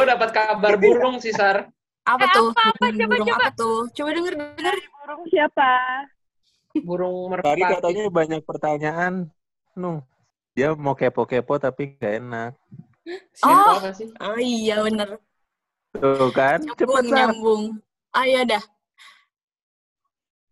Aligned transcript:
gue 0.00 0.08
dapat 0.08 0.30
kabar 0.32 0.72
burung 0.74 1.20
sih, 1.20 1.28
Sar. 1.30 1.68
Apa 2.02 2.24
Eh, 2.24 2.32
tuh? 2.32 2.48
apa, 2.50 2.72
apa? 2.72 2.84
Burung 2.88 3.04
Coba, 3.04 3.16
coba. 3.20 3.36
apa 3.36 3.48
tuh? 3.52 3.78
Coba 3.92 4.08
denger 4.10 4.34
denger. 4.34 4.76
Burung 4.96 5.22
siapa? 5.28 5.70
Burung 6.80 7.28
Tadi 7.36 7.60
merpati. 7.60 7.72
katanya 7.76 8.04
banyak 8.08 8.40
pertanyaan. 8.40 9.12
Nuh, 9.76 10.00
dia 10.50 10.72
mau 10.72 10.96
kepo-kepo 10.96 11.60
tapi 11.60 11.92
gak 11.94 12.16
enak. 12.16 12.52
Siapa 13.34 13.70
apa 13.76 13.90
sih? 13.92 14.08
Oh 14.16 14.40
iya 14.40 14.80
bener. 14.80 15.20
Tuh 15.92 16.32
kan, 16.32 16.64
cepet 16.64 16.80
Nyambung 16.80 17.04
Sar. 17.04 17.16
nyambung. 17.20 17.62
Ayo 18.16 18.40
dah. 18.48 18.64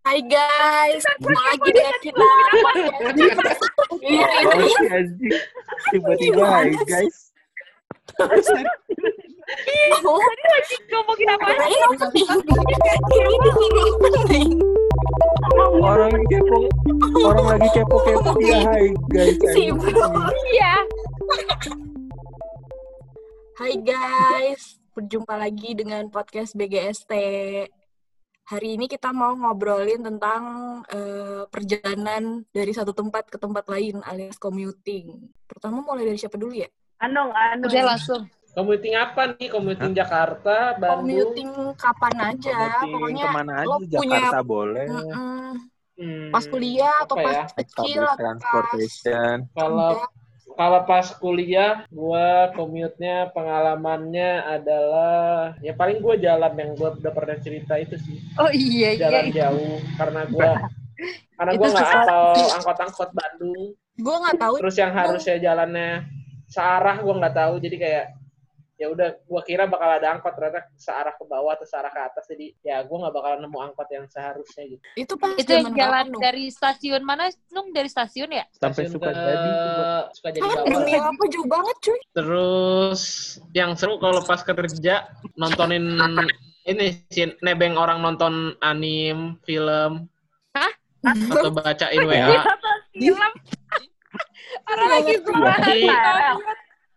Hai 0.02 0.20
guys, 0.22 1.04
ketemu 1.04 1.38
lagi 1.38 1.68
dengan 1.70 1.96
kita. 2.00 2.28
Iya, 3.98 4.26
Oh. 4.48 5.04
Tiba-tiba, 5.90 6.44
hai 6.44 6.72
guys. 6.82 7.32
Oh, 8.18 8.26
Ngomongin 10.90 11.28
apa? 11.38 11.46
Orang 15.78 16.10
lagi 16.10 16.26
kepo, 16.26 16.58
orang 17.22 17.46
lagi 17.46 17.68
kepo-kepo 17.78 18.30
dia 18.42 18.58
hai 18.66 18.90
guys. 19.06 19.38
Iya. 20.50 20.74
Hai 23.54 23.74
guys, 23.86 24.82
berjumpa 24.98 25.38
lagi 25.38 25.78
dengan 25.78 26.10
podcast 26.10 26.58
BGST. 26.58 27.12
Hari 28.50 28.68
ini 28.74 28.90
kita 28.90 29.14
mau 29.14 29.38
ngobrolin 29.38 30.02
tentang 30.02 30.42
eh, 30.90 31.46
perjalanan 31.46 32.42
dari 32.50 32.74
satu 32.74 32.90
tempat 32.90 33.30
ke 33.30 33.38
tempat 33.38 33.70
lain 33.70 34.02
alias 34.02 34.42
commuting. 34.42 35.30
Pertama 35.46 35.86
mulai 35.86 36.02
dari 36.02 36.18
siapa 36.18 36.34
dulu 36.34 36.58
ya? 36.58 36.66
Anung, 36.98 37.30
Anung. 37.30 37.70
Udah 37.70 37.84
langsung. 37.94 38.22
Commuting 38.58 38.94
apa 38.98 39.22
nih? 39.38 39.48
Commuting 39.54 39.92
Jakarta, 39.94 40.74
Bandung. 40.74 40.98
Commuting 41.06 41.50
kapan 41.78 42.14
aja, 42.18 42.56
Commuting 42.58 42.90
pokoknya 42.90 43.22
ke 43.22 43.30
mana 43.30 43.52
lo 43.62 43.76
aja, 43.78 43.98
punya 44.02 44.18
Jakarta 44.18 44.38
boleh. 44.42 44.86
mm-mm, 44.90 45.50
Hmm, 45.98 46.30
pas 46.30 46.44
kuliah 46.46 46.94
atau 47.02 47.18
apa 47.18 47.26
pas 47.26 47.34
ya? 47.34 47.44
kecil 47.58 47.74
Public 47.74 48.02
atau 48.02 48.14
pas 48.14 48.18
transportation. 48.22 49.36
Kalau 49.54 49.92
kalau 50.58 50.80
pas 50.90 51.06
kuliah, 51.22 51.72
gua 51.90 52.50
commute-nya 52.54 53.30
pengalamannya 53.30 54.30
adalah 54.42 55.54
ya 55.62 55.70
paling 55.74 55.98
gua 56.02 56.14
jalan 56.18 56.50
yang 56.58 56.70
gua 56.74 56.94
udah 56.98 57.12
pernah 57.14 57.36
cerita 57.38 57.74
itu 57.78 57.94
sih. 57.98 58.18
Oh 58.42 58.50
iya, 58.50 58.94
iya. 58.94 59.02
Jalan 59.06 59.26
jauh 59.30 59.74
karena 59.98 60.20
gua 60.26 60.50
karena 61.38 61.52
gua 61.54 61.66
Itu 61.66 61.74
nggak 61.74 61.90
hafal 61.94 62.26
angkot-angkot 62.58 63.10
Bandung. 63.14 63.62
gue 63.98 64.14
nggak 64.14 64.38
tahu 64.38 64.54
Terus 64.62 64.76
yang 64.78 64.92
harusnya 64.94 65.36
jalannya 65.42 66.06
searah 66.48 66.96
gua 67.04 67.14
nggak 67.20 67.36
tahu. 67.36 67.54
Jadi 67.60 67.76
kayak 67.78 68.06
ya 68.78 68.86
udah 68.94 69.08
gua 69.26 69.42
kira 69.42 69.66
bakal 69.66 69.90
ada 69.90 70.06
angkot 70.14 70.32
ternyata 70.38 70.70
searah 70.78 71.10
ke 71.18 71.24
bawah 71.26 71.50
atau 71.58 71.66
searah 71.66 71.90
ke 71.90 71.98
atas 71.98 72.24
jadi 72.30 72.54
ya 72.62 72.78
gua 72.86 73.06
nggak 73.06 73.14
bakalan 73.18 73.40
nemu 73.42 73.58
angkot 73.58 73.88
yang 73.90 74.06
seharusnya 74.06 74.64
gitu. 74.70 74.82
itu 74.94 75.14
pas 75.18 75.34
Itu 75.34 75.50
yang 75.50 75.74
jalan 75.74 76.08
kapan, 76.14 76.22
dari 76.22 76.44
stasiun 76.46 77.02
mana? 77.02 77.26
Nung 77.50 77.74
dari 77.74 77.90
stasiun 77.90 78.30
ya? 78.30 78.46
Sampai 78.54 78.86
Stasiun 78.86 78.90
suka 78.94 79.10
ke- 79.10 79.18
jadi 79.18 79.50
suka 80.14 80.28
jadi 80.30 80.46
Hah, 80.46 80.62
bawah. 80.62 81.02
apa 81.10 81.24
jauh 81.26 81.48
banget 81.50 81.76
cuy 81.82 82.00
Terus 82.14 83.02
yang 83.50 83.74
seru 83.74 83.98
kalau 83.98 84.22
pas 84.22 84.40
kerja 84.46 85.10
nontonin 85.34 85.98
ini 86.68 87.02
sih 87.10 87.32
nebeng 87.42 87.74
orang 87.80 87.98
nonton 87.98 88.54
anim, 88.62 89.40
film, 89.42 90.06
atau 91.02 91.50
bacain 91.50 92.02
WA. 92.04 92.44
Film. 92.92 93.32
Orang 94.68 94.88
lagi. 94.92 95.14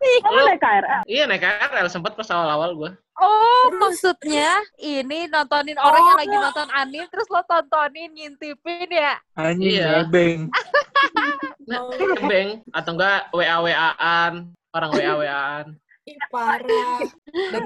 Iya. 0.01 0.19
Kamu 0.25 0.39
naik 0.43 0.57
KRL? 0.57 1.01
Iya 1.05 1.23
naik 1.29 1.41
KRL 1.45 1.87
sempet 1.87 2.17
pas 2.17 2.25
awal-awal 2.33 2.73
gue. 2.73 2.91
Oh, 3.21 3.69
maksudnya 3.77 4.49
ini 4.75 5.29
nontonin 5.29 5.77
orang 5.77 6.01
yang 6.01 6.17
Oh. 6.17 6.21
lagi 6.25 6.35
nonton 6.35 6.67
anime 6.73 7.05
terus 7.13 7.29
lo 7.29 7.45
tontonin 7.45 8.09
ngintipin 8.09 8.89
ya? 8.89 9.21
Anjing 9.37 9.77
Iya. 9.77 10.01
nebeng. 10.01 10.49
Nebeng 11.69 12.49
atau 12.73 12.91
enggak 12.97 13.29
WA 13.31 13.57
WA-an, 13.61 14.33
orang 14.73 14.89
WA 14.91 15.13
WA-an. 15.21 15.65
Ih, 16.09 16.17
parah 16.33 16.97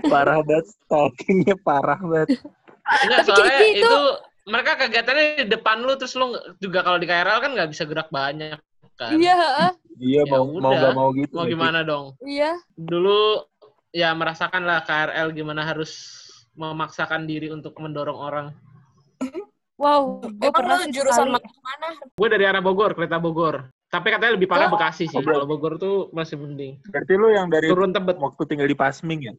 Parah 0.04 0.40
banget, 0.44 0.66
stalkingnya 0.76 1.56
parah 1.64 1.98
banget. 1.98 2.44
Enggak 2.84 3.20
Tapi 3.24 3.28
soalnya 3.32 3.60
itu... 3.64 3.80
itu- 3.88 4.18
mereka 4.46 4.78
kegiatannya 4.78 5.42
di 5.42 5.50
depan 5.50 5.82
lu 5.82 5.98
terus 5.98 6.14
lu 6.14 6.30
juga 6.62 6.86
kalau 6.86 7.02
di 7.02 7.10
KRL 7.10 7.42
kan 7.42 7.52
nggak 7.58 7.66
bisa 7.74 7.82
gerak 7.90 8.14
banyak 8.14 8.62
kan. 8.96 9.12
Iya, 9.14 9.34
heeh. 9.34 9.72
Iya, 9.96 10.22
Ya 10.22 10.32
mau 10.32 10.44
mau 10.50 10.72
udah. 10.72 10.82
gak 10.82 10.94
mau 10.94 11.10
gitu. 11.12 11.34
Mau 11.34 11.46
gimana 11.46 11.80
dong? 11.82 12.06
iya. 12.22 12.56
dulu 12.74 13.44
ya 13.92 14.12
merasakan 14.12 14.64
lah 14.64 14.82
KRL 14.82 15.32
gimana 15.32 15.64
harus 15.64 15.92
memaksakan 16.54 17.24
diri 17.24 17.48
untuk 17.48 17.76
mendorong 17.76 18.16
orang. 18.18 18.48
Wow, 19.76 20.24
gue 20.24 20.52
pernah 20.52 20.80
sih 20.82 20.92
jurusan 20.94 21.28
mana 21.32 21.44
Gue 22.12 22.28
dari 22.28 22.44
arah 22.44 22.60
Bogor, 22.60 22.92
kereta 22.92 23.16
Bogor. 23.18 23.68
Tapi 23.86 24.08
katanya 24.10 24.34
lebih 24.34 24.48
parah 24.48 24.68
Oh. 24.68 24.74
Bekasi 24.74 25.04
sih. 25.06 25.16
Kalau 25.18 25.44
Bogor 25.46 25.76
tuh 25.76 26.08
masih 26.12 26.36
mending. 26.36 26.80
Berarti 26.86 27.14
lu 27.14 27.28
yang 27.30 27.48
dari 27.48 27.68
Turun 27.68 27.92
tebet. 27.92 28.16
waktu 28.18 28.42
tinggal 28.48 28.66
di 28.66 28.76
Pasming 28.76 29.22
ya? 29.22 29.34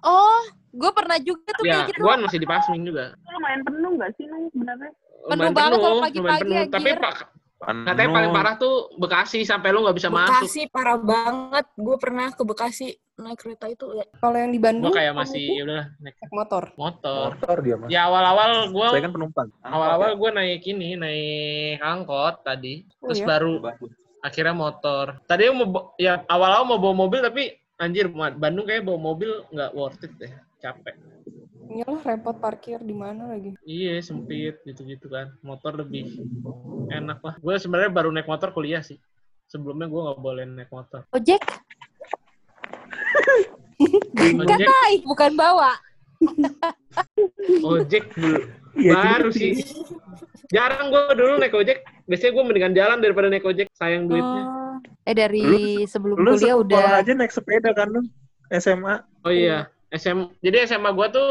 Oh, 0.00 0.42
gue 0.72 0.90
pernah 0.90 1.18
juga 1.18 1.50
tuh 1.52 1.62
Ya, 1.62 1.82
kayak 1.82 1.86
gitu. 1.90 2.00
gue 2.00 2.14
masih 2.20 2.38
di 2.38 2.48
Pasming 2.48 2.82
juga. 2.84 3.04
Itu 3.12 3.30
lumayan 3.30 3.60
penuh 3.62 3.90
nggak 3.92 4.10
sih, 4.14 4.24
Nung, 4.26 4.44
sebenarnya? 4.48 4.90
Penuh 5.20 5.50
banget 5.52 5.70
kalau 5.76 5.98
pagi-pagi, 6.00 6.40
penuh. 6.40 6.64
Tapi 6.66 6.90
pak, 6.96 7.14
katanya 7.60 8.10
paling 8.10 8.32
parah 8.32 8.54
tuh 8.56 8.88
Bekasi 8.96 9.44
sampai 9.44 9.68
lu 9.70 9.84
nggak 9.84 9.96
bisa 10.00 10.08
masuk. 10.08 10.32
Bekasi 10.32 10.62
parah 10.72 10.96
banget 10.96 11.66
gue 11.76 11.96
pernah 12.00 12.28
ke 12.32 12.42
Bekasi 12.42 12.96
naik 13.20 13.36
kereta 13.36 13.68
itu 13.68 13.84
ya. 14.00 14.04
Kalau 14.16 14.36
yang 14.40 14.48
di 14.48 14.56
Gue 14.56 14.64
Bandung 14.64 14.92
kayak 14.96 15.12
masih 15.12 15.44
ya 15.44 15.62
udah 15.68 15.84
naik 16.00 16.16
naik 16.16 16.32
motor. 16.32 16.64
motor. 16.80 17.28
Motor 17.36 17.56
dia 17.60 17.76
mas. 17.76 17.88
Ya 17.92 18.00
awal-awal 18.08 18.50
gue 18.72 18.86
Saya 18.88 19.04
kan 19.04 19.12
penumpang. 19.12 19.48
awal-awal 19.60 20.10
gue 20.16 20.30
naik 20.32 20.62
ini 20.64 20.88
naik 20.96 21.84
angkot 21.84 22.40
tadi. 22.40 22.88
Oh, 23.04 23.12
Terus 23.12 23.20
iya? 23.20 23.26
baru 23.28 23.52
akhirnya 24.24 24.54
motor. 24.56 25.04
Tadi 25.28 25.42
mau 25.52 25.92
ya 26.00 26.24
awal-awal 26.24 26.64
mau 26.64 26.78
bawa 26.80 26.94
mobil 27.06 27.20
tapi 27.20 27.52
anjir 27.76 28.08
Bandung 28.12 28.64
kayak 28.64 28.88
bawa 28.88 28.98
mobil 29.00 29.44
nggak 29.52 29.72
worth 29.76 30.00
it 30.04 30.12
deh, 30.16 30.32
capek. 30.60 30.96
Iyalah 31.70 32.02
repot 32.02 32.34
parkir 32.34 32.82
di 32.82 32.90
mana 32.90 33.30
lagi. 33.30 33.54
Iya 33.62 34.02
sempit 34.02 34.58
gitu-gitu 34.66 35.06
kan. 35.06 35.30
Motor 35.46 35.86
lebih 35.86 36.18
enak 36.90 37.22
lah. 37.22 37.34
Gue 37.38 37.54
sebenarnya 37.62 37.94
baru 37.94 38.10
naik 38.10 38.26
motor 38.26 38.50
kuliah 38.50 38.82
sih. 38.82 38.98
Sebelumnya 39.46 39.86
gue 39.86 40.00
nggak 40.02 40.18
boleh 40.18 40.44
naik 40.50 40.70
motor. 40.74 41.06
Ojek? 41.14 41.38
Ojek, 44.20 44.66
Katai, 44.66 44.94
bukan 45.06 45.30
bawa. 45.38 45.72
ojek 47.64 48.04
dulu. 48.18 48.40
Iya, 48.74 48.92
baru 48.92 49.28
sih. 49.30 49.62
Jarang 50.50 50.90
gue 50.90 51.02
dulu 51.14 51.38
naik 51.38 51.54
ojek. 51.54 51.86
Biasanya 52.10 52.32
gue 52.34 52.44
mendingan 52.50 52.74
jalan 52.74 52.98
daripada 52.98 53.30
naik 53.30 53.46
ojek. 53.46 53.70
Sayang 53.78 54.10
duitnya. 54.10 54.42
Oh. 54.42 54.74
Eh 55.06 55.14
dari 55.14 55.42
Lu- 55.46 55.86
sebelum 55.86 56.18
Lu 56.18 56.34
kuliah 56.34 56.58
udah 56.58 56.98
aja 56.98 57.14
naik 57.14 57.30
sepeda 57.30 57.70
kan 57.70 57.94
lu? 57.94 58.02
SMA. 58.50 59.06
Oh 59.22 59.30
iya. 59.30 59.70
SM, 59.90 60.38
jadi 60.38 60.70
SMA 60.70 60.90
gue 60.94 61.06
tuh 61.10 61.30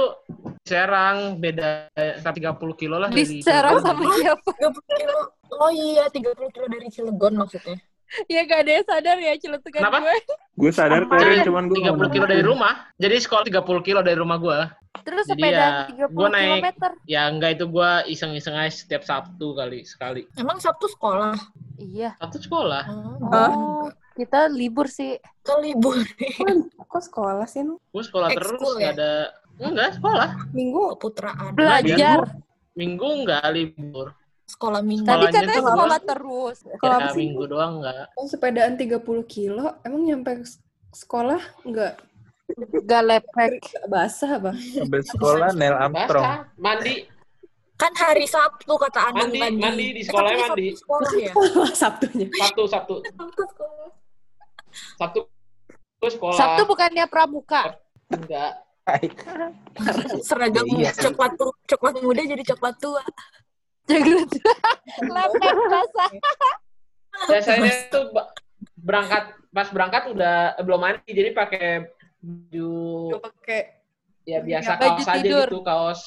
Serang 0.67 1.39
beda 1.39 1.87
eh, 1.95 2.19
30 2.19 2.59
kilo 2.75 2.99
lah 2.99 3.07
di 3.09 3.23
dari 3.23 3.39
Serang 3.39 3.79
sama 3.79 4.03
siapa? 4.19 4.51
30 4.51 4.99
kilo. 4.99 5.19
Oh 5.55 5.71
iya, 5.71 6.05
30 6.11 6.35
kilo 6.53 6.65
dari 6.67 6.87
Cilegon 6.91 7.33
maksudnya. 7.39 7.79
Ya 8.25 8.41
gak 8.45 8.59
ada 8.65 8.71
yang 8.73 8.85
sadar 8.85 9.17
ya 9.17 9.33
celutukan 9.37 9.79
Kenapa? 9.79 9.97
gue. 10.01 10.15
Gue 10.57 10.71
sadar 10.73 11.03
keren 11.05 11.45
cuman 11.45 11.63
gue 11.69 11.77
30 11.79 12.09
kilo 12.11 12.25
dari 12.25 12.43
rumah. 12.43 12.73
Jadi 12.97 13.15
sekolah 13.21 13.43
30 13.47 13.85
kilo 13.85 13.99
dari 14.01 14.17
rumah 14.17 14.37
gue. 14.37 14.59
Terus 15.05 15.25
Jadi 15.29 15.41
sepeda 15.45 15.87
ya, 15.87 16.09
30 16.09 16.17
gua 16.17 16.27
naik- 16.27 16.49
kilometer. 16.59 16.91
Ya 17.05 17.21
enggak 17.29 17.51
itu 17.55 17.65
gue 17.69 17.91
iseng-iseng 18.09 18.57
aja 18.57 18.73
setiap 18.73 19.05
Sabtu 19.05 19.53
kali 19.53 19.85
sekali. 19.85 20.25
Emang 20.35 20.57
Sabtu 20.57 20.89
sekolah? 20.89 21.37
Iya. 21.77 22.17
Sabtu 22.19 22.37
sekolah. 22.41 22.83
Oh, 23.29 23.87
kita 24.17 24.49
libur 24.49 24.89
sih. 24.89 25.15
Ke 25.45 25.53
libur. 25.61 25.95
Kok 26.89 27.03
sekolah 27.05 27.45
sih? 27.45 27.63
Gue 27.63 28.03
sekolah 28.03 28.33
terus 28.33 28.59
ya? 28.75 28.91
nggak 28.91 28.93
ada 28.97 29.11
enggak 29.61 29.89
sekolah. 30.01 30.29
Minggu 30.51 30.97
Keputraan. 30.97 31.51
Belajar. 31.55 32.17
Minggu 32.73 33.07
enggak 33.23 33.45
libur. 33.53 34.11
Sekolah 34.49 34.81
minggu. 34.81 35.05
Tadi 35.05 35.25
katanya 35.29 35.61
sekolah 35.61 35.99
terus. 36.01 36.57
Kalau 36.75 36.89
ya, 36.91 36.99
apa 36.99 37.09
sih? 37.13 37.19
minggu 37.21 37.43
doang 37.45 37.71
enggak. 37.79 38.09
Oh, 38.13 38.25
sepedaan 38.25 38.73
30 38.73 38.97
kilo, 39.23 39.77
emang 39.83 40.01
nyampe 40.03 40.41
sekolah 40.91 41.37
nggak 41.63 41.93
Gak 42.81 43.03
lepek. 43.05 43.61
nggak 43.61 43.85
basah 43.87 44.41
apa? 44.41 44.57
Sampai 44.57 45.05
sekolah 45.05 45.53
Neil 45.53 45.77
Armstrong. 45.77 46.25
Basah, 46.25 46.49
mandi, 46.57 46.95
Kan 47.77 47.93
hari 47.95 48.25
Sabtu 48.25 48.73
kata 48.75 48.99
Anung 49.07 49.29
Mandi, 49.29 49.39
tadi. 49.39 49.55
mandi 49.55 49.85
di 49.87 50.01
Eh, 50.01 50.03
sekolahnya 50.03 50.35
tapi 50.41 50.49
mandi. 50.49 50.65
Sabtu 50.67 50.81
sekolah 50.81 51.09
ya? 51.13 51.31
Sabtunya. 51.81 52.27
Sabtu, 52.33 52.63
Sabtu, 52.65 52.93
Sabtu 53.05 53.41
sekolah. 53.45 53.89
Sabtu. 54.97 55.19
Gue 55.95 56.11
sekolah. 56.11 56.35
Sabtu 56.35 56.61
bukannya 56.65 57.05
pramuka. 57.05 57.63
enggak. 58.09 58.51
Seragam 60.19 60.65
Iya. 60.67 60.89
coklat 60.97 61.37
coklat 61.69 61.95
muda 62.01 62.21
jadi 62.25 62.43
coklat 62.43 62.75
tua. 62.77 63.03
Jago. 63.89 64.15
lepek 65.01 65.53
basah. 65.65 66.09
Biasanya 67.25 67.73
tuh 67.89 68.03
berangkat 68.75 69.23
pas 69.49 69.67
berangkat 69.67 70.03
udah 70.09 70.53
eh, 70.53 70.63
belum 70.63 70.79
mandi 70.79 71.09
jadi 71.09 71.29
pakai 71.31 71.67
baju 72.19 72.71
pakai 73.19 73.59
ya 74.23 74.39
biasa 74.39 74.75
Baju 74.75 74.87
kaos 74.95 75.07
aja 75.07 75.19
tidur. 75.19 75.47
gitu 75.47 75.59
kaos 75.61 76.01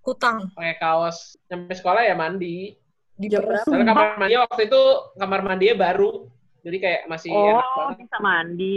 Kutang. 0.00 0.50
pakai 0.52 0.76
kaos 0.76 1.18
sampai 1.46 1.72
sekolah 1.72 2.02
ya 2.02 2.12
mandi 2.12 2.74
Di. 3.14 3.28
Soalnya 3.62 3.86
kamar 3.86 4.06
mandi 4.18 4.34
waktu 4.34 4.62
itu 4.66 4.82
kamar 5.14 5.40
mandinya 5.42 5.76
baru 5.80 6.26
jadi 6.60 6.76
kayak 6.78 7.00
masih 7.06 7.30
enak 7.30 7.62
Oh, 7.62 7.76
banget 7.86 7.96
bisa 8.02 8.18
mandi. 8.18 8.74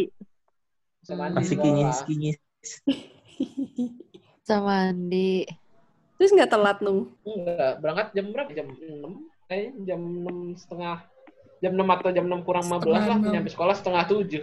bisa 1.01 1.13
mandi 1.13 1.36
Masih 1.36 1.56
di 1.56 1.62
kinyis 1.62 1.97
kinyis. 2.03 2.38
Sama 4.42 4.74
Andi. 4.86 5.50
Terus 6.16 6.32
nggak 6.32 6.48
telat 6.50 6.78
nung. 6.80 7.12
enggak 7.22 7.72
berangkat 7.78 8.08
jam 8.12 8.26
berapa 8.30 8.50
jam 8.50 8.68
6 8.72 8.80
kayaknya 9.46 9.72
jam 9.86 10.00
6 10.00 10.58
setengah 10.58 10.98
jam 11.58 11.72
6 11.72 11.86
atau 11.86 12.12
jam 12.12 12.26
6 12.26 12.42
kurang 12.42 12.66
15 12.66 12.72
lah 12.72 12.82
Setengah 12.98 13.18
enam. 13.18 13.34
nyampe 13.34 13.50
sekolah 13.50 13.74
setengah 13.74 14.04
7 14.06 14.42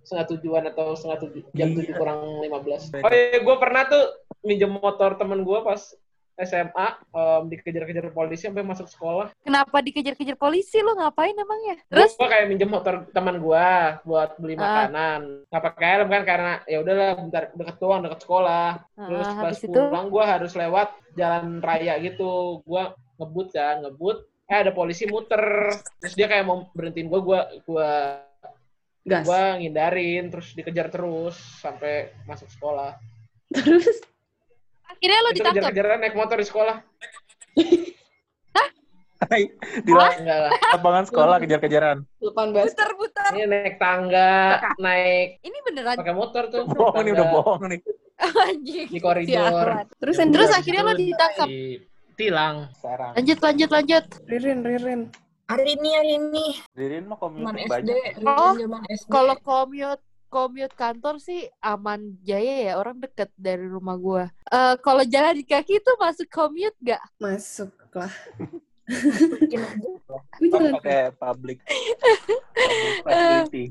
setengah 0.00 0.26
tujuan 0.30 0.62
atau 0.68 0.86
setengah 0.92 1.18
tujuh 1.20 1.42
jam 1.52 1.68
Iya. 1.68 1.84
7 1.84 1.94
kurang 1.94 2.20
15 2.40 2.96
oh 2.98 3.10
iya 3.10 3.38
gue 3.38 3.56
pernah 3.58 3.82
tuh 3.84 4.04
minjem 4.40 4.70
motor 4.72 5.10
temen 5.14 5.42
gue 5.42 5.58
pas 5.60 5.80
SMA 6.38 6.86
em, 7.10 7.42
dikejar-kejar 7.48 8.10
polisi 8.10 8.46
sampai 8.46 8.62
masuk 8.62 8.86
sekolah 8.86 9.34
Kenapa 9.42 9.78
dikejar-kejar 9.78 10.34
polisi 10.34 10.78
lu 10.78 10.94
ngapain 10.94 11.34
emangnya? 11.34 11.76
Terus 11.86 12.12
Terus 12.12 12.12
gue 12.16 12.28
kayak 12.28 12.46
minjem 12.46 12.70
motor 12.70 12.94
teman 13.10 13.36
gue 13.36 13.66
buat 14.04 14.30
beli 14.38 14.54
Ah. 14.54 14.62
makanan. 14.86 15.20
Nggak 15.50 15.62
pakai 15.64 15.86
helm 15.90 16.08
kan 16.08 16.22
karena 16.22 16.52
ya 16.64 16.78
udahlah 16.78 17.08
bentar 17.16 17.42
deket 17.52 17.76
doang 17.76 18.00
deket 18.00 18.20
sekolah. 18.22 18.68
Terus 18.94 19.26
Ah, 19.26 19.34
pas 19.34 19.44
habis 19.50 19.60
itu 19.60 19.74
pulang 19.74 20.06
gue 20.08 20.24
harus 20.24 20.52
lewat 20.54 20.88
jalan 21.14 21.44
raya 21.58 21.94
gitu. 21.98 22.62
Gue 22.62 22.82
ngebut 23.18 23.48
kan 23.50 23.76
ngebut. 23.82 24.16
Eh 24.46 24.58
ada 24.58 24.70
polisi 24.70 25.04
muter. 25.04 25.74
Terus 26.00 26.14
dia 26.14 26.26
kayak 26.26 26.44
mau 26.44 26.70
berhentiin 26.70 27.06
gue. 27.06 27.20
Gue 27.20 27.40
gue 27.64 27.90
Gas. 29.04 29.24
gue 29.24 29.42
ngindarin. 29.58 30.28
Terus 30.28 30.48
dikejar 30.52 30.88
terus 30.88 31.36
sampai 31.58 32.12
masuk 32.24 32.48
sekolah. 32.48 32.94
Terus 33.48 34.00
akhirnya 34.88 35.18
lu 35.20 35.30
Itu 35.30 35.36
ditangkap. 35.40 35.62
kejar-kejaran 35.62 35.98
naik 36.00 36.16
motor 36.16 36.36
di 36.40 36.46
sekolah. 36.48 36.76
Hai, 39.18 39.50
di 39.82 39.90
lah. 39.90 40.14
lapangan 40.78 41.04
sekolah 41.10 41.36
kejar-kejaran. 41.42 42.06
depan 42.22 42.54
bas. 42.54 42.70
Putar-putar. 42.70 43.34
Ini 43.34 43.50
naik 43.50 43.76
tangga, 43.82 44.62
naik 44.78 45.42
Ini 45.42 45.58
beneran 45.66 45.98
pakai 45.98 46.14
motor 46.14 46.46
tuh. 46.54 46.70
Bohong 46.70 47.02
nih 47.02 47.12
udah 47.18 47.26
bohong 47.34 47.62
nih. 47.66 47.80
anjing. 48.46 48.86
Di 48.86 49.00
koridor. 49.02 49.50
Sialan. 49.50 49.84
Terus 49.98 50.14
Jam 50.14 50.22
yang 50.22 50.30
Terus 50.34 50.48
dua 50.50 50.58
akhirnya 50.62 50.82
lo 50.86 50.94
ditangkap. 50.94 51.46
Ditilang. 51.50 52.56
Sekarang. 52.78 53.12
Lanjut 53.18 53.38
lanjut 53.42 53.70
lanjut. 53.74 54.04
Ririn, 54.30 54.58
Ririn. 54.62 55.00
Hari 55.48 55.64
ini, 55.80 55.90
hari 55.96 56.10
ini. 56.20 56.46
Dirin 56.76 57.04
mah 57.08 57.18
SD. 57.18 57.66
banyak. 57.66 57.96
Ririn 58.20 58.26
Oh, 58.28 58.52
zaman 58.54 58.82
SD. 58.86 59.08
Kalau 59.10 59.34
commute 59.42 60.02
commute 60.28 60.76
kantor 60.76 61.18
sih 61.18 61.48
aman 61.64 62.16
jaya 62.22 62.70
ya 62.70 62.72
orang 62.76 63.00
deket 63.00 63.32
dari 63.34 63.64
rumah 63.64 63.96
gua. 63.96 64.24
Eh 64.48 64.74
kalau 64.80 65.04
jalan 65.04 65.36
di 65.36 65.44
kaki 65.44 65.80
itu 65.80 65.92
masuk 65.98 66.28
commute 66.28 66.76
gak? 66.80 67.02
Masuk 67.18 67.72
lah. 67.96 68.12
Gue 68.88 70.48
Kan 70.48 70.48
jalan 70.48 70.72
pakai 70.80 71.12
public. 71.12 71.58
public 72.56 72.94
facility. 73.04 73.64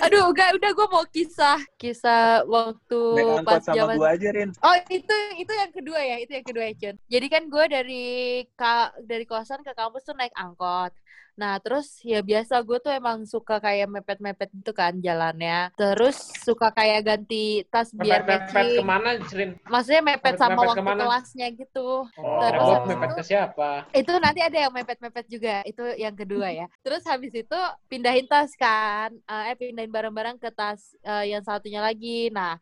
Aduh, 0.00 0.32
enggak 0.32 0.56
udah 0.56 0.70
gua 0.72 0.86
mau 0.88 1.04
kisah 1.04 1.60
kisah 1.76 2.48
waktu 2.48 3.00
Naik 3.20 3.44
pas 3.44 3.60
angkot 3.60 3.62
sama 3.68 3.76
zaman 3.76 3.96
gua 4.00 4.08
aja, 4.16 4.28
Rin. 4.32 4.50
Oh 4.64 4.76
itu 4.88 5.16
itu 5.36 5.52
yang 5.52 5.72
kedua 5.76 6.00
ya 6.00 6.16
itu 6.24 6.32
yang 6.32 6.46
kedua 6.48 6.64
ya 6.72 6.74
Cun. 6.80 6.96
Jadi 7.04 7.26
kan 7.28 7.42
gue 7.52 7.64
dari 7.68 8.04
ka, 8.56 8.96
dari 9.04 9.24
kosan 9.28 9.60
ke 9.60 9.76
kampus 9.76 10.08
tuh 10.08 10.16
naik 10.16 10.32
angkot. 10.32 10.96
Nah 11.32 11.56
terus 11.58 11.96
ya 12.04 12.20
biasa 12.20 12.60
gue 12.60 12.76
tuh 12.76 12.92
emang 12.92 13.24
suka 13.24 13.56
kayak 13.56 13.88
mepet-mepet 13.88 14.52
gitu 14.52 14.72
kan 14.72 14.92
jalannya. 14.98 15.72
Terus 15.74 16.16
suka 16.44 16.68
kayak 16.70 17.00
ganti 17.02 17.64
tas 17.66 17.88
biar 17.90 18.20
Mepet-mepet 18.20 18.52
matching. 18.52 18.78
ke 18.78 18.84
mana, 18.84 19.08
Srin? 19.26 19.50
Maksudnya 19.64 20.02
mepet 20.04 20.34
sama 20.36 20.52
Mepet-mepet 20.52 20.68
waktu 20.68 20.78
ke 20.78 20.86
mana? 20.86 21.00
kelasnya 21.02 21.46
gitu. 21.56 21.88
Oh, 22.06 22.40
Terus 22.44 22.62
oh, 22.62 22.84
mepet 22.84 23.08
itu- 23.08 23.16
ke 23.16 23.22
siapa? 23.24 23.70
Itu 23.90 24.12
nanti 24.20 24.40
ada 24.44 24.58
yang 24.60 24.72
mepet-mepet 24.72 25.26
juga. 25.26 25.56
Itu 25.64 25.84
yang 25.96 26.12
kedua 26.12 26.48
ya. 26.52 26.66
Terus 26.80 27.02
habis 27.04 27.32
itu 27.32 27.58
pindahin 27.88 28.28
tas 28.28 28.52
kan. 28.54 29.10
Eh 29.48 29.56
pindahin 29.56 29.88
barang-barang 29.88 30.36
ke 30.36 30.52
tas 30.52 30.80
eh, 31.00 31.32
yang 31.32 31.40
satunya 31.40 31.80
lagi. 31.80 32.28
Nah 32.28 32.60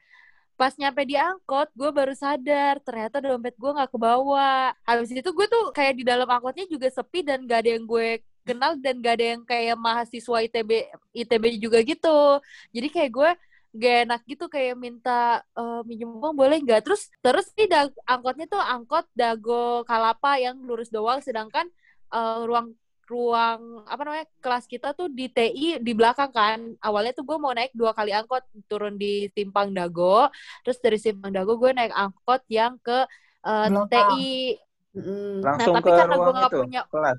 pas 0.55 0.77
nyampe 0.77 1.09
di 1.09 1.17
angkot 1.17 1.73
gue 1.73 1.89
baru 1.89 2.13
sadar 2.13 2.85
ternyata 2.85 3.17
dompet 3.17 3.57
gue 3.57 3.71
nggak 3.73 3.97
kebawa 3.97 4.77
habis 4.85 5.09
itu 5.09 5.25
gue 5.25 5.47
tuh 5.49 5.73
kayak 5.73 5.97
di 5.97 6.05
dalam 6.05 6.29
angkotnya 6.29 6.69
juga 6.69 6.93
sepi 6.93 7.25
dan 7.25 7.49
gak 7.49 7.65
ada 7.65 7.81
yang 7.81 7.89
gue 7.89 8.21
kenal 8.47 8.73
dan 8.81 8.99
gak 9.01 9.15
ada 9.21 9.27
yang 9.37 9.43
kayak 9.45 9.77
mahasiswa 9.77 10.37
ITB 10.47 10.71
ITB 11.13 11.45
juga 11.61 11.79
gitu 11.85 12.41
jadi 12.75 12.89
kayak 12.89 13.11
gue 13.13 13.31
gak 13.71 13.97
enak 14.09 14.21
gitu 14.27 14.45
kayak 14.51 14.75
minta 14.75 15.47
eh, 15.55 15.81
minjem 15.87 16.11
uang 16.11 16.35
boleh 16.35 16.59
nggak 16.59 16.83
terus 16.83 17.07
terus 17.23 17.47
nih 17.55 17.71
dag- 17.71 18.01
angkotnya 18.03 18.51
tuh 18.51 18.59
angkot 18.59 19.07
Dago 19.15 19.87
Kalapa 19.87 20.43
yang 20.43 20.59
lurus 20.67 20.91
doang 20.91 21.23
sedangkan 21.23 21.71
eh, 22.11 22.41
ruang 22.47 22.75
ruang 23.11 23.83
apa 23.91 24.03
namanya 24.07 24.27
kelas 24.39 24.71
kita 24.71 24.95
tuh 24.95 25.11
di 25.11 25.27
TI 25.27 25.83
di 25.83 25.93
belakang 25.99 26.31
kan 26.31 26.59
awalnya 26.79 27.11
tuh 27.11 27.27
gue 27.27 27.39
mau 27.43 27.51
naik 27.51 27.75
dua 27.75 27.91
kali 27.91 28.15
angkot 28.15 28.47
turun 28.71 28.95
di 28.95 29.27
Simpang 29.35 29.75
Dago 29.75 30.31
terus 30.63 30.79
dari 30.79 30.95
Simpang 30.95 31.35
Dago 31.35 31.59
gue 31.59 31.75
naik 31.75 31.91
angkot 31.91 32.43
yang 32.47 32.79
ke 32.79 33.07
Belakang. 33.43 33.87
TI 33.91 34.55
Mm-mm. 34.91 35.39
Langsung 35.43 35.75
tapi 35.79 35.91
ke 35.91 35.95
karena 35.95 36.15
gua 36.19 36.25
ruang 36.27 36.35
nggak 36.39 36.51
itu, 36.51 36.61
punya- 36.67 36.87
kelas. 36.91 37.19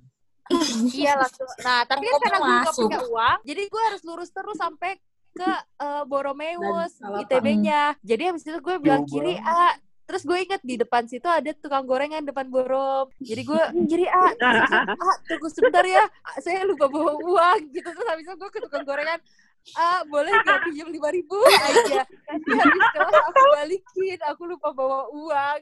iya 1.01 1.13
langsung 1.17 1.49
nah 1.63 1.81
tapi 1.87 2.05
kan 2.07 2.19
karena 2.19 2.39
gue 2.39 2.55
nggak 2.61 2.77
punya 2.77 2.99
uang 3.07 3.37
jadi 3.47 3.61
gue 3.67 3.81
harus 3.89 4.01
lurus 4.03 4.29
terus 4.29 4.57
sampai 4.59 4.99
ke 5.31 5.51
eh, 5.79 6.03
Boromeus. 6.07 6.91
ITB-nya 6.99 7.95
jadi 8.03 8.31
habis 8.31 8.43
itu 8.43 8.59
gue 8.59 8.75
bilang 8.83 9.07
Jauh 9.07 9.11
kiri 9.23 9.39
ah 9.39 9.73
terus 10.11 10.27
gue 10.27 10.37
inget 10.43 10.59
di 10.59 10.75
depan 10.75 11.07
situ 11.07 11.23
ada 11.23 11.55
tukang 11.55 11.87
gorengan 11.87 12.19
depan 12.27 12.51
borom. 12.51 13.07
Jadi 13.23 13.47
gue 13.47 13.63
kiri 13.89 14.11
ah 14.11 14.35
terus, 14.35 14.67
ah 14.75 15.17
tunggu 15.23 15.47
sebentar 15.47 15.87
ya. 15.87 16.03
Saya 16.43 16.67
lupa 16.67 16.91
bawa 16.91 17.15
uang. 17.15 17.71
Gitu. 17.71 17.87
Terus 17.87 18.07
habis 18.11 18.27
itu 18.27 18.35
gue 18.35 18.49
ke 18.51 18.59
tukang 18.59 18.83
gorengan 18.83 19.23
ah 19.71 20.01
boleh 20.03 20.33
gak 20.41 20.65
pinjam 20.65 20.89
lima 20.89 21.09
ribu 21.09 21.37
aja 21.69 22.01
tapi 22.03 22.49
habis 22.49 22.85
kelas 22.91 23.13
aku 23.13 23.43
balikin 23.53 24.19
aku 24.25 24.41
lupa 24.49 24.69
bawa 24.71 25.05
uang 25.13 25.59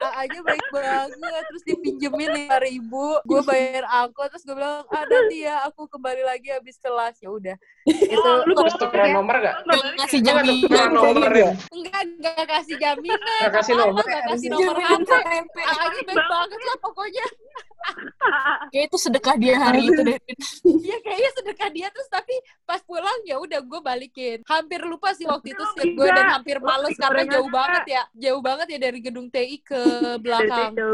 ah 0.00 0.12
aja 0.18 0.38
baik 0.40 0.66
banget 0.72 1.42
terus 1.46 1.64
dipinjemin 1.64 2.30
lima 2.32 2.56
ribu 2.58 3.20
gue 3.22 3.40
bayar 3.44 3.84
angkot 3.86 4.32
terus 4.32 4.42
gue 4.42 4.56
bilang 4.56 4.82
ah 4.88 5.04
nanti 5.04 5.44
ya 5.44 5.68
aku 5.68 5.84
kembali 5.86 6.24
lagi 6.24 6.48
habis 6.50 6.80
kelas 6.80 7.20
ya 7.20 7.28
udah 7.28 7.56
itu 7.86 8.30
Lu 8.46 8.52
terus 8.56 8.74
tukeran 8.76 9.14
nomor 9.14 9.38
gak? 9.38 9.62
Tukeran 9.62 10.18
jaminan. 10.26 10.90
nomor, 10.90 11.30
Rin? 11.30 11.54
enggak 11.70 12.02
enggak 12.02 12.44
kasih 12.50 12.76
jaminan 12.76 13.38
Nggak 13.46 13.52
kasih 13.62 13.74
nomor? 13.78 14.02
enggak 14.02 14.22
kasih 14.26 14.48
nomor 14.50 14.74
HP. 14.74 15.56
Ah, 15.62 15.76
aja 15.86 16.00
baik 16.02 16.24
banget 16.26 16.60
lah 16.62 16.76
pokoknya 16.82 17.26
Kayak 18.74 18.84
itu 18.90 18.98
sedekah 18.98 19.36
dia 19.38 19.54
hari 19.56 19.86
itu 19.86 20.00
deh. 20.10 20.18
Iya 20.66 20.96
kayaknya 21.00 21.30
sedekah 21.38 21.68
dia 21.70 21.86
terus 21.94 22.08
tapi 22.10 22.34
pas 22.66 22.82
pulang 22.82 23.14
ya 23.26 23.36
udah 23.36 23.60
gue 23.60 23.80
balikin. 23.80 24.38
Hampir 24.42 24.80
lupa 24.80 25.10
sih 25.12 25.26
waktu 25.26 25.50
itu 25.50 25.64
sih 25.74 25.92
gue 25.92 26.06
dan 26.06 26.30
hampir 26.32 26.56
males 26.58 26.94
karena 26.94 27.26
jauh 27.28 27.50
banget 27.50 27.84
ya. 27.90 28.02
Jauh 28.14 28.38
banget 28.38 28.66
ya 28.70 28.78
dari 28.80 28.98
gedung 29.00 29.26
TI 29.26 29.58
ke 29.58 29.82
belakang. 30.24 30.72
Itu. 30.72 30.90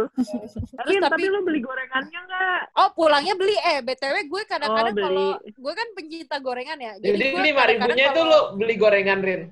Tapi, 0.72 0.92
tapi- 0.96 1.00
tapi 1.04 1.22
lu 1.28 1.40
beli 1.42 1.60
gorengannya 1.60 2.20
nggak? 2.22 2.60
Oh 2.74 2.88
pulangnya 2.90 3.34
beli 3.34 3.54
eh 3.54 3.78
btw 3.78 4.16
gue 4.24 4.42
kadang-kadang 4.44 4.90
Oh, 4.90 4.96
beli. 4.96 5.04
kalau 5.04 5.28
gue 5.38 5.72
kan 5.74 5.88
pencinta 5.92 6.36
gorengan 6.38 6.78
ya. 6.78 6.92
Jadi 6.96 7.24
gue 7.28 7.42
lima 7.42 7.60
kadang-kadang 7.60 7.94
ribunya 7.94 8.06
itu 8.08 8.20
lu 8.22 8.40
beli 8.56 8.74
gorengan, 8.74 9.20
Rin. 9.20 9.42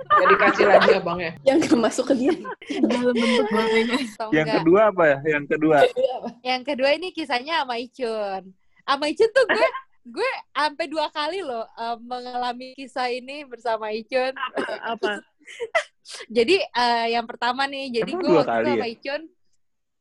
Gak 0.00 0.26
dikasih 0.28 0.64
lagi 0.66 0.90
abangnya. 0.96 1.32
Yang 1.46 1.58
gak 1.68 1.78
masuk 1.78 2.04
ke 2.08 2.14
dia. 2.16 2.34
Dalam 2.82 3.14
bentuk 3.14 3.46
gorengan. 3.46 4.00
Yang 4.28 4.48
kedua 4.58 4.80
apa 4.88 5.02
ya? 5.04 5.18
Yang 5.28 5.44
kedua. 5.48 5.76
Yang 6.42 6.62
kedua 6.64 6.88
ini 6.90 7.08
kisahnya 7.10 7.62
sama 7.62 7.76
Icun. 7.76 8.42
Sama 8.82 9.04
Icun 9.06 9.30
tuh 9.30 9.44
gue 9.46 9.66
gue 10.10 10.30
sampai 10.50 10.86
dua 10.90 11.06
kali 11.08 11.40
loh 11.40 11.64
eh, 11.64 11.96
mengalami 12.02 12.74
kisah 12.74 13.08
ini 13.08 13.46
bersama 13.46 13.94
Icun. 13.94 14.34
Apa? 14.82 15.22
Jadi 16.36 16.58
eh, 16.58 17.06
yang 17.14 17.24
pertama 17.24 17.70
nih, 17.70 18.02
jadi 18.02 18.10
Emang 18.12 18.22
gue 18.26 18.34
waktu 18.34 18.50
itu 18.50 18.50
kali 18.50 18.70
sama 18.74 18.88
Icun, 18.90 19.22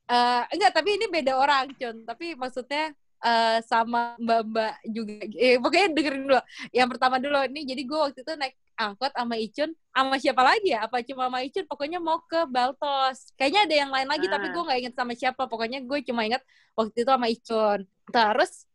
eh, 0.10 0.42
enggak 0.58 0.72
tapi 0.74 0.90
ini 0.98 1.06
beda 1.06 1.34
orang, 1.38 1.70
Cun. 1.78 1.96
Tapi 2.02 2.34
maksudnya 2.34 2.84
eh, 3.22 3.58
sama 3.62 4.18
mbak-mbak 4.18 4.74
juga. 4.90 5.14
Eh, 5.38 5.62
pokoknya 5.62 5.88
dengerin 5.94 6.24
dulu. 6.26 6.42
Yang 6.74 6.88
pertama 6.98 7.16
dulu 7.22 7.38
ini, 7.46 7.62
jadi 7.68 7.82
gue 7.86 8.00
waktu 8.00 8.20
itu 8.26 8.34
naik 8.40 8.56
angkot 8.80 9.12
sama 9.12 9.36
Icun, 9.38 9.70
sama 9.92 10.16
siapa 10.18 10.42
lagi 10.42 10.72
ya? 10.72 10.88
Apa 10.88 11.04
cuma 11.06 11.28
sama 11.30 11.40
Icun? 11.46 11.66
Pokoknya 11.68 12.00
mau 12.02 12.24
ke 12.26 12.48
Baltos. 12.50 13.30
Kayaknya 13.38 13.62
ada 13.70 13.76
yang 13.86 13.92
lain 13.94 14.08
lagi, 14.10 14.26
tapi 14.32 14.46
Ah. 14.50 14.52
gue 14.56 14.64
nggak 14.66 14.80
inget 14.82 14.96
sama 14.98 15.14
siapa. 15.14 15.44
Pokoknya 15.46 15.80
gue 15.84 16.00
cuma 16.10 16.22
inget 16.26 16.42
waktu 16.74 16.96
itu 16.96 17.12
sama 17.12 17.28
Icun. 17.30 17.80
Terus 18.10 18.66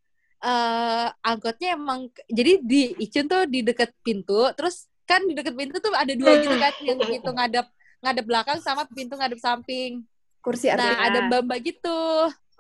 eh 0.45 1.09
angkotnya 1.25 1.73
emang 1.73 2.07
jadi 2.29 2.61
di 2.61 2.93
Icun 3.01 3.25
tuh 3.25 3.49
di 3.49 3.65
deket 3.65 3.97
pintu, 4.05 4.45
terus 4.53 4.85
kan 5.09 5.25
di 5.25 5.33
deket 5.33 5.57
pintu 5.57 5.81
tuh 5.81 5.93
ada 5.97 6.13
dua 6.13 6.37
gitu 6.37 6.53
kan, 6.57 6.75
yang 6.85 7.01
pintu 7.01 7.31
ngadap 7.33 7.67
ngadep 8.05 8.25
belakang 8.29 8.59
sama 8.61 8.85
pintu 8.85 9.17
ngadep 9.17 9.41
samping. 9.41 10.05
Kursi 10.45 10.69
Nah, 10.69 10.77
atas. 10.77 11.09
ada 11.09 11.19
mbak-mbak 11.25 11.59
gitu. 11.65 12.01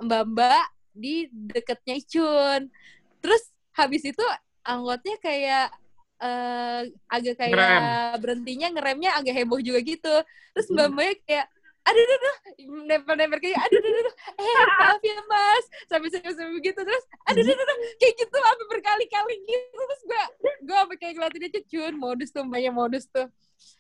Mbak-mbak 0.01 0.65
di 0.97 1.29
deketnya 1.29 2.01
Icun. 2.01 2.73
Terus 3.21 3.43
habis 3.77 4.01
itu 4.01 4.25
anggotnya 4.65 5.21
kayak 5.21 5.69
eh, 6.17 6.81
agak 7.13 7.37
kayak 7.37 7.53
Ngerem. 7.53 8.17
berhentinya 8.25 8.69
ngeremnya 8.73 9.11
agak 9.21 9.35
heboh 9.37 9.61
juga 9.61 9.85
gitu. 9.85 10.15
Terus 10.57 10.67
mbak 10.73 10.89
mbaknya 10.89 11.15
kayak 11.29 11.47
aduh 11.85 12.01
aduh 12.01 12.17
aduh. 12.17 12.37
Nempel-nempel 12.89 13.39
kayak 13.41 13.61
aduh 13.61 13.79
aduh 13.79 13.93
aduh 14.01 14.15
eh 14.41 14.65
maaf 14.81 15.01
ya 15.05 15.19
mas. 15.29 15.65
Sampai 15.87 16.09
sampai 16.09 16.33
sampai 16.33 16.55
begitu 16.57 16.81
terus 16.81 17.05
aduh 17.29 17.43
aduh 17.45 17.55
aduh 17.55 17.77
kayak 18.01 18.15
gitu 18.17 18.37
sampai 18.37 18.67
berkali-kali 18.73 19.35
gitu 19.45 19.79
terus 19.79 20.03
gue 20.05 20.23
gue 20.65 20.77
sampai 20.77 20.97
kayak 20.97 21.13
ngeliatin 21.17 21.47
aja 21.49 21.61
cun 21.69 21.95
modus 22.01 22.29
tuh 22.33 22.43
banyak 22.49 22.73
modus 22.73 23.05
tuh. 23.09 23.29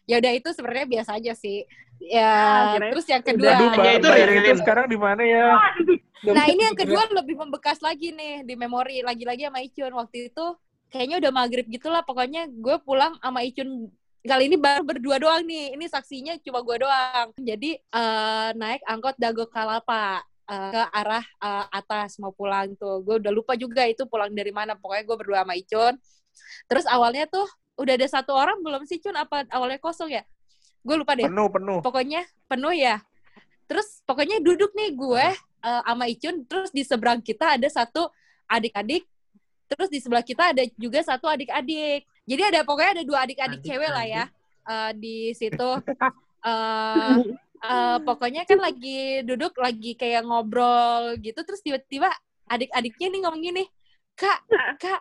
Ya 0.05 0.21
udah 0.21 0.33
itu 0.37 0.49
sebenarnya 0.53 0.87
biasa 0.87 1.11
aja 1.17 1.33
sih. 1.33 1.65
Ya 2.03 2.27
Ah, 2.29 2.65
kirain 2.77 2.91
terus 2.93 3.07
yang 3.09 3.23
kedua 3.25 3.51
Aduh, 3.55 3.69
Mbak, 3.71 3.93
itu 4.03 4.09
Rin. 4.11 4.43
itu 4.43 4.59
sekarang 4.61 4.87
di 4.91 4.99
mana 4.99 5.23
ya? 5.25 5.47
Nah 6.25 6.45
ini 6.51 6.63
yang 6.67 6.77
kedua 6.77 7.07
lebih 7.09 7.37
membekas 7.39 7.79
lagi 7.81 8.11
nih 8.13 8.43
di 8.45 8.55
memori 8.59 9.01
lagi-lagi 9.01 9.47
sama 9.49 9.61
Icun. 9.63 9.93
Waktu 9.95 10.33
itu 10.33 10.47
kayaknya 10.91 11.17
udah 11.25 11.33
maghrib 11.33 11.67
gitulah 11.71 12.03
pokoknya 12.05 12.51
gue 12.51 12.77
pulang 12.83 13.17
sama 13.23 13.41
Icun 13.47 13.89
kali 14.25 14.49
ini 14.49 14.57
baru 14.57 14.83
berdua 14.83 15.17
doang 15.21 15.45
nih. 15.45 15.77
Ini 15.77 15.85
saksinya 15.87 16.33
cuma 16.41 16.65
gue 16.65 16.77
doang. 16.81 17.29
Jadi 17.37 17.77
eh, 17.77 18.49
naik 18.57 18.83
angkot 18.89 19.17
Dago 19.21 19.45
Kalapa 19.47 20.25
eh, 20.49 20.71
ke 20.73 20.83
arah 20.91 21.25
eh, 21.25 21.65
atas. 21.71 22.17
Mau 22.19 22.33
pulang 22.33 22.73
tuh. 22.81 23.05
Gue 23.05 23.21
udah 23.21 23.33
lupa 23.33 23.53
juga 23.55 23.85
itu 23.85 24.09
pulang 24.09 24.33
dari 24.33 24.51
mana. 24.51 24.75
Pokoknya 24.75 25.05
gue 25.05 25.17
berdua 25.21 25.39
sama 25.45 25.55
Icun. 25.55 25.95
Terus 26.67 26.85
awalnya 26.89 27.29
tuh 27.29 27.47
udah 27.79 27.95
ada 27.95 28.09
satu 28.09 28.33
orang 28.35 28.59
belum 28.63 28.83
sih 28.89 28.99
Cun? 29.03 29.15
Apa 29.15 29.47
awalnya 29.53 29.79
kosong 29.79 30.11
ya? 30.11 30.23
Gue 30.85 30.97
lupa 31.01 31.17
deh. 31.17 31.27
Penuh, 31.29 31.49
penuh. 31.49 31.79
pokoknya 31.81 32.25
penuh 32.49 32.75
ya. 32.75 33.01
Terus 33.65 34.05
pokoknya 34.05 34.41
duduk 34.45 34.73
nih 34.77 34.93
gue 34.93 35.27
eh, 35.65 35.83
sama 35.85 36.05
Icun, 36.09 36.45
terus 36.45 36.71
di 36.73 36.85
seberang 36.85 37.25
kita 37.25 37.57
ada 37.57 37.69
satu 37.69 38.13
adik-adik, 38.45 39.09
terus 39.73 39.89
di 39.89 39.99
sebelah 40.05 40.21
kita 40.21 40.53
ada 40.53 40.63
juga 40.77 41.01
satu 41.01 41.25
adik-adik. 41.25 42.05
Jadi 42.25 42.43
ada 42.43 42.61
pokoknya 42.65 42.93
ada 43.01 43.05
dua 43.05 43.19
adik-adik 43.29 43.61
cewek 43.61 43.91
lah 43.93 44.07
ya 44.07 44.25
eh, 44.69 44.91
di 44.97 45.17
situ. 45.37 45.71
Eh, 46.45 47.17
eh, 47.65 47.97
pokoknya 48.05 48.45
kan 48.45 48.61
lagi 48.61 49.25
duduk 49.25 49.57
lagi 49.57 49.97
kayak 49.97 50.29
ngobrol 50.29 51.17
gitu, 51.25 51.41
terus 51.41 51.65
tiba-tiba 51.65 52.13
adik-adiknya 52.53 53.09
nih 53.09 53.21
ngomong 53.25 53.41
gini, 53.41 53.65
kak, 54.13 54.45
kak, 54.77 55.01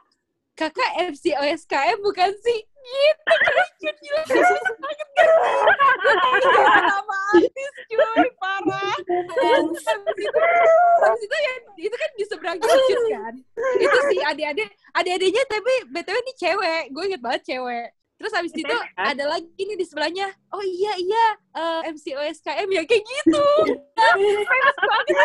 kakak 0.56 0.92
MC 1.12 1.36
OSKM 1.36 2.00
bukan 2.00 2.32
sih? 2.39 2.63
Gitu, 2.83 3.33
Icun 3.83 3.95
gila 3.99 4.21
banget 4.27 5.07
kan? 5.15 5.27
Nama 6.83 7.17
artis 7.31 7.73
cuy, 7.87 8.27
parah. 8.35 8.95
Habis 8.99 9.85
itu, 10.19 10.41
habis 10.99 11.21
itu 11.23 11.35
ya, 11.35 11.53
itu 11.79 11.95
kan 11.95 12.09
di 12.13 12.23
seberang 12.27 12.57
Icun 12.59 13.03
kan. 13.09 13.33
Itu 13.79 13.97
si 14.11 14.17
adik-adik, 14.19 14.67
adik-adiknya 14.93 15.43
tapi 15.47 15.73
BTW 15.89 16.17
ini 16.19 16.33
cewek. 16.35 16.83
Gue 16.91 17.03
inget 17.07 17.21
banget 17.23 17.41
cewek. 17.47 17.87
Terus 18.13 18.39
habis 18.39 18.53
itu 18.55 18.75
ada 18.95 19.23
lagi 19.27 19.51
nih 19.57 19.75
di 19.75 19.83
sebelahnya. 19.83 20.31
Oh 20.51 20.63
iya 20.63 20.95
iya, 20.95 21.25
eh, 21.55 21.91
MC 21.91 22.15
OSKM 22.15 22.69
ya 22.71 22.83
kayak 22.87 23.03
gitu. 23.03 23.45
Famous 23.99 24.47
banget. 24.79 25.15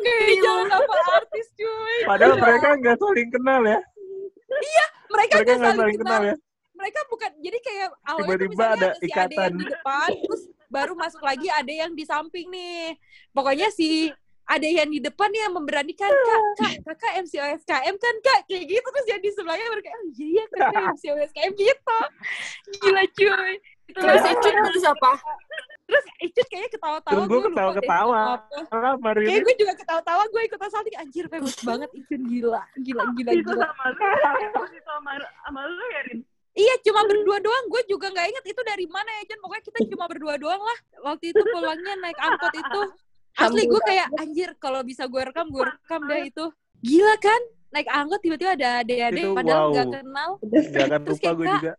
Kayak 0.00 0.36
jangan 0.40 0.66
nama 0.72 0.94
artis 1.20 1.46
cuy. 1.52 1.98
Padahal 2.08 2.34
mereka 2.40 2.68
nggak 2.80 2.96
saling 2.96 3.28
kenal 3.28 3.60
ya. 3.60 3.80
Mereka 4.48 4.84
Mereka 5.08 5.32
nggak 5.36 5.44
nggak 5.44 5.58
saling 5.60 5.76
saling 5.76 5.98
kenal 6.00 6.20
kenal. 6.20 6.28
ya. 6.32 6.36
Mereka 6.88 7.00
bukan 7.12 7.30
jadi 7.44 7.58
kayak 7.60 7.88
awalnya 8.00 8.16
tuh 8.16 8.24
Tiba-tiba 8.24 8.48
misalnya 8.48 8.72
ada 8.72 8.88
ada, 8.88 8.88
si 8.96 9.04
ada 9.04 9.08
ikatan. 9.12 9.36
yang 9.44 9.60
di 9.60 9.66
depan, 9.68 10.08
terus 10.24 10.42
baru 10.72 10.92
masuk 10.96 11.20
lagi 11.20 11.48
ada 11.52 11.72
yang 11.72 11.92
di 11.92 12.04
samping 12.08 12.46
nih. 12.48 12.96
Pokoknya 13.36 13.68
si 13.68 14.08
ada 14.48 14.64
yang 14.64 14.88
di 14.88 15.04
depan 15.04 15.28
yang 15.28 15.52
memberanikan 15.52 16.08
kak 16.08 16.40
kak 16.56 16.72
kakak 16.80 17.12
MC 17.20 17.36
OSKM 17.36 17.94
kan 18.00 18.14
kak 18.24 18.48
kayak 18.48 18.64
gitu 18.64 18.80
terus 18.80 19.06
yang 19.12 19.20
di 19.20 19.30
sebelahnya 19.36 19.68
mereka 19.68 19.92
oh 19.92 20.02
iya 20.08 20.24
iya 20.24 20.44
kakak 20.48 20.84
MC 20.96 21.04
OSKM 21.12 21.52
gitu 21.52 21.98
gila 22.80 23.04
cuy 23.12 23.52
itu 23.88 24.00
Terus 24.00 24.24
Icun 24.24 24.54
terus 24.72 24.84
apa? 24.84 25.10
terus 25.88 26.04
Icut 26.20 26.46
kayaknya 26.52 26.70
ketawa-tawa 26.76 27.24
gue 27.24 27.40
ketawa-ketawa. 27.48 28.20
Kayak 29.24 29.40
gue 29.48 29.54
juga 29.56 29.72
ketawa-tawa, 29.80 30.22
gue 30.28 30.42
ikutan 30.44 30.68
salting. 30.68 30.96
Anjir, 31.00 31.24
famous 31.32 31.56
banget 31.64 31.88
Icun. 31.96 32.20
Gila, 32.28 32.60
gila, 32.84 33.02
gila, 33.16 33.30
Itu 33.32 33.48
gila. 33.56 33.64
sama 33.72 33.84
lu, 33.88 34.60
itu 34.68 34.80
sama, 34.84 35.10
sama 35.16 35.60
lu 35.64 35.84
ya, 35.88 36.00
Rin? 36.12 36.20
Iya, 36.58 36.74
cuma 36.82 37.06
berdua 37.06 37.38
doang. 37.38 37.64
Gue 37.70 37.82
juga 37.86 38.10
nggak 38.10 38.26
inget 38.34 38.44
itu 38.50 38.60
dari 38.66 38.86
mana 38.90 39.10
ya, 39.22 39.30
Jen. 39.30 39.38
Pokoknya 39.38 39.62
kita 39.70 39.78
cuma 39.94 40.04
berdua 40.10 40.34
doang 40.42 40.58
lah. 40.58 40.78
Waktu 41.06 41.30
itu 41.30 41.42
pulangnya 41.54 41.94
naik 42.02 42.18
angkot 42.18 42.54
itu. 42.58 42.82
Asli 43.38 43.62
gue 43.70 43.82
kayak, 43.86 44.08
anjir, 44.18 44.50
kalau 44.58 44.82
bisa 44.82 45.06
gue 45.06 45.22
rekam, 45.22 45.46
gue 45.46 45.62
rekam 45.62 46.02
deh 46.10 46.26
itu. 46.26 46.44
Gila 46.82 47.14
kan? 47.22 47.40
Naik 47.70 47.86
angkot 47.86 48.20
tiba-tiba 48.26 48.58
ada 48.58 48.82
adik-adik, 48.82 49.22
Itu 49.22 49.38
padahal 49.38 49.62
wow. 49.62 49.70
nggak 49.70 49.88
kenal. 50.02 50.30
Gak 50.42 50.84
akan 50.90 51.00
Terus 51.06 51.18
lupa 51.18 51.22
kayak, 51.22 51.36
gue 51.38 51.46
juga. 51.46 51.72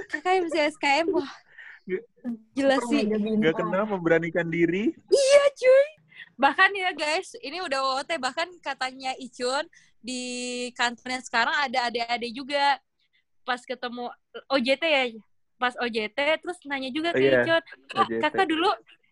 Kakak 0.00 0.32
MC 0.46 0.54
SKM, 0.78 1.06
wah. 1.10 1.32
Gila 2.54 2.76
sih. 2.86 3.02
Gak 3.42 3.56
kenal 3.58 3.84
memberanikan 3.90 4.46
diri. 4.46 4.94
Iya 5.10 5.44
cuy. 5.58 5.88
Bahkan 6.38 6.70
ya 6.72 6.90
guys, 6.94 7.34
ini 7.42 7.58
udah 7.60 7.80
WOT 7.82 8.10
bahkan 8.16 8.48
katanya 8.64 9.12
Icun 9.18 9.66
di 10.00 10.22
kantornya 10.72 11.20
sekarang 11.20 11.52
ada 11.52 11.92
adik-adik 11.92 12.32
juga 12.32 12.80
pas 13.50 13.58
ketemu 13.60 14.06
OJT 14.48 14.84
ya. 14.84 15.02
Pas 15.56 15.74
OJT 15.76 16.14
terus 16.38 16.58
nanya 16.64 16.88
juga 16.88 17.10
ke 17.10 17.18
Iya, 17.20 17.42
Icun, 17.42 17.62
"Kak, 17.90 18.06
OJT. 18.06 18.22
kakak 18.22 18.46
dulu 18.46 18.70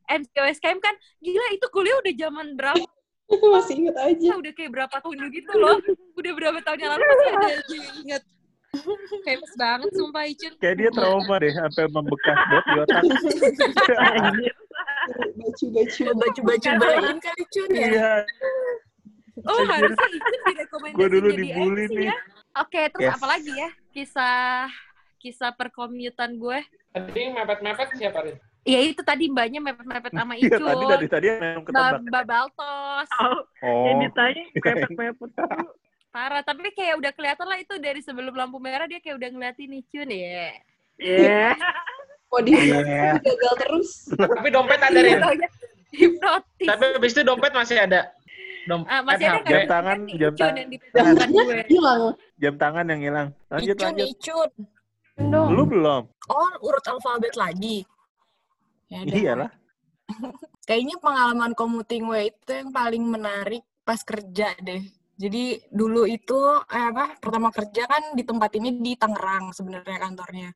MCOSKM 0.08 0.78
kan 0.78 0.94
gila 1.18 1.46
itu 1.50 1.66
kuliah 1.68 1.98
udah 1.98 2.14
zaman 2.16 2.46
berapa? 2.54 2.78
Masih 3.52 3.74
inget 3.76 3.96
aja. 3.98 4.30
Udah 4.32 4.52
kayak 4.54 4.70
berapa 4.72 4.94
tahun 4.94 5.26
gitu 5.28 5.52
loh. 5.54 5.76
Udah 6.14 6.32
berapa 6.32 6.58
tahun 6.62 6.78
yang 6.78 6.90
lalu 6.94 7.04
masih 7.04 7.28
ada 7.28 7.48
aja 7.50 7.74
yang 7.74 7.96
inget. 7.98 8.22
Famous 9.26 9.52
banget 9.54 9.90
sumpah 9.92 10.24
Icun. 10.24 10.52
Kayak 10.56 10.76
dia 10.78 10.90
trauma 10.94 11.34
deh 11.36 11.52
sampai 11.52 11.84
membekas 11.90 12.38
buat 12.46 12.64
di 12.64 12.76
otak. 12.78 13.02
Anjir. 13.98 14.54
Baju-baju. 15.34 16.02
Baju-baju-bajuin 16.14 17.18
kali 17.18 17.44
Cun 17.50 17.70
ya. 17.72 17.84
Iya. 17.84 18.10
Oh 19.44 19.60
harusnya 19.62 20.08
Icun 20.08 20.40
direkomendasi 20.46 20.96
Gue 20.96 21.06
dulu 21.10 21.28
dibully 21.30 21.84
MC 21.84 21.92
nih. 21.94 22.06
ya. 22.08 22.16
Oke, 22.58 22.80
terus 22.90 23.04
Yes. 23.04 23.14
apa 23.14 23.26
lagi 23.28 23.52
ya? 23.54 23.68
Kisah 23.98 24.70
kisah 25.18 25.50
perkomutan 25.50 26.30
gue. 26.38 26.58
Tadi 26.94 27.18
yang 27.18 27.34
mepet-mepet 27.34 27.98
siapa, 27.98 28.22
Rin? 28.22 28.38
Ya 28.62 28.78
itu 28.78 29.02
tadi 29.02 29.26
mbaknya 29.26 29.58
mepet-mepet 29.58 30.14
sama 30.14 30.38
Iya, 30.38 30.54
Icun. 30.54 30.70
tadi 30.70 30.84
dari 30.86 31.06
tadi 31.10 31.26
memang 31.34 31.62
Mbak 31.66 31.66
ketebak. 31.66 32.00
Mbak 32.06 32.24
Baltos. 32.30 33.08
Oh, 33.18 33.42
Oh. 33.58 33.84
yang 33.90 33.98
ditanya 33.98 34.44
mepet-mepet. 34.54 35.30
Parah, 36.08 36.42
tapi 36.46 36.70
kayak 36.70 36.94
udah 36.94 37.10
kelihatan 37.10 37.42
lah 37.44 37.58
itu 37.58 37.74
dari 37.76 37.98
sebelum 37.98 38.30
lampu 38.30 38.62
merah 38.62 38.86
dia 38.86 39.02
kayak 39.02 39.18
udah 39.18 39.28
ngeliatin 39.34 39.74
Icun 39.74 40.08
ya. 40.14 40.46
Iya. 40.94 41.58
Mau 42.30 42.38
di 42.38 42.54
Iya. 42.54 43.18
gagal 43.18 43.54
terus. 43.58 43.88
Tapi 44.14 44.46
dompet 44.48 44.78
ada, 44.78 44.94
Iya, 44.94 45.02
Rin. 45.02 45.18
taunya 45.18 45.48
hipnotis. 45.90 46.68
Tapi 46.70 46.84
habis 46.94 47.12
itu 47.12 47.22
dompet 47.26 47.50
masih 47.50 47.82
ada. 47.82 48.14
Dompet 48.68 48.92
Ah, 48.92 49.00
masih 49.00 49.24
ada 49.24 49.40
HP. 49.40 49.48
Jam 49.48 49.62
tangan, 49.64 49.98
Kan 49.98 50.18
jam 50.20 50.32
tangan. 50.36 50.54
yang. 50.54 50.68
Hilang. 51.64 52.00
Jam 52.36 52.54
tangan 52.60 52.84
yang 52.84 53.00
hilang. 53.00 53.28
Lanjut, 53.48 53.74
Icun, 53.74 53.84
lanjut. 53.88 54.06
Icun. 54.12 54.50
Lu 55.50 55.62
belum? 55.64 56.02
Oh, 56.28 56.50
urut 56.62 56.84
alfabet 56.84 57.34
lagi. 57.34 57.82
Ya 58.92 59.02
udah. 59.02 59.16
Iyalah. 59.16 59.50
Kayaknya 60.68 60.96
pengalaman 61.00 61.52
commuting 61.56 62.04
way 62.06 62.28
itu 62.28 62.52
yang 62.52 62.68
paling 62.68 63.00
menarik 63.00 63.64
pas 63.82 64.04
kerja 64.04 64.52
deh. 64.60 64.84
Jadi 65.18 65.64
dulu 65.72 66.04
itu 66.04 66.38
eh, 66.68 66.84
apa 66.92 67.16
pertama 67.18 67.48
kerja 67.50 67.88
kan 67.88 68.12
di 68.14 68.22
tempat 68.22 68.52
ini 68.54 68.76
di 68.78 68.92
Tangerang 68.94 69.50
sebenarnya 69.50 69.96
kantornya. 69.98 70.48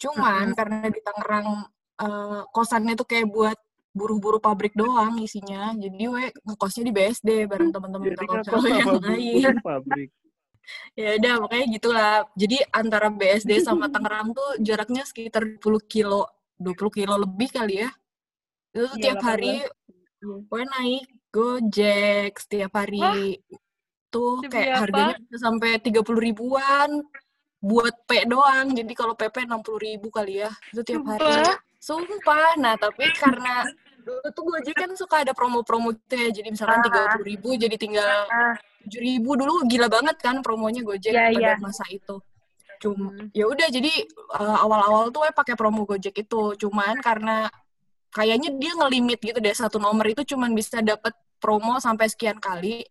Cuman 0.00 0.56
karena 0.56 0.88
di 0.88 1.00
Tangerang 1.04 1.68
eh, 2.00 2.42
kosannya 2.48 2.96
tuh 2.96 3.06
kayak 3.06 3.28
buat 3.28 3.58
buruh-buruh 3.92 4.40
pabrik 4.40 4.72
doang 4.72 5.20
isinya. 5.20 5.76
Jadi 5.76 6.04
we 6.08 6.24
ngekosnya 6.48 6.82
di 6.88 6.92
BSD 6.92 7.28
bareng 7.44 7.70
teman-teman 7.70 8.06
Jadi 8.08 8.16
telkom 8.16 8.36
ngekos 8.40 8.62
cewek 8.64 8.72
yang 8.72 8.96
lain. 9.04 9.54
pabrik. 9.68 10.10
Ya 10.96 11.10
udah 11.20 11.34
makanya 11.44 11.66
gitulah. 11.76 12.12
Jadi 12.32 12.56
antara 12.72 13.08
BSD 13.12 13.52
sama 13.60 13.86
Tangerang 13.92 14.32
tuh 14.32 14.50
jaraknya 14.64 15.04
sekitar 15.04 15.44
20 15.60 15.84
kilo, 15.84 16.26
20 16.56 16.98
kilo 16.98 17.14
lebih 17.20 17.48
kali 17.52 17.84
ya. 17.84 17.90
Itu 18.72 18.88
tuh 18.88 18.96
Iya, 18.96 19.04
tiap 19.04 19.20
hari 19.22 19.54
gue 20.22 20.62
naik 20.64 21.06
Gojek 21.32 22.32
setiap 22.40 22.72
hari. 22.76 23.40
Tuh 24.12 24.44
Demi 24.44 24.52
kayak 24.52 24.68
apa? 24.68 24.80
harganya 24.84 25.16
bisa 25.24 25.36
sampai 25.40 25.80
30 25.80 26.04
ribuan 26.20 26.88
buat 27.60 27.94
P 28.04 28.28
doang. 28.28 28.72
Jadi 28.72 28.92
kalau 28.92 29.16
PP 29.16 29.48
60 29.48 29.60
ribu 29.80 30.08
kali 30.12 30.44
ya. 30.44 30.52
Itu 30.72 30.80
tiap 30.84 31.04
hari. 31.08 31.56
Sumpah. 31.82 32.54
Nah, 32.62 32.78
tapi 32.78 33.10
karena 33.18 33.66
dulu 34.06 34.22
tuh 34.30 34.44
Gojek 34.46 34.74
kan 34.78 34.90
suka 34.94 35.26
ada 35.26 35.34
promo-promo 35.34 35.90
gitu 35.98 36.14
ya. 36.14 36.30
Jadi 36.30 36.54
misalkan 36.54 36.78
30 36.86 37.26
ribu 37.26 37.58
jadi 37.58 37.74
tinggal 37.74 38.30
tujuh 38.86 39.02
ribu 39.02 39.34
dulu 39.34 39.66
gila 39.66 39.90
banget 39.90 40.14
kan 40.22 40.38
promonya 40.46 40.86
Gojek 40.86 41.10
Iya, 41.10 41.34
pada 41.34 41.42
iya. 41.42 41.54
masa 41.58 41.82
itu. 41.90 42.22
Cuma 42.78 43.14
ya 43.34 43.50
udah 43.50 43.66
jadi 43.70 43.92
uh, 44.38 44.58
awal-awal 44.62 45.10
tuh 45.10 45.26
gue 45.26 45.34
pakai 45.34 45.58
promo 45.58 45.82
Gojek 45.82 46.22
itu. 46.22 46.54
Cuman 46.54 47.02
karena 47.02 47.50
kayaknya 48.14 48.54
dia 48.54 48.72
ngelimit 48.78 49.18
gitu 49.18 49.38
deh 49.42 49.54
satu 49.54 49.82
nomor 49.82 50.06
itu 50.06 50.22
cuman 50.22 50.54
bisa 50.54 50.78
dapat 50.86 51.14
promo 51.42 51.82
sampai 51.82 52.06
sekian 52.06 52.38
kali. 52.38 52.86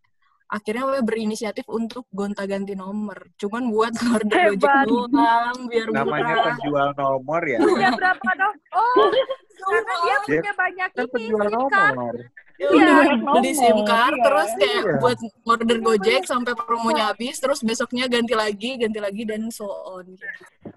Akhirnya 0.52 0.84
gue 0.86 1.00
berinisiatif 1.02 1.64
untuk 1.66 2.04
gonta-ganti 2.12 2.76
nomor. 2.76 3.32
Cuman 3.36 3.72
buat 3.72 3.96
order 3.96 4.52
Gojek 4.52 4.62
Hebat. 4.62 4.86
doang, 4.86 5.58
biar 5.66 5.88
Namanya 5.90 6.26
murah. 6.28 6.46
penjual 6.52 6.90
nomor 6.94 7.42
ya. 7.42 7.58
Punya 7.58 7.90
berapa 7.92 8.30
dong? 8.36 8.56
Oh, 8.72 9.10
karena 9.72 9.94
dia 9.98 10.18
punya 10.22 10.54
banyak 10.54 10.90
ini 10.92 11.06
penjual 11.08 11.48
nomor. 11.50 12.16
Ya 12.60 12.68
Iya. 12.70 12.94
Nomor, 13.18 13.42
beli 13.42 13.58
SIM 13.58 13.80
card, 13.82 14.14
iya. 14.14 14.22
terus 14.22 14.50
kayak 14.54 14.76
Iya. 14.78 14.94
buat 15.02 15.18
order 15.48 15.78
Gojek 15.82 16.24
sampai 16.24 16.54
promonya 16.54 17.10
habis, 17.10 17.36
terus 17.36 17.60
besoknya 17.60 18.06
ganti 18.06 18.36
lagi, 18.36 18.78
ganti 18.78 19.00
lagi, 19.00 19.26
dan 19.26 19.50
so 19.50 19.66
on. 19.66 20.06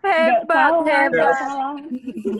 Hebat, 0.00 0.72
hebat. 0.82 1.36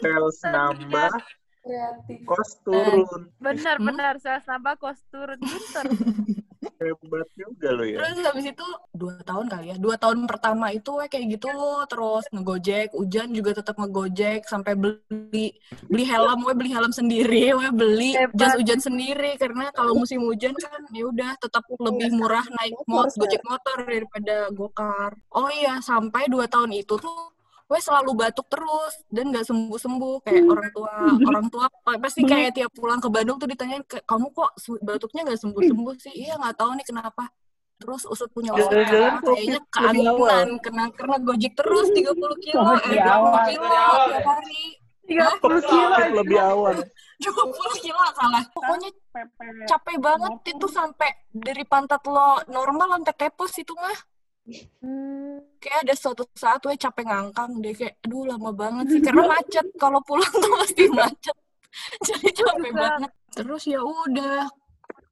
Sales 0.01 0.39
nambah, 0.41 1.13
Kreatif. 1.61 2.19
kos 2.25 2.51
turun. 2.63 3.29
Benar, 3.37 3.77
Hmm? 3.77 3.87
benar. 3.87 4.15
Sales 4.17 4.47
nambah, 4.47 4.75
kos 4.79 5.01
turun. 5.09 5.37
Pinter. 5.37 5.85
Hebat 6.81 7.29
juga 7.37 7.69
lo 7.75 7.85
ya. 7.85 7.99
Terus 8.01 8.19
habis 8.25 8.47
itu 8.51 8.67
dua 8.95 9.15
tahun 9.23 9.47
kali 9.51 9.67
ya, 9.73 9.77
dua 9.77 9.97
tahun 9.99 10.25
pertama 10.25 10.71
itu 10.71 10.91
we 10.95 11.07
kayak 11.11 11.39
gitu 11.39 11.51
terus 11.91 12.25
ngegojek, 12.31 12.95
hujan 12.95 13.29
juga 13.35 13.51
tetap 13.59 13.77
ngegojek 13.77 14.47
sampai 14.47 14.73
beli 14.79 15.53
beli 15.91 16.05
helm, 16.07 16.47
we 16.47 16.53
beli 16.55 16.71
helm 16.73 16.93
sendiri, 16.95 17.53
we 17.53 17.69
beli 17.75 18.11
Hebat. 18.15 18.39
jas 18.39 18.55
hujan 18.57 18.81
sendiri 18.81 19.35
karena 19.37 19.69
kalau 19.75 19.99
musim 19.99 20.23
hujan 20.23 20.55
kan 20.57 20.81
ya 20.95 21.05
udah 21.11 21.31
tetap 21.43 21.67
lebih 21.69 22.15
murah 22.15 22.45
naik 22.61 22.75
mot 22.87 23.11
gojek 23.15 23.43
motor 23.45 23.79
daripada 23.85 24.49
gokar. 24.55 25.19
Oh 25.35 25.51
iya 25.51 25.83
sampai 25.83 26.31
dua 26.31 26.47
tahun 26.47 26.73
itu 26.79 26.95
tuh 26.97 27.34
gue 27.65 27.81
selalu 27.81 28.11
batuk 28.15 28.47
terus 28.47 28.93
dan 29.09 29.33
nggak 29.33 29.43
sembuh 29.43 29.79
sembuh 29.79 30.15
kayak 30.21 30.45
orang 30.45 30.69
tua 30.71 30.91
orang 31.25 31.47
tua 31.49 31.65
pasti 31.97 32.21
kayak 32.23 32.53
tiap 32.53 32.71
pulang 32.71 33.01
ke 33.01 33.09
Bandung 33.09 33.37
tuh 33.37 33.49
ditanyain 33.49 33.81
"Ke- 33.83 34.05
kamu 34.05 34.29
kok 34.31 34.53
batuknya 34.81 35.25
nggak 35.25 35.41
sembuh 35.41 35.63
sembuh 35.65 35.95
sih? 35.97 36.13
Iya 36.15 36.37
nggak 36.37 36.55
tahu 36.55 36.71
nih 36.75 36.85
kenapa. 36.85 37.25
Terus 37.75 38.03
usut 38.07 38.31
punya 38.31 38.53
Jalan-jalan 38.55 38.87
kenapa? 38.87 39.27
kayaknya 39.27 39.61
keanggunan 39.67 40.49
kena 40.61 40.85
kena 40.93 41.17
gojek 41.19 41.53
terus 41.55 41.89
30 41.91 42.15
kilo 42.39 42.63
eh 42.63 42.79
lebih 42.85 43.01
20 43.01 43.11
awal. 43.11 43.45
kilo 43.45 43.67
awal. 43.67 44.07
tiap 44.07 44.27
hari. 44.29 44.65
30 45.05 45.61
kilo 45.65 45.87
lebih 46.15 46.39
awal. 46.41 46.75
20 47.19 47.25
kilo 47.85 48.03
salah. 48.13 48.45
Pokoknya 48.53 48.91
capek 49.65 49.97
banget 49.99 50.33
itu 50.49 50.67
sampai 50.69 51.11
dari 51.31 51.65
pantat 51.65 52.05
lo 52.05 52.45
normal 52.47 53.01
sampai 53.01 53.15
tepos 53.19 53.53
itu 53.57 53.73
mah 53.75 53.99
Hmm. 54.45 55.41
kayak 55.57 55.89
ada 55.89 55.95
suatu 55.97 56.29
saat 56.37 56.61
gue 56.61 56.77
capek 56.77 57.09
ngangkang 57.09 57.65
deh 57.65 57.73
kayak 57.73 57.97
aduh 58.05 58.29
lama 58.29 58.53
banget 58.53 58.87
sih 58.93 59.01
karena 59.01 59.25
macet. 59.25 59.67
Kalau 59.81 60.01
pulang 60.05 60.29
tuh 60.29 60.53
pasti 60.61 60.85
macet. 61.01 61.37
Jadi 62.05 62.29
capek 62.37 62.73
banget. 62.77 63.11
Terus 63.33 63.63
ya 63.65 63.81
udah 63.81 64.45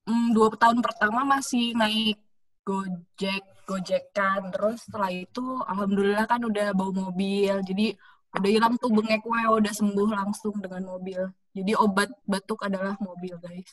hmm, 0.04 0.36
dua 0.36 0.52
tahun 0.60 0.84
pertama 0.84 1.24
masih 1.24 1.72
naik 1.72 2.20
gojek 2.60 3.40
gojekan. 3.64 4.52
Terus 4.52 4.84
setelah 4.84 5.08
itu 5.08 5.64
alhamdulillah 5.64 6.28
kan 6.28 6.44
udah 6.44 6.76
bawa 6.76 7.08
mobil. 7.08 7.64
Jadi 7.64 7.96
udah 8.36 8.50
hilang 8.52 8.76
tuh 8.76 8.92
bengek 8.92 9.24
gue 9.24 9.40
udah 9.48 9.72
sembuh 9.72 10.08
langsung 10.12 10.60
dengan 10.60 10.92
mobil. 10.92 11.24
Jadi 11.56 11.72
obat 11.80 12.12
batuk 12.28 12.68
adalah 12.68 13.00
mobil 13.00 13.32
guys. 13.40 13.72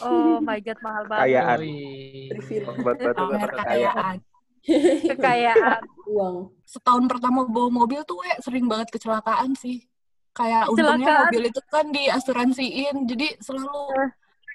Oh 0.00 0.40
my 0.40 0.62
God, 0.64 0.78
mahal 0.80 1.04
banget. 1.10 1.22
Kayaan. 1.28 1.60
Obat 2.70 2.96
batu 3.02 3.22
pamer 3.28 3.50
kekayaan. 3.52 4.18
kekayaan 5.12 5.82
uang. 6.08 6.48
setahun 6.64 7.04
pertama 7.04 7.44
bawa 7.44 7.68
mobil 7.70 8.00
tuh 8.02 8.16
we 8.18 8.30
sering 8.40 8.64
banget 8.64 8.88
kecelakaan 8.90 9.52
sih. 9.54 9.84
Kayak 10.32 10.66
untungnya 10.66 10.98
Kecelakaan? 11.06 11.22
mobil 11.30 11.42
itu 11.46 11.60
kan 11.70 11.86
diasuransiin, 11.88 12.96
jadi 13.06 13.38
selalu 13.38 14.10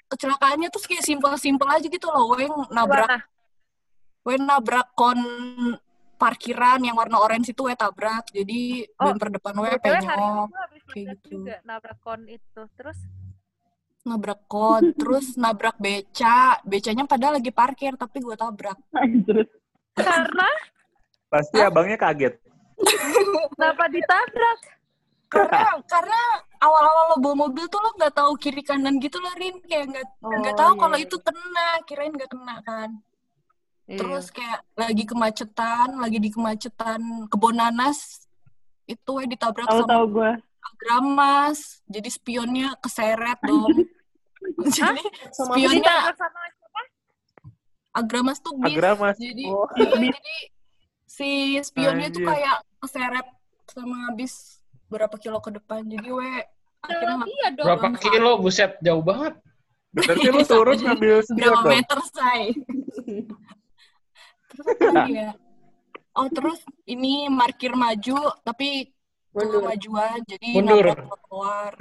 kecelakaannya 0.06 0.68
tuh 0.68 0.82
kayak 0.84 1.00
simpel-simpel 1.00 1.64
aja 1.64 1.88
gitu 1.88 2.04
loh. 2.12 2.36
We 2.36 2.44
nabrak, 2.68 3.08
Gimana? 3.08 3.18
we 4.20 4.34
nabrak 4.36 4.92
kon 4.92 5.16
parkiran 6.20 6.84
yang 6.84 7.00
warna 7.00 7.16
orange 7.16 7.56
itu 7.56 7.64
we 7.64 7.72
tabrak. 7.72 8.28
Jadi 8.28 8.84
Oh, 9.00 9.08
bumper 9.08 9.32
depan 9.32 9.56
we 9.56 9.72
penyok, 9.80 10.52
kayak 10.84 11.16
gitu. 11.16 11.48
juga, 11.48 11.64
nabrak 11.64 11.96
kon 12.04 12.28
itu. 12.28 12.62
Terus, 12.76 12.98
nabrak 14.04 14.40
kon, 14.44 14.92
terus 14.92 15.32
nabrak 15.40 15.80
beca. 15.80 16.60
Becanya 16.60 17.08
padahal 17.08 17.40
lagi 17.40 17.48
parkir 17.48 17.96
tapi 17.96 18.20
gue 18.20 18.36
tabrak. 18.36 18.76
Karena 20.02 20.48
Pasti 21.28 21.56
abangnya 21.58 21.96
kaget. 21.96 22.34
kenapa 23.50 23.84
ditabrak? 23.86 24.60
karena 25.30 25.62
karena 25.86 26.20
awal-awal 26.58 27.04
lo 27.06 27.16
bawa 27.22 27.46
mobil 27.46 27.62
tuh 27.64 27.78
lo 27.78 27.94
nggak 27.94 28.10
tahu 28.12 28.34
kiri 28.34 28.66
kanan 28.66 28.98
gitu 28.98 29.14
loh 29.16 29.30
Rin 29.38 29.62
kayak 29.62 29.86
nggak 29.86 30.06
nggak 30.18 30.42
Oh, 30.48 30.58
tahu 30.58 30.72
iya, 30.74 30.80
kalau 30.80 30.96
iya. 30.98 31.06
itu 31.06 31.16
kena 31.20 31.68
kirain 31.86 32.10
nggak 32.10 32.30
kena 32.30 32.56
kan 32.60 32.90
Iya. 33.86 33.94
terus 33.96 34.26
kayak 34.30 34.66
lagi 34.74 35.04
kemacetan 35.04 35.88
lagi 35.94 36.18
di 36.18 36.30
kemacetan 36.30 37.00
kebonanas 37.26 38.26
itu 38.84 39.10
we 39.12 39.26
ditabrak 39.26 39.66
Tahu 39.66 39.82
sama 39.82 39.90
tahu 39.92 40.04
gue. 40.12 40.30
agramas 40.66 41.58
jadi 41.86 42.06
spionnya 42.06 42.74
keseret 42.78 43.38
dong 43.40 43.70
jadi 44.74 45.02
spionnya 45.30 46.10
sama? 46.10 46.42
Agramas 48.00 48.38
tuh 48.40 48.56
bis 48.56 48.72
Agramas. 48.72 49.16
jadi 49.16 49.44
Oh. 49.46 49.68
iya, 49.76 50.10
jadi 50.10 50.36
si 51.04 51.30
spionnya 51.60 52.08
tuh 52.08 52.22
Anjir. 52.22 52.30
kayak 52.32 52.56
keseret 52.80 53.26
sama 53.68 54.10
bis 54.12 54.58
berapa 54.86 55.14
kilo 55.14 55.38
ke 55.38 55.52
depan 55.52 55.84
jadi 55.84 56.08
we 56.08 56.26
akhirnya 56.80 57.16
Iya 57.22 57.48
dong. 57.54 57.66
Berapa 57.68 57.86
kilo? 58.00 58.30
Buset, 58.38 58.72
jauh 58.80 59.04
banget. 59.04 59.36
Berarti 59.90 60.26
lu 60.34 60.40
turun 60.42 60.78
ngambil 60.78 61.16
spion 61.20 61.36
berapa 61.36 61.60
dong. 61.60 61.70
meter 61.70 61.98
say 62.08 62.42
terus 64.50 64.66
apa 64.82 65.06
ya 65.06 65.30
oh 66.12 66.26
terus 66.26 66.58
ini 66.84 67.30
parkir 67.30 67.72
maju 67.72 68.18
tapi 68.42 68.90
Mundur. 69.30 69.62
kemajuan 69.62 70.18
jadi 70.26 70.48
Mundur. 70.58 70.84
trotoar 70.90 71.72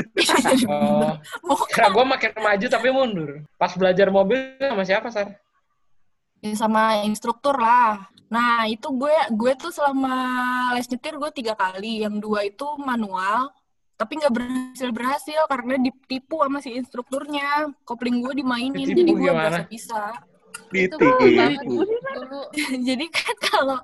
Oh, 1.49 1.65
kira 1.69 1.89
gue 1.89 2.05
makin 2.05 2.31
maju 2.37 2.65
tapi 2.67 2.87
mundur. 2.89 3.29
Pas 3.57 3.73
belajar 3.73 4.07
mobil 4.09 4.37
sama 4.59 4.85
siapa, 4.85 5.09
Sar? 5.09 5.33
Ya, 6.39 6.55
sama 6.55 7.03
instruktur 7.03 7.59
lah. 7.59 8.07
Nah 8.31 8.69
itu 8.69 8.87
gue 8.95 9.15
gue 9.35 9.51
tuh 9.59 9.73
selama 9.73 10.13
les 10.77 10.87
nyetir 10.87 11.19
gue 11.19 11.31
tiga 11.35 11.53
kali. 11.57 12.05
Yang 12.05 12.15
dua 12.23 12.39
itu 12.47 12.67
manual 12.79 13.51
tapi 13.99 14.15
nggak 14.15 14.31
berhasil 14.31 14.89
berhasil 14.95 15.41
karena 15.51 15.75
ditipu 15.75 16.39
sama 16.39 16.63
si 16.63 16.71
instrukturnya. 16.71 17.67
Kopling 17.83 18.23
gue 18.23 18.33
dimainin 18.39 18.87
Ditipu 18.87 18.95
jadi 18.95 19.11
gue 19.11 19.31
nggak 19.35 19.67
bisa 19.67 20.01
Itu 20.71 20.95
banget 20.95 21.59
Ditipu. 21.67 21.83
dulu. 22.15 22.41
jadi 22.87 23.05
kan 23.11 23.35
kalau 23.43 23.79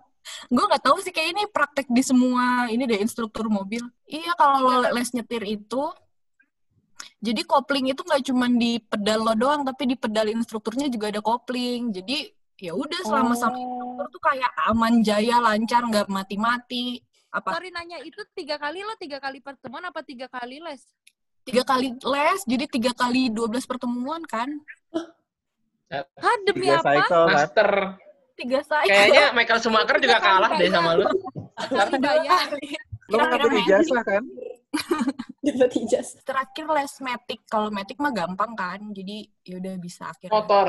gue 0.48 0.64
nggak 0.64 0.84
tahu 0.88 0.98
sih 1.04 1.12
kayak 1.12 1.30
ini 1.36 1.44
praktek 1.52 1.88
di 1.92 2.00
semua 2.00 2.72
ini 2.72 2.88
deh 2.88 3.04
instruktur 3.04 3.52
mobil. 3.52 3.84
Iya 4.08 4.32
kalau 4.40 4.64
lo 4.64 4.76
les 4.96 5.12
nyetir 5.12 5.44
itu 5.44 5.84
jadi 7.20 7.42
kopling 7.44 7.92
itu 7.92 8.02
nggak 8.06 8.24
cuma 8.30 8.46
di 8.48 8.80
pedal 8.80 9.20
lo 9.26 9.34
doang 9.36 9.66
tapi 9.66 9.84
di 9.84 9.96
pedal 10.00 10.32
instrukturnya 10.32 10.88
juga 10.88 11.12
ada 11.12 11.20
kopling. 11.20 11.92
Jadi 11.92 12.32
ya 12.56 12.72
udah 12.72 13.02
selama 13.04 13.34
sama 13.36 13.58
instruktur 13.60 14.08
tuh 14.16 14.22
kayak 14.24 14.52
aman 14.72 15.04
jaya 15.04 15.38
lancar 15.44 15.82
nggak 15.84 16.08
mati-mati 16.08 17.04
apa 17.36 17.52
Sorry 17.52 17.68
nanya, 17.68 18.00
itu 18.00 18.24
tiga 18.32 18.56
kali 18.56 18.80
lo 18.80 18.96
tiga 18.96 19.20
kali 19.20 19.44
pertemuan 19.44 19.84
apa 19.84 20.00
tiga 20.08 20.32
kali 20.32 20.64
les? 20.64 20.88
tiga 21.44 21.68
kali 21.68 21.92
les 21.92 22.42
jadi 22.48 22.66
tiga 22.66 22.92
kali 22.96 23.28
12 23.30 23.70
pertemuan 23.70 24.24
kan 24.24 24.50
Hah, 25.94 26.36
demi 26.50 26.66
Tiga 26.66 26.82
apa? 26.82 26.92
cycle. 26.98 27.26
Master. 27.30 27.70
tiga 28.36 28.60
saya 28.66 28.90
Kayaknya 28.90 29.26
Michael 29.32 29.60
Schumacher 29.62 29.98
juga 30.02 30.18
kalah 30.20 30.52
deh 30.58 30.68
sama 30.68 30.92
lu. 30.98 31.06
Kali 31.56 31.94
bayar. 32.02 32.52
Lu 33.06 33.16
kan 33.22 33.28
ngambil 33.32 33.52
ijazah 33.64 34.02
kan? 34.04 34.24
Dapat 35.46 35.72
ijazah. 35.78 36.20
terakhir 36.26 36.66
les 36.74 36.94
metik 37.00 37.40
kalau 37.48 37.70
metik 37.70 37.96
mah 38.02 38.12
gampang 38.12 38.58
kan 38.58 38.82
jadi 38.92 39.30
ya 39.46 39.56
udah 39.62 39.74
bisa 39.78 40.10
akhirnya 40.10 40.34
Motor. 40.36 40.68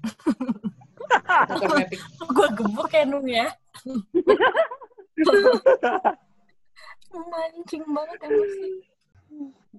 Gue 2.34 2.48
gebuk 2.54 2.90
ya 2.92 3.04
Nung 3.06 3.26
ya 3.26 3.48
mancing 7.10 7.84
banget 7.90 8.18
emosi 8.22 8.70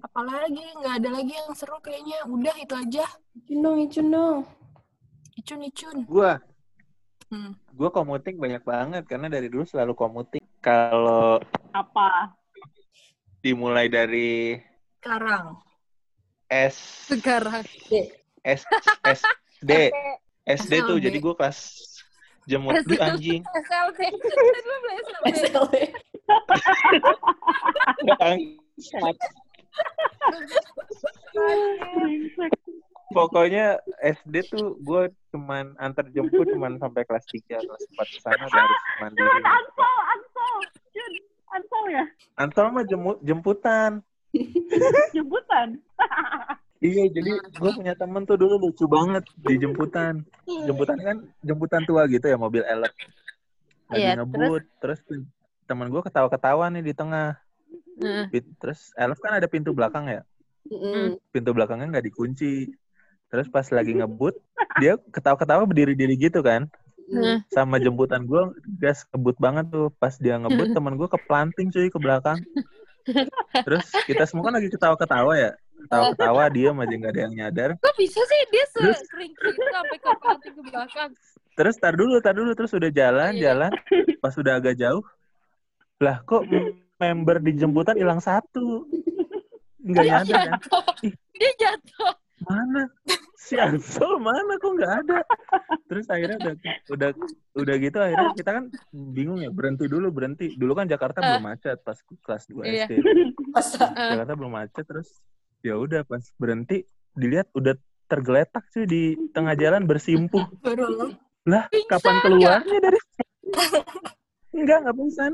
apalagi 0.00 0.64
nggak 0.80 0.94
ada 1.02 1.10
lagi 1.12 1.32
yang 1.36 1.52
seru 1.56 1.76
kayaknya 1.80 2.24
udah 2.28 2.54
itu 2.56 2.74
aja 2.74 3.04
Icun 3.36 3.58
dong, 3.64 3.78
icun 3.80 4.06
dong. 4.12 4.38
icun 5.36 5.60
icun 5.64 5.96
Gua, 6.08 6.40
hmm. 7.32 7.52
gua 7.76 7.90
komuting 7.92 8.36
banyak 8.36 8.62
banget 8.64 9.04
karena 9.08 9.32
dari 9.32 9.48
dulu 9.48 9.64
selalu 9.64 9.96
komuting. 9.96 10.44
Kalau 10.62 11.40
Apa? 11.74 12.36
dimulai 13.42 13.90
dari 13.90 14.54
sekarang 15.02 15.58
S 16.46 17.10
Sekarang. 17.10 17.66
S 18.46 18.62
SD 19.62 19.94
SD 20.42 20.72
tuh 20.84 20.98
jadi 20.98 21.16
gua 21.22 21.34
kelas 21.38 21.58
jemur 22.50 22.74
Duh, 22.74 22.98
anjing 22.98 23.42
SLB. 23.46 23.98
SLB. 25.30 25.74
Bangsat. 28.18 29.16
Pokoknya 33.12 33.76
SD 34.00 34.34
tuh 34.48 34.74
gue 34.80 35.12
cuman 35.30 35.76
antar 35.76 36.08
jemput 36.10 36.48
cuman 36.48 36.80
sampai 36.80 37.04
kelas 37.04 37.24
3, 37.28 37.60
kelas 37.60 37.82
4 37.92 38.08
ke 38.08 38.18
sana 38.24 38.42
udah 38.48 38.62
harus 38.64 38.82
mandiri. 39.04 39.28
Ansol, 39.44 39.96
ansol. 40.08 40.56
Ansol 41.52 41.84
ya? 41.92 42.04
Ansol 42.40 42.66
mah 42.72 42.84
jemu- 42.88 43.20
jemputan. 43.20 44.00
Jemputan. 45.16 45.76
Iya, 46.82 47.04
jadi 47.14 47.30
gue 47.38 47.70
punya 47.78 47.94
temen 47.94 48.26
tuh 48.26 48.34
dulu 48.34 48.58
lucu 48.58 48.90
banget 48.90 49.22
di 49.38 49.54
jemputan. 49.54 50.26
Jemputan 50.66 50.98
kan 50.98 51.16
jemputan 51.38 51.82
tua 51.86 52.10
gitu 52.10 52.26
ya, 52.26 52.34
mobil 52.34 52.66
elek. 52.66 52.90
Lagi 53.86 54.02
Iya, 54.02 54.18
ngebut, 54.18 54.66
terus, 54.82 54.98
temen 55.70 55.86
gue 55.94 56.02
ketawa-ketawa 56.02 56.74
nih 56.74 56.82
di 56.90 56.92
tengah. 56.92 57.38
Pit- 58.34 58.50
Terus 58.58 58.90
elf 58.98 59.22
kan 59.22 59.38
ada 59.38 59.46
pintu 59.46 59.70
belakang 59.70 60.10
ya, 60.10 60.26
Mm-mm. 60.66 61.14
pintu 61.30 61.54
belakangnya 61.54 61.86
nggak 61.92 62.06
dikunci. 62.10 62.74
Terus 63.30 63.46
pas 63.46 63.64
lagi 63.70 63.94
ngebut, 63.94 64.34
dia 64.82 64.98
ketawa-ketawa 64.98 65.62
berdiri-diri 65.68 66.18
gitu 66.18 66.42
kan. 66.42 66.66
Heeh. 67.12 67.44
Sama 67.52 67.78
jemputan 67.78 68.26
gue 68.26 68.42
gas 68.80 69.06
ngebut 69.12 69.36
banget 69.38 69.70
tuh. 69.70 69.88
Pas 70.02 70.18
dia 70.18 70.34
ngebut, 70.40 70.74
temen 70.74 70.98
gue 70.98 71.08
keplanting 71.08 71.70
cuy 71.70 71.88
ke 71.92 71.98
belakang. 72.00 72.42
Terus 73.62 73.86
kita 74.08 74.26
semua 74.26 74.50
kan 74.50 74.54
lagi 74.58 74.68
ketawa-ketawa 74.72 75.32
ya. 75.38 75.52
Ketawa-ketawa, 75.86 76.42
dia 76.48 76.68
aja 76.70 76.94
nggak 76.94 77.12
ada 77.12 77.20
yang 77.20 77.34
nyadar. 77.34 77.70
Kok 77.76 77.94
bisa 77.96 78.20
sih 78.20 78.40
dia 78.48 78.64
Terus? 78.70 78.98
sering 79.06 79.32
itu 79.32 79.62
sampai 79.68 79.98
ke 79.98 80.10
panting 80.18 80.54
ke 80.54 80.62
belakang? 80.62 81.10
Terus 81.52 81.74
tar 81.76 81.94
dulu, 81.94 82.16
tar 82.18 82.32
dulu. 82.32 82.50
Terus 82.52 82.72
udah 82.72 82.90
jalan, 82.90 83.32
Iya. 83.34 83.42
jalan. 83.52 83.70
Pas 84.18 84.34
udah 84.34 84.52
agak 84.56 84.74
jauh, 84.74 85.02
lah 85.98 86.22
kok 86.22 86.46
member 86.96 87.36
di 87.38 87.52
jemputan 87.54 87.96
hilang 87.96 88.18
satu. 88.18 88.86
Nggak 89.82 90.04
nyadar 90.06 90.38
kan. 90.48 90.60
Dia 91.34 91.50
jatuh. 91.58 92.14
Mana? 92.42 92.86
Si 93.38 93.58
Ansel 93.58 94.22
mana 94.22 94.54
kok 94.56 94.72
nggak 94.72 94.92
ada? 95.02 95.18
Terus 95.90 96.06
akhirnya 96.06 96.38
udah 96.38 96.54
udah 96.88 97.08
udah 97.58 97.74
gitu 97.76 97.98
akhirnya 97.98 98.30
kita 98.32 98.50
kan 98.54 98.64
bingung 98.94 99.42
ya 99.42 99.50
berhenti 99.50 99.86
dulu 99.86 100.08
berhenti. 100.08 100.54
Dulu 100.54 100.72
kan 100.72 100.86
Jakarta 100.86 101.18
belum 101.18 101.42
macet 101.42 101.82
pas 101.82 101.98
kelas 102.22 102.46
2 102.46 102.62
Iya. 102.62 102.86
SD. 102.86 102.92
Eh, 103.02 104.10
Jakarta 104.14 104.32
belum 104.34 104.52
macet 104.54 104.84
terus 104.86 105.10
ya 105.62 105.78
udah 105.78 106.02
pas 106.02 106.22
berhenti 106.36 106.84
dilihat 107.14 107.48
udah 107.54 107.78
tergeletak 108.10 108.66
sih 108.74 108.84
di 108.84 109.16
tengah 109.32 109.56
jalan 109.56 109.88
bersimpuh. 109.88 110.44
Baru. 110.60 111.14
Lah, 111.48 111.66
Pingsan 111.72 111.90
kapan 111.90 112.16
keluarnya 112.22 112.78
dari 112.78 112.98
Enggak, 114.52 114.84
enggak 114.84 114.96
pingsan. 115.00 115.32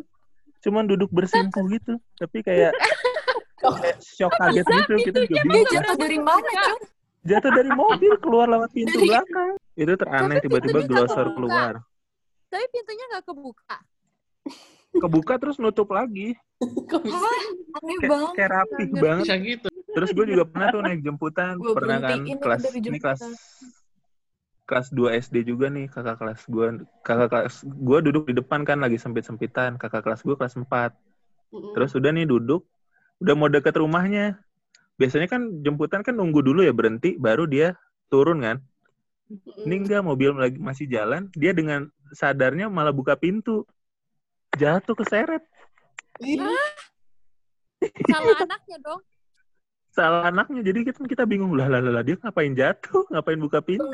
Cuman 0.63 0.87
duduk 0.87 1.11
bersimpuh 1.11 1.67
gitu. 1.75 1.99
Tapi 2.15 2.39
kayak 2.47 2.73
kayak 3.59 3.99
shock 3.99 4.31
kaget 4.39 4.63
gitu 4.63 4.95
kita 5.11 5.19
juga 5.27 5.43
Dia 5.51 5.65
jatuh 5.75 5.97
dari 5.99 6.19
mana? 6.23 6.63
Jatuh 7.27 7.51
dari 7.51 7.71
mobil 7.75 8.13
keluar 8.23 8.47
lewat 8.47 8.71
pintu 8.71 8.95
belakang. 9.03 9.59
Itu 9.75 9.93
teraneh 9.99 10.39
tiba-tiba 10.39 10.87
glosor 10.87 11.35
keluar. 11.35 11.83
Tapi 12.49 12.65
pintunya 12.71 13.05
nggak 13.11 13.25
kebuka. 13.27 13.77
Kebuka 14.99 15.35
terus 15.39 15.57
nutup 15.63 15.91
lagi. 15.95 16.35
Hah? 17.15 17.43
Aneh 17.79 17.99
banget. 18.05 18.33
kayak 18.35 18.51
Nggak 18.51 19.03
banget. 19.03 19.25
Bisa 19.25 19.37
gitu. 19.39 19.69
Terus 19.95 20.11
gue 20.15 20.25
juga 20.31 20.45
pernah 20.47 20.69
tuh 20.71 20.83
naik 20.85 21.01
jemputan, 21.03 21.55
Gua 21.59 21.75
pernah 21.75 21.99
kan 21.99 22.23
kelas 22.23 22.63
ini 22.77 22.99
kelas 23.01 23.21
kelas 24.69 24.93
2 24.93 25.17
SD 25.25 25.49
juga 25.49 25.73
nih 25.73 25.89
kakak 25.89 26.21
kelas 26.21 26.45
gue 26.45 26.85
kakak 27.01 27.29
kelas 27.33 27.65
gue 27.65 27.99
duduk 28.05 28.29
di 28.29 28.37
depan 28.37 28.69
kan 28.69 28.85
lagi 28.85 29.01
sempit 29.01 29.25
sempitan 29.25 29.81
kakak 29.81 30.05
kelas 30.05 30.21
gue 30.21 30.37
kelas 30.37 30.61
4 30.61 30.69
Mm-mm. 30.69 31.73
terus 31.73 31.97
udah 31.97 32.13
nih 32.13 32.29
duduk 32.29 32.69
udah 33.25 33.33
mau 33.33 33.49
deket 33.49 33.81
rumahnya 33.81 34.37
biasanya 35.01 35.25
kan 35.25 35.65
jemputan 35.65 36.05
kan 36.05 36.13
nunggu 36.13 36.45
dulu 36.45 36.61
ya 36.61 36.77
berhenti 36.77 37.17
baru 37.17 37.49
dia 37.49 37.81
turun 38.13 38.45
kan 38.45 38.61
Mm-mm. 39.33 39.65
ini 39.65 39.89
enggak 39.89 40.05
mobil 40.05 40.37
lagi 40.37 40.61
masih 40.61 40.85
jalan 40.85 41.33
dia 41.33 41.57
dengan 41.57 41.89
sadarnya 42.13 42.69
malah 42.69 42.93
buka 42.93 43.17
pintu 43.17 43.65
jatuh 44.59 44.95
keseret. 44.95 45.43
Ih, 46.19 46.43
Salah 48.11 48.35
anaknya 48.45 48.77
dong. 48.83 49.01
salah 49.89 50.31
anaknya. 50.31 50.63
Jadi 50.63 50.79
kita 50.87 50.99
kita 51.07 51.25
bingung 51.27 51.55
lah 51.55 51.67
lah 51.67 51.79
lah 51.79 51.91
lah, 51.91 52.03
dia 52.03 52.19
ngapain 52.19 52.55
jatuh? 52.55 53.07
Ngapain 53.11 53.39
buka 53.39 53.59
pintu? 53.63 53.87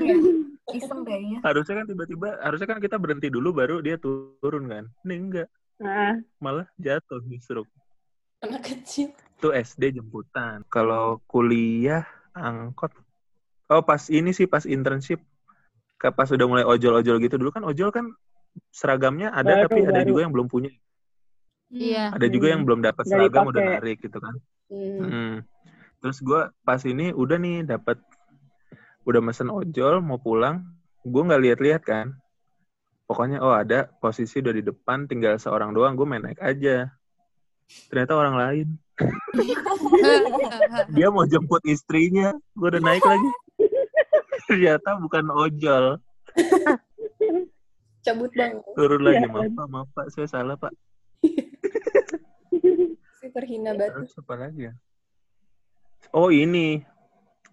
Iseng 0.72 1.05
kayaknya. 1.05 1.44
harusnya 1.44 1.74
kan 1.81 1.87
tiba-tiba 1.87 2.29
harusnya 2.40 2.68
kan 2.68 2.81
kita 2.81 2.96
berhenti 2.96 3.29
dulu 3.29 3.53
baru 3.53 3.85
dia 3.85 4.00
turun 4.00 4.64
kan? 4.64 4.85
Ini 5.05 5.14
enggak. 5.14 5.48
Nah, 5.81 6.16
malah 6.40 6.64
jatuh 6.77 7.20
justru. 7.29 7.64
Anak 8.40 8.64
kecil. 8.64 9.12
itu 9.35 9.48
SD 9.53 10.00
jemputan. 10.00 10.64
Kalau 10.72 11.20
kuliah 11.29 12.09
angkot. 12.33 12.92
Oh 13.68 13.85
pas 13.85 14.00
ini 14.09 14.33
sih 14.33 14.48
pas 14.48 14.64
internship. 14.64 15.20
Ke- 15.96 16.12
pas 16.12 16.29
udah 16.29 16.46
mulai 16.48 16.64
ojol-ojol 16.64 17.20
gitu. 17.20 17.37
Dulu 17.37 17.53
kan 17.53 17.64
ojol 17.64 17.92
kan 17.92 18.09
seragamnya 18.70 19.30
ada 19.30 19.60
Baru, 19.60 19.62
tapi 19.68 19.78
ada 19.82 20.02
baru. 20.02 20.08
juga 20.08 20.20
yang 20.26 20.34
belum 20.34 20.48
punya 20.48 20.70
Iya. 21.74 22.14
ada 22.14 22.26
juga 22.30 22.46
yang 22.54 22.62
belum 22.62 22.80
dapat 22.82 23.04
seragam 23.04 23.50
udah 23.50 23.62
narik 23.78 23.98
gitu 24.00 24.18
kan 24.18 24.34
Hmm. 24.64 24.98
Hmm. 24.98 25.34
Terus 26.00 26.18
gue 26.20 26.40
pas 26.60 26.80
ini 26.82 27.12
udah 27.12 27.36
nih 27.36 27.64
dapat 27.64 28.00
udah 29.04 29.20
mesen 29.20 29.48
ojol 29.48 30.00
mau 30.00 30.16
pulang, 30.16 30.64
gue 31.04 31.22
nggak 31.22 31.42
lihat-lihat 31.44 31.82
kan. 31.84 32.16
Pokoknya 33.04 33.44
oh 33.44 33.52
ada 33.52 33.92
posisi 34.00 34.40
udah 34.40 34.50
di 34.50 34.64
depan, 34.64 35.04
tinggal 35.04 35.36
seorang 35.36 35.72
doang, 35.72 35.92
gue 35.92 36.04
main 36.04 36.24
naik 36.24 36.40
aja. 36.40 36.88
Ternyata 37.92 38.12
orang 38.16 38.36
lain. 38.36 38.68
Dia 40.96 41.08
mau 41.12 41.24
jemput 41.24 41.60
istrinya, 41.64 42.32
gue 42.56 42.68
udah 42.68 42.80
naik 42.80 43.04
lagi. 43.04 43.28
Ternyata 44.48 44.96
bukan 44.96 45.24
ojol. 45.28 46.00
Cabut 48.04 48.30
bang. 48.30 48.60
Turun 48.76 49.00
lagi, 49.00 49.24
Iya. 49.24 49.32
maaf 49.32 49.50
pak, 49.50 49.66
maaf 49.66 49.88
pak, 49.90 50.06
saya 50.12 50.28
salah 50.28 50.56
pak. 50.56 50.72
Si 53.18 53.32
terhina 53.32 53.72
banget. 53.72 54.04
Terus 54.04 54.20
apa 54.20 54.34
lagi 54.36 54.68
ya? 54.68 54.72
Oh 56.12 56.28
ini, 56.28 56.84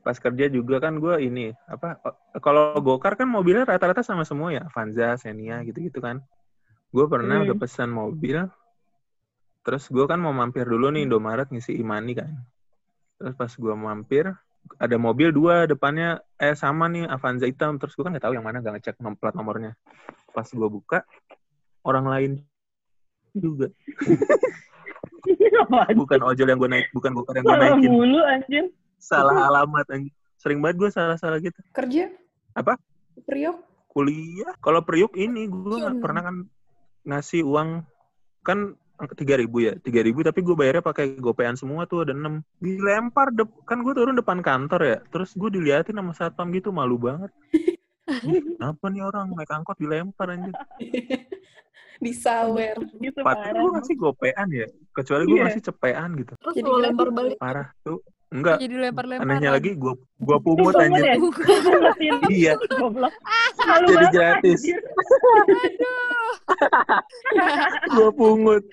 pas 0.04 0.20
kerja 0.20 0.52
juga 0.52 0.78
kan 0.78 1.00
gue 1.00 1.16
ini 1.24 1.56
apa? 1.66 1.96
oh, 2.04 2.16
Kalau 2.44 2.76
gokar 2.78 3.16
kan 3.16 3.26
mobilnya 3.26 3.64
rata-rata 3.64 4.04
sama 4.04 4.28
semua 4.28 4.52
ya, 4.52 4.68
Avanza, 4.68 5.16
Xenia 5.16 5.64
gitu-gitu 5.64 6.04
kan. 6.04 6.20
Gue 6.92 7.08
pernah 7.08 7.40
Hmm. 7.40 7.48
udah 7.48 7.58
pesan 7.58 7.88
mobil, 7.88 8.44
terus 9.64 9.88
gue 9.88 10.04
kan 10.04 10.20
mau 10.20 10.36
mampir 10.36 10.68
dulu 10.68 10.92
nih 10.92 11.08
Indomaret 11.08 11.48
ngisi 11.48 11.80
imani 11.80 12.20
kan. 12.20 12.36
Terus 13.16 13.34
pas 13.34 13.50
gue 13.50 13.72
mampir, 13.74 14.28
ada 14.78 14.96
mobil 14.96 15.30
dua 15.30 15.66
depannya 15.66 16.10
eh 16.36 16.54
sama 16.54 16.86
nih 16.86 17.06
Avanza 17.06 17.46
hitam, 17.46 17.78
terus 17.78 17.94
gue 17.94 18.02
kan 18.02 18.12
nggak 18.12 18.26
tahu 18.26 18.34
yang 18.34 18.46
mana, 18.46 18.60
nggak 18.60 18.74
ngecek 18.78 18.96
nom- 19.00 19.16
plat 19.16 19.34
nomornya. 19.34 19.78
Pas 20.32 20.46
gue 20.46 20.68
buka, 20.68 21.06
orang 21.82 22.06
lain 22.08 22.32
juga, 23.32 23.70
bukan 25.96 26.20
ojol 26.24 26.48
yang 26.48 26.60
gue 26.60 26.70
naik, 26.70 26.88
bukan 26.92 27.12
gokar 27.14 27.36
yang 27.38 27.46
gue 27.46 27.54
Salah 27.54 27.70
naikin. 27.74 27.90
mulu 27.92 28.20
anjir. 28.22 28.66
salah 28.98 29.38
alamat 29.48 29.86
anjing. 29.90 30.14
Sering 30.38 30.60
banget 30.60 30.78
gue 30.78 30.90
salah-salah 30.90 31.38
gitu. 31.38 31.58
Kerja? 31.72 32.10
Apa? 32.54 32.78
Priok? 33.26 33.58
Kuliah, 33.88 34.56
kalau 34.58 34.82
Priuk 34.82 35.14
ini 35.16 35.46
gue 35.46 35.76
nggak 35.76 35.96
Hmm. 35.98 36.04
pernah 36.04 36.22
kan 36.24 36.36
ngasih 37.04 37.42
uang 37.44 37.84
kan 38.42 38.74
tiga 39.14 39.36
ribu 39.36 39.58
ya, 39.62 39.74
tiga 39.78 40.02
ribu 40.02 40.22
tapi 40.22 40.42
gue 40.42 40.54
bayarnya 40.54 40.82
pakai 40.82 41.18
gopean 41.18 41.56
semua 41.56 41.86
tuh 41.86 42.06
ada 42.06 42.14
enam. 42.14 42.42
Dilempar 42.58 43.32
dep 43.32 43.50
kan 43.66 43.82
gue 43.82 43.94
turun 43.94 44.14
depan 44.14 44.40
kantor 44.40 44.82
ya, 44.82 44.98
terus 45.10 45.34
gue 45.34 45.50
diliatin 45.50 45.98
sama 45.98 46.14
satpam 46.14 46.50
gitu 46.52 46.70
malu 46.70 46.98
banget. 46.98 47.32
Kenapa 48.58 48.92
nih 48.92 49.04
orang 49.06 49.32
naik 49.32 49.50
angkot 49.50 49.78
dilempar 49.80 50.36
anjir? 50.36 50.52
Disawer. 52.04 52.76
Gitu 52.98 53.22
gue 53.22 53.70
ngasih 53.78 53.96
gopean 53.96 54.48
ya, 54.50 54.66
kecuali 54.92 55.24
gue 55.26 55.38
Iya. 55.38 55.44
ngasih 55.48 55.64
cepean 55.70 56.10
gitu. 56.18 56.34
Terus 56.36 56.56
Jadi 56.58 56.66
lo 56.66 56.74
gratis. 56.74 56.86
lempar 56.90 57.08
balik. 57.14 57.38
Parah 57.38 57.68
tuh. 57.86 58.02
Enggak, 58.32 58.64
Jadi 58.64 58.76
lempar-lempar. 58.80 59.28
anehnya 59.28 59.52
lagi 59.52 59.76
gue 59.76 59.92
gua 60.18 60.40
pungut 60.40 60.72
anjir. 60.80 61.04
ya? 61.04 61.16
Iya, 62.32 62.54
Goblok. 62.80 63.12
Jadi 63.60 64.06
gratis. 64.16 64.60
anjir. 64.64 64.80
Gue 67.92 68.10
pungut. 68.16 68.64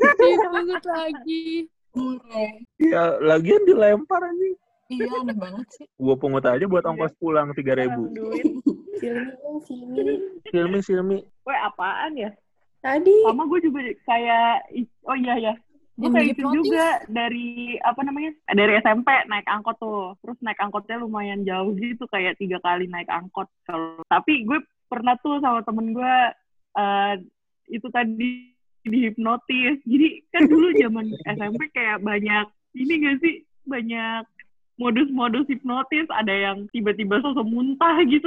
Dipungut 0.00 0.84
lagi. 0.86 1.68
Iya, 1.92 2.48
Ya, 2.80 3.02
lagian 3.20 3.62
dilempar 3.68 4.24
anjing. 4.24 4.56
Iya, 4.92 5.08
aneh 5.24 5.36
banget 5.36 5.66
sih. 5.72 5.86
Gue 5.96 6.16
pungut 6.20 6.44
aja 6.44 6.64
buat 6.68 6.84
ongkos 6.84 7.16
pulang 7.16 7.52
tiga 7.56 7.76
ribu. 7.76 8.12
Duit. 8.12 8.44
Silmi 9.00 9.32
Silmi. 9.64 10.14
Silmi, 10.48 10.78
Silmi. 10.84 11.18
Weh, 11.48 11.58
apaan 11.64 12.12
ya? 12.16 12.30
Tadi. 12.84 13.12
Sama 13.24 13.48
gue 13.48 13.60
juga 13.64 13.80
kayak, 14.04 14.68
oh 15.06 15.16
iya 15.16 15.34
ya, 15.38 15.54
gue 15.92 16.08
kayak 16.08 16.28
itu 16.32 16.40
hipnotis. 16.40 16.56
juga 16.64 16.86
dari 17.12 17.76
apa 17.84 18.00
namanya 18.00 18.30
dari 18.48 18.72
SMP 18.80 19.08
naik 19.28 19.44
angkot 19.44 19.76
tuh 19.76 20.16
terus 20.24 20.40
naik 20.40 20.56
angkotnya 20.56 20.96
lumayan 20.98 21.44
jauh 21.44 21.76
gitu 21.76 22.08
kayak 22.08 22.40
tiga 22.40 22.56
kali 22.64 22.88
naik 22.88 23.06
angkot 23.12 23.44
kalau 23.68 24.00
tapi 24.08 24.48
gue 24.48 24.56
pernah 24.88 25.20
tuh 25.20 25.36
sama 25.44 25.60
temen 25.62 25.92
gue 25.92 26.16
eh, 26.80 27.14
itu 27.68 27.86
tadi 27.92 28.51
dihipnotis. 28.86 29.78
Jadi 29.86 30.26
kan 30.34 30.46
dulu 30.50 30.74
zaman 30.78 31.06
SMP 31.26 31.70
kayak 31.70 32.02
banyak 32.02 32.46
ini 32.74 32.92
gak 33.06 33.16
sih? 33.22 33.34
Banyak 33.62 34.26
modus-modus 34.80 35.46
hipnotis, 35.46 36.08
ada 36.10 36.32
yang 36.32 36.66
tiba-tiba 36.74 37.22
sosok 37.22 37.46
muntah 37.46 38.02
gitu, 38.08 38.26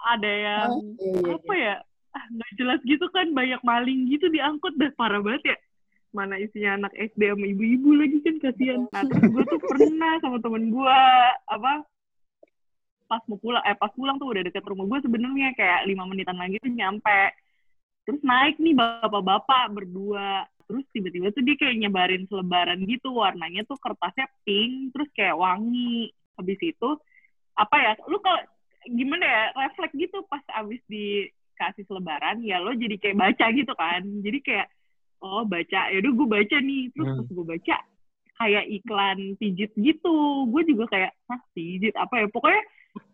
ada 0.00 0.30
yang 0.30 0.70
Oh, 0.70 0.84
iya, 0.96 1.12
iya, 1.18 1.34
apa 1.36 1.54
ya? 1.56 1.76
Ah 2.10 2.24
nggak 2.30 2.52
jelas 2.58 2.80
gitu 2.86 3.06
kan. 3.14 3.30
Banyak 3.34 3.60
maling 3.62 4.10
gitu 4.10 4.26
diangkut. 4.30 4.74
Dah 4.78 4.90
parah 4.98 5.22
banget 5.22 5.54
ya. 5.54 5.56
Mana 6.10 6.42
isinya 6.42 6.74
anak 6.74 6.92
SD 6.98 7.22
sama 7.22 7.46
ibu-ibu 7.46 7.90
lagi 7.94 8.18
kan 8.26 8.36
kasihan. 8.42 8.80
Nah 8.90 9.02
terus 9.06 9.30
gue 9.30 9.44
tuh 9.46 9.60
pernah 9.62 10.18
sama 10.18 10.42
temen 10.42 10.74
gue 10.74 10.98
apa 11.46 11.86
pas 13.10 13.22
mau 13.26 13.38
pulang 13.42 13.62
eh 13.66 13.74
pas 13.74 13.90
pulang 13.94 14.18
tuh 14.22 14.30
udah 14.30 14.42
deket 14.42 14.64
rumah 14.66 14.86
gue 14.90 14.98
sebenarnya. 15.06 15.54
Kayak 15.54 15.86
lima 15.86 16.02
menitan 16.06 16.34
lagi 16.34 16.58
tuh 16.58 16.72
nyampe 16.74 17.20
terus 18.04 18.20
naik 18.24 18.56
nih 18.58 18.74
bapak-bapak 18.74 19.72
berdua. 19.72 20.44
Terus 20.70 20.86
tiba-tiba 20.94 21.34
tuh 21.34 21.42
dia 21.42 21.58
kayak 21.58 21.82
nyebarin 21.82 22.24
selebaran 22.30 22.78
gitu. 22.86 23.10
Warnanya 23.10 23.66
tuh 23.66 23.74
kertasnya 23.82 24.30
pink 24.46 24.94
terus 24.94 25.10
kayak 25.18 25.34
wangi. 25.34 26.14
Habis 26.38 26.60
itu 26.62 26.90
apa 27.58 27.76
ya 27.76 27.92
lu 28.06 28.22
kalau 28.22 28.40
gimana 28.86 29.24
ya 29.26 29.42
refleks 29.66 29.92
gitu 29.98 30.24
pas 30.30 30.40
abis 30.56 30.80
dikasih 30.88 31.84
selebaran 31.84 32.40
ya 32.40 32.62
lo 32.62 32.72
jadi 32.72 32.96
kayak 33.02 33.18
baca 33.18 33.46
gitu 33.50 33.72
kan. 33.74 34.02
Jadi 34.22 34.38
kayak 34.46 34.70
oh 35.20 35.42
baca. 35.42 35.90
Ya 35.90 35.98
udah 35.98 36.12
gue 36.14 36.28
baca 36.30 36.56
nih. 36.62 36.82
Terus 36.94 37.06
Hmm. 37.10 37.18
pas 37.18 37.28
gue 37.34 37.46
baca 37.58 37.76
kayak 38.40 38.64
iklan 38.70 39.18
pijit 39.42 39.70
gitu. 39.74 40.16
Gue 40.48 40.62
juga 40.64 40.86
kayak 40.86 41.12
hah 41.26 41.40
pijit? 41.52 41.92
Apa 41.98 42.24
ya? 42.24 42.26
Pokoknya 42.30 42.62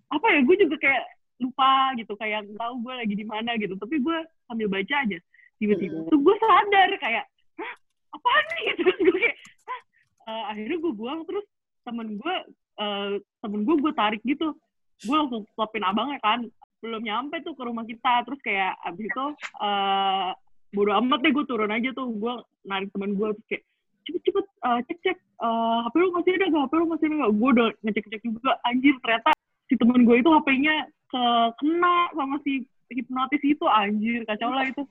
apa 0.07 0.27
ya 0.29 0.40
gue 0.44 0.57
juga 0.61 0.77
kayak 0.77 1.05
lupa 1.37 1.92
gitu 2.01 2.12
kayak 2.16 2.49
nggak 2.49 2.61
tahu 2.61 2.75
gue 2.81 2.94
lagi 2.96 3.14
di 3.14 3.27
mana 3.27 3.51
gitu. 3.61 3.75
Tapi 3.77 4.01
gue 4.01 4.18
sambil 4.49 4.68
baca 4.70 4.96
aja 5.05 5.18
tiba-tiba 5.57 6.05
tuh 6.12 6.20
gue 6.20 6.37
sadar 6.37 6.90
kayak 7.01 7.25
hah 7.57 7.72
apaan 8.12 8.44
nih? 8.57 8.64
Terus 8.77 8.96
gue 9.07 9.16
kayak 9.16 9.38
hah 9.68 9.81
Eh, 10.27 10.44
akhirnya 10.51 10.77
gue 10.83 10.92
buang 10.92 11.22
terus 11.22 11.46
temen 11.87 12.18
gue 12.18 12.37
eh, 12.83 13.11
temen 13.22 13.61
gue 13.62 13.77
gue 13.79 13.92
tarik 13.94 14.22
gitu. 14.27 14.59
Gue 15.07 15.16
langsung 15.16 15.46
stopin 15.55 15.87
abangnya 15.87 16.18
kan 16.18 16.42
belum 16.83 17.03
nyampe 17.07 17.38
tuh 17.46 17.55
ke 17.55 17.62
rumah 17.62 17.87
kita. 17.87 18.27
Terus 18.27 18.40
kayak 18.42 18.75
abis 18.90 19.07
itu 19.07 19.27
eh 19.62 20.31
bodo 20.75 20.92
amat 20.99 21.22
deh 21.22 21.31
gue 21.31 21.46
turun 21.46 21.70
aja 21.70 21.94
tuh. 21.94 22.11
Gue 22.18 22.42
narik 22.66 22.90
temen 22.90 23.14
gue 23.14 23.29
terus 23.38 23.46
kayak 23.46 23.64
cepet-cepet 24.07 24.46
eh, 24.66 24.81
cek-cek 24.90 25.18
eh, 25.22 25.79
HP 25.87 25.94
lu 25.94 26.11
masih 26.11 26.33
ada 26.35 26.46
gak? 26.51 26.62
HP 26.66 26.72
lu 26.75 26.87
masih 26.90 27.07
ada 27.07 27.14
gak? 27.22 27.33
Gue 27.38 27.49
udah 27.55 27.68
ngecek-cek 27.87 28.22
juga 28.27 28.53
anjir 28.66 28.94
ternyata 28.99 29.31
si 29.70 29.75
temen 29.79 30.03
gue 30.03 30.16
itu 30.18 30.31
HP-nya 30.31 30.75
ke 31.07 31.25
kena 31.62 32.11
sama 32.14 32.37
si 32.42 32.66
hipnotis 32.90 33.42
itu 33.42 33.64
anjir 33.66 34.23
kacau 34.27 34.51
lah 34.51 34.66
itu. 34.66 34.83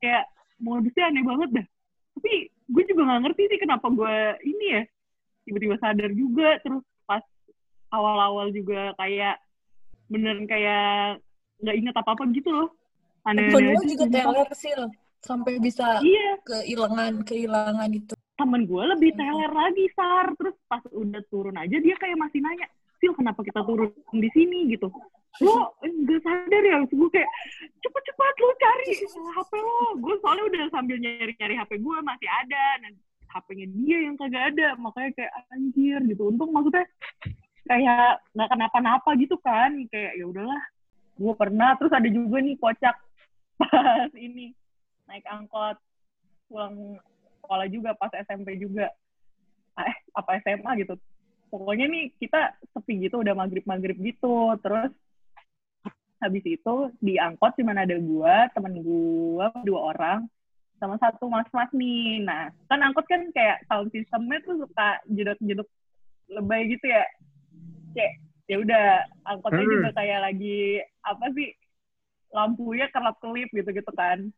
Kayak 0.00 0.28
modusnya 0.60 1.08
aneh 1.08 1.24
banget 1.24 1.50
dah 1.60 1.66
tapi 2.20 2.52
gue 2.52 2.84
juga 2.84 3.00
nggak 3.08 3.22
ngerti 3.24 3.42
sih 3.48 3.58
kenapa 3.64 3.86
gue 3.88 4.16
ini 4.44 4.66
ya 4.76 4.82
tiba-tiba 5.48 5.76
sadar 5.80 6.12
juga 6.12 6.60
terus 6.60 6.84
pas 7.08 7.24
awal-awal 7.96 8.52
juga 8.52 8.92
kayak 9.00 9.40
beneran 10.12 10.44
kayak 10.44 11.16
nggak 11.64 11.76
inget 11.80 11.94
apa-apa 11.96 12.28
gitu 12.36 12.52
loh. 12.52 12.68
Temen 13.24 13.48
aneh-aneh 13.48 13.72
gue 13.72 13.88
juga 13.96 14.06
teler 14.12 14.48
sih 14.52 14.72
sampai 15.24 15.56
bisa 15.64 15.96
iya. 16.04 16.36
kehilangan 16.44 17.24
kehilangan 17.24 17.88
itu. 17.92 18.12
temen 18.40 18.64
gue 18.64 18.84
lebih 18.96 19.12
teler 19.16 19.52
lagi 19.52 19.84
sar. 19.96 20.32
Terus 20.36 20.56
pas 20.68 20.84
udah 20.92 21.24
turun 21.32 21.56
aja 21.56 21.76
dia 21.80 21.96
kayak 21.96 22.20
masih 22.20 22.44
nanya 22.44 22.68
Sil 23.00 23.16
kenapa 23.16 23.40
kita 23.40 23.64
turun 23.64 23.88
di 24.12 24.28
sini 24.36 24.68
gitu. 24.68 24.92
Lo 25.40 25.72
nggak 25.80 26.20
sadar 26.20 26.62
ya 26.62 26.84
gue 26.84 27.10
kayak 27.10 27.30
cepet-cepet 27.80 28.34
lo 28.44 28.50
cari 28.60 28.88
HP 29.08 29.52
lo. 29.56 29.80
Gue 30.04 30.14
soalnya 30.20 30.44
udah 30.52 30.62
sambil 30.68 31.00
nyari-nyari 31.00 31.54
HP 31.56 31.80
gue 31.80 31.96
masih 32.04 32.28
ada 32.28 32.64
dan 32.84 32.92
HP-nya 33.30 33.66
dia 33.72 33.98
yang 34.04 34.14
kagak 34.20 34.52
ada. 34.52 34.76
Makanya 34.76 35.10
kayak 35.16 35.32
anjir 35.48 36.00
gitu. 36.04 36.22
Untung 36.28 36.52
maksudnya 36.52 36.84
kayak 37.64 38.20
nggak 38.36 38.50
kenapa-napa 38.52 39.10
gitu 39.16 39.40
kan. 39.40 39.72
Kayak 39.88 40.12
ya 40.20 40.24
udahlah 40.28 40.62
gue 41.16 41.32
pernah. 41.40 41.70
Terus 41.80 41.92
ada 41.96 42.08
juga 42.12 42.36
nih 42.44 42.56
kocak 42.60 42.96
pas 43.56 44.12
ini 44.16 44.52
naik 45.08 45.24
angkot 45.24 45.76
pulang 46.52 47.00
sekolah 47.40 47.66
juga 47.72 47.96
pas 47.96 48.12
SMP 48.12 48.60
juga. 48.60 48.92
Eh 49.80 49.94
apa 50.12 50.36
SMA 50.44 50.84
gitu 50.84 51.00
pokoknya 51.50 51.90
nih 51.90 52.14
kita 52.16 52.54
sepi 52.72 53.10
gitu 53.10 53.20
udah 53.20 53.34
maghrib 53.34 53.66
maghrib 53.66 53.98
gitu. 53.98 54.54
Terus 54.62 54.94
habis 56.22 56.44
itu 56.46 56.74
di 57.02 57.18
angkot 57.18 57.58
cuma 57.58 57.74
ada 57.74 57.96
gua 57.98 58.46
temen 58.54 58.80
gua 58.80 59.50
dua 59.66 59.80
orang 59.92 60.20
sama 60.80 60.96
satu 60.96 61.28
mas-mas 61.28 61.68
nih. 61.76 62.24
Nah 62.24 62.48
kan 62.70 62.80
angkot 62.80 63.04
kan 63.10 63.26
kayak 63.34 63.60
sound 63.68 63.92
systemnya 63.92 64.40
tuh 64.46 64.64
suka 64.64 65.02
jedot-jedot 65.10 65.68
lebay 66.30 66.70
gitu 66.72 66.86
ya. 66.88 67.04
Kayak 67.92 68.14
ya 68.50 68.56
udah 68.58 68.86
angkotnya 69.26 69.62
Hmm. 69.62 69.74
juga 69.78 69.88
kayak 69.94 70.18
lagi 70.26 70.82
apa 71.06 71.24
sih 71.38 71.54
lampunya 72.30 72.86
kelap 72.90 73.18
kelip 73.18 73.50
gitu 73.50 73.70
gitu 73.70 73.92
kan 73.94 74.30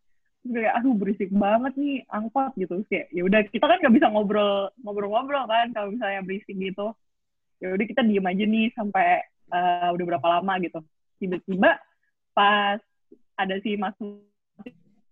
kayak 0.42 0.74
aduh 0.74 0.94
berisik 0.98 1.30
banget 1.30 1.72
nih 1.78 2.02
angkot 2.10 2.50
gitu. 2.58 2.82
Terus 2.82 2.88
kayak 2.90 3.06
ya 3.14 3.22
udah 3.22 3.40
kita 3.46 3.64
kan 3.64 3.78
nggak 3.78 3.94
bisa 3.94 4.06
ngobrol 4.10 4.70
ngobrol-ngobrol 4.82 5.44
kan 5.46 5.70
kalau 5.70 5.94
misalnya 5.94 6.20
berisik 6.26 6.54
gitu. 6.54 6.90
Ya 7.62 7.70
udah 7.70 7.86
kita 7.86 8.02
diem 8.02 8.26
aja 8.26 8.44
nih 8.44 8.66
sampai 8.74 9.22
eh, 9.52 9.88
udah 9.94 10.04
berapa 10.04 10.26
lama 10.38 10.54
gitu. 10.58 10.82
Tiba-tiba 11.22 11.78
pas 12.34 12.80
ada 13.38 13.54
si 13.62 13.78
mas 13.78 13.94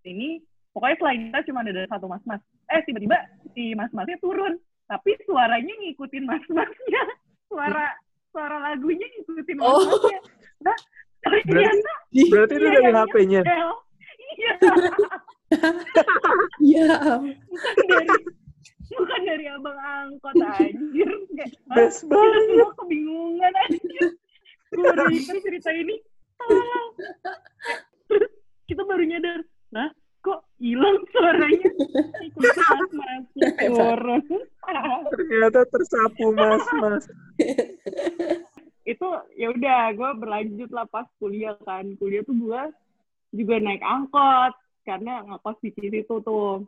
ini 0.03 0.41
pokoknya 0.73 0.97
selain 0.99 1.21
kita 1.31 1.41
cuma 1.51 1.63
ada 1.63 1.87
satu 1.87 2.07
mas-mas. 2.11 2.41
Eh 2.67 2.83
tiba-tiba 2.87 3.17
si 3.55 3.75
mas-masnya 3.75 4.19
turun 4.19 4.59
tapi 4.91 5.15
suaranya 5.23 5.71
ngikutin 5.87 6.25
mas-masnya. 6.27 7.03
Suara 7.47 7.87
suara 8.31 8.57
lagunya 8.63 9.07
ngikutin 9.07 9.57
Oh. 9.63 9.79
mas-masnya. 9.79 10.19
Nah 10.67 10.77
ternyata 11.21 11.93
Berarti 12.11 12.55
itu 12.59 12.67
Iya, 12.67 12.75
dari 12.81 12.91
HP-nya. 12.91 13.41
Iya 14.39 14.53
Iya. 16.61 16.87
bukan 17.43 17.87
dari 17.89 18.17
bukan 18.91 19.21
dari 19.25 19.47
abang 19.47 19.79
angkot 19.79 20.35
anjir 20.37 21.11
kayak 21.33 21.51
"Hah? 21.67 21.75
Best 21.77 22.03
kita 22.03 22.15
banget. 22.15 22.43
semua 22.45 22.71
kebingungan 22.77 23.53
anjir 23.61 24.07
gue 24.71 24.83
baru 24.85 25.05
ingat 25.11 25.37
cerita 25.41 25.71
ini 25.73 25.97
tolong 26.39 26.91
terus 28.07 28.33
kita 28.65 28.83
baru 28.85 29.03
nyadar 29.03 29.41
nah 29.69 29.89
kok 30.21 30.41
hilang 30.57 30.99
suaranya 31.11 31.71
ikut 32.21 32.43
mas 32.45 32.91
masnya 32.93 33.49
turun 33.59 34.23
Ternyata 35.11 35.67
tersapu 35.67 36.31
mas-mas. 36.31 37.11
itu 38.87 39.07
ya 39.35 39.51
udah 39.51 39.91
gue 39.91 40.11
berlanjut 40.17 40.71
lah 40.71 40.87
pas 40.87 41.07
kuliah 41.17 41.59
kan 41.61 41.83
kuliah 41.97 42.23
tuh 42.23 42.37
gue 42.37 42.63
juga 43.31 43.63
naik 43.63 43.83
angkot 43.83 44.53
karena 44.83 45.23
ngekos 45.27 45.59
di 45.63 45.71
situ 45.75 46.15
tuh 46.23 46.67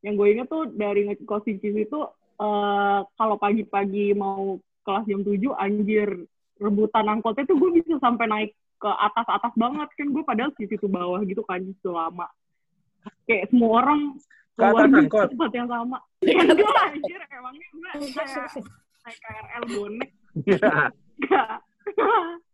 yang 0.00 0.14
gue 0.16 0.28
inget 0.32 0.48
tuh 0.48 0.70
dari 0.70 1.10
ngekos 1.10 1.44
di 1.44 1.58
situ 1.60 1.98
eh 2.40 3.00
kalau 3.14 3.36
pagi-pagi 3.36 4.16
mau 4.16 4.56
kelas 4.80 5.04
jam 5.04 5.20
7 5.20 5.36
anjir 5.60 6.08
rebutan 6.56 7.04
angkotnya 7.08 7.44
tuh 7.44 7.56
gue 7.56 7.70
bisa 7.80 8.00
sampai 8.00 8.26
naik 8.28 8.50
ke 8.80 8.88
atas-atas 8.88 9.52
banget 9.60 9.88
kan 9.92 10.08
gue 10.08 10.22
padahal 10.24 10.50
di 10.56 10.64
situ 10.64 10.88
bawah 10.88 11.20
gitu 11.28 11.44
kan 11.44 11.60
itu 11.60 11.90
lama. 11.92 12.24
Kayak 13.28 13.52
semua 13.52 13.84
orang 13.84 14.16
Ke 14.56 14.64
atas 14.64 14.72
keluar 14.72 14.88
di 14.88 14.96
angkot? 15.04 15.28
tempat 15.36 15.52
yang 15.52 15.68
sama. 15.68 15.98
Enggak 16.24 16.76
anjir 16.88 17.20
emangnya 17.28 17.66
gue 17.76 18.08
kayak 18.16 18.48
naik 19.04 19.18
KRL 19.20 19.64
bonek. 19.68 20.10
Enggak. 20.40 21.60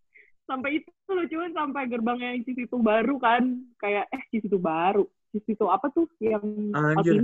sampai 0.47 0.81
itu 0.83 0.91
loh 1.11 1.27
cuman 1.27 1.51
sampai 1.53 1.83
gerbangnya 1.91 2.29
yang 2.35 2.43
Cisitu 2.47 2.77
baru 2.79 3.19
kan 3.19 3.43
kayak 3.83 4.07
eh 4.11 4.23
Cisitu 4.31 4.57
baru 4.57 5.05
Cisitu 5.35 5.67
apa 5.67 5.91
tuh 5.91 6.07
yang 6.23 6.43
Anjir. 6.73 7.21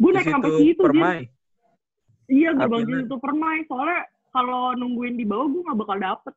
Gue 0.00 0.10
naik 0.16 0.26
Di 0.26 0.32
sampai 0.32 0.50
situ 0.50 0.64
situ 0.64 0.82
permai. 0.82 1.18
iya 2.32 2.50
gerbang. 2.56 2.82
Cisitu 2.88 3.16
permai 3.20 3.56
soalnya 3.68 4.00
kalau 4.32 4.72
nungguin 4.74 5.20
di 5.20 5.28
bawah 5.28 5.46
gue 5.52 5.62
nggak 5.62 5.78
bakal 5.84 5.98
dapet 6.00 6.34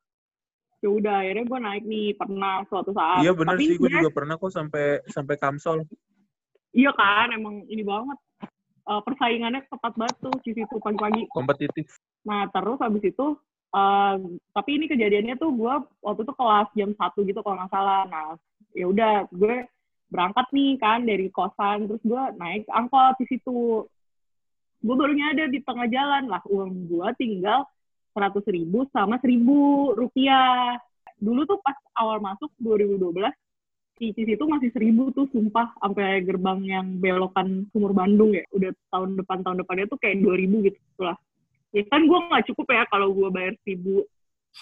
ya 0.84 0.88
udah 0.92 1.14
akhirnya 1.24 1.44
gue 1.48 1.58
naik 1.64 1.84
nih 1.88 2.06
pernah 2.12 2.54
suatu 2.68 2.92
saat 2.92 3.24
Iya 3.24 3.32
benar 3.32 3.56
sih, 3.56 3.80
gue 3.80 3.88
juga 3.88 4.12
pernah 4.12 4.36
kok 4.36 4.52
sampai 4.52 5.00
sampai 5.08 5.34
Kamsol. 5.40 5.88
iya 6.76 6.92
kan 6.92 7.32
emang 7.32 7.64
ini 7.72 7.80
banget 7.80 8.20
Eh, 8.84 9.00
persaingannya 9.00 9.64
ketat 9.64 9.94
banget 9.96 10.16
tuh 10.20 10.34
Cisitu 10.44 10.76
pagi-pagi 10.76 11.24
Kompetitif. 11.32 11.88
Nah, 12.28 12.44
terus 12.52 12.76
habis 12.84 13.00
itu, 13.00 13.26
tapi 14.54 14.70
ini 14.78 14.86
kejadiannya 14.86 15.34
tuh 15.34 15.50
gue 15.50 15.74
waktu 15.98 16.20
itu 16.22 16.34
kelas 16.38 16.68
jam 16.78 16.90
satu 16.94 17.26
gitu 17.26 17.42
kalau 17.42 17.58
nggak 17.58 17.72
salah. 17.74 18.06
Nah, 18.06 18.38
ya 18.70 18.86
udah 18.86 19.26
gue 19.34 19.66
berangkat 20.14 20.46
nih 20.54 20.78
kan 20.78 21.02
dari 21.02 21.26
kosan, 21.34 21.90
terus 21.90 22.02
gue 22.06 22.22
naik 22.38 22.70
angkot 22.70 23.18
di 23.18 23.26
situ. 23.34 23.82
Gue 24.84 24.94
baru 24.94 25.10
nyadar 25.16 25.48
di 25.50 25.58
tengah 25.64 25.88
jalan 25.90 26.30
lah, 26.30 26.42
uang 26.46 26.86
gue 26.86 27.08
tinggal 27.18 27.66
seratus 28.14 28.46
ribu 28.46 28.86
sama 28.94 29.18
seribu 29.18 29.90
rupiah. 29.98 30.78
Dulu 31.18 31.42
tuh 31.48 31.58
pas 31.58 31.74
awal 31.98 32.22
masuk 32.22 32.52
2012, 32.62 33.32
di 33.98 34.10
situ 34.14 34.44
masih 34.46 34.70
seribu 34.74 35.14
tuh 35.14 35.26
sumpah 35.30 35.74
sampai 35.78 36.22
gerbang 36.26 36.60
yang 36.66 36.86
belokan 36.98 37.70
sumur 37.70 37.94
Bandung 37.94 38.34
ya 38.34 38.42
udah 38.50 38.74
tahun 38.90 39.14
depan 39.22 39.46
tahun 39.46 39.62
depannya 39.62 39.86
tuh 39.86 39.98
kayak 40.02 40.18
2000 40.18 40.66
gitu 40.66 40.78
lah 40.98 41.14
ya 41.74 41.82
kan 41.90 42.06
gue 42.06 42.18
nggak 42.30 42.44
cukup 42.54 42.66
ya 42.70 42.82
kalau 42.86 43.10
gue 43.10 43.28
bayar 43.34 43.54
seribu 43.66 44.06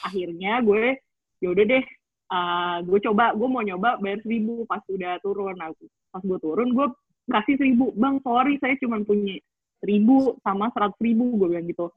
akhirnya 0.00 0.64
gue 0.64 0.96
ya 1.44 1.48
udah 1.52 1.64
deh 1.68 1.84
uh, 2.32 2.76
gue 2.88 2.98
coba 3.04 3.36
gue 3.36 3.48
mau 3.52 3.60
nyoba 3.60 4.00
bayar 4.00 4.18
seribu 4.24 4.64
pas 4.64 4.80
udah 4.88 5.20
turun 5.20 5.52
nah, 5.60 5.68
pas 6.08 6.22
gue 6.24 6.38
turun 6.40 6.72
gue 6.72 6.86
kasih 7.28 7.60
seribu 7.60 7.92
bang 7.92 8.16
sorry 8.24 8.56
saya 8.64 8.74
cuma 8.80 9.04
punya 9.04 9.36
seribu 9.84 10.40
sama 10.40 10.72
seratus 10.72 10.96
ribu 11.04 11.36
gue 11.36 11.52
bilang 11.52 11.68
gitu 11.68 11.92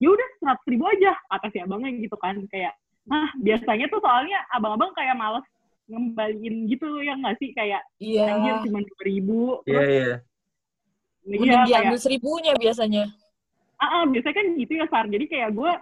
ya 0.00 0.08
udah 0.08 0.28
seratus 0.40 0.66
ribu 0.66 0.84
aja 0.88 1.12
kata 1.28 1.46
si 1.52 1.58
abangnya 1.60 1.90
gitu 2.00 2.16
kan 2.16 2.40
kayak 2.48 2.72
nah 3.04 3.28
biasanya 3.36 3.84
tuh 3.92 4.00
soalnya 4.00 4.40
abang-abang 4.48 4.96
kayak 4.96 5.12
males 5.12 5.44
ngembaliin 5.84 6.64
gitu 6.72 6.88
ya 7.04 7.12
nggak 7.20 7.36
sih 7.36 7.52
kayak 7.52 7.84
Iya. 8.00 8.24
anjir 8.32 8.54
cuma 8.64 8.80
dua 8.80 9.02
ribu 9.04 9.40
Iya, 9.68 9.82
iya. 9.84 10.14
Mending 11.24 11.52
iya 11.52 11.64
diambil 11.64 11.96
kayak 11.96 12.04
seribunya 12.04 12.52
biasanya. 12.56 13.04
Ah 13.84 13.90
ah, 14.00 14.04
biasanya 14.08 14.36
kan 14.40 14.46
gitu 14.56 14.72
ya 14.80 14.86
sar 14.88 15.04
jadi 15.12 15.24
kayak 15.28 15.50
gue 15.52 15.72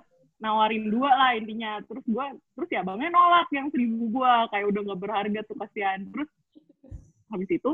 nawarin 0.43 0.91
dua 0.91 1.11
lah 1.15 1.31
intinya. 1.39 1.79
Terus 1.87 2.03
gue 2.03 2.27
terus 2.59 2.69
ya 2.75 2.83
abangnya 2.83 3.15
nolak 3.15 3.47
yang 3.55 3.71
seribu 3.71 4.11
gue 4.11 4.33
kayak 4.51 4.67
udah 4.75 4.81
nggak 4.91 5.01
berharga 5.01 5.41
tuh 5.47 5.57
kasihan. 5.63 6.03
Terus 6.11 6.29
habis 7.31 7.49
itu 7.49 7.71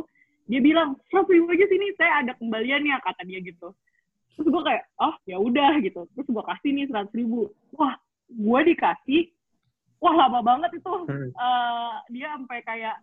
dia 0.48 0.60
bilang 0.60 1.00
seratus 1.08 1.32
ribu 1.32 1.48
aja 1.52 1.66
sini 1.66 1.86
saya 1.96 2.12
ada 2.22 2.32
kembaliannya 2.36 3.00
kata 3.00 3.24
dia 3.24 3.40
gitu. 3.40 3.72
Terus 4.36 4.48
gue 4.52 4.62
kayak 4.62 4.84
oh 5.00 5.16
ya 5.24 5.40
udah 5.40 5.80
gitu. 5.80 6.04
Terus 6.12 6.28
gue 6.28 6.44
kasih 6.44 6.70
nih 6.76 6.86
seratus 6.92 7.14
ribu. 7.16 7.48
Wah 7.72 7.96
gue 8.28 8.60
dikasih 8.76 9.32
wah 10.04 10.14
lama 10.14 10.44
banget 10.44 10.76
itu. 10.76 10.94
Hmm. 11.08 11.32
Eh, 11.32 11.94
dia 12.12 12.36
sampai 12.36 12.60
kayak 12.68 12.96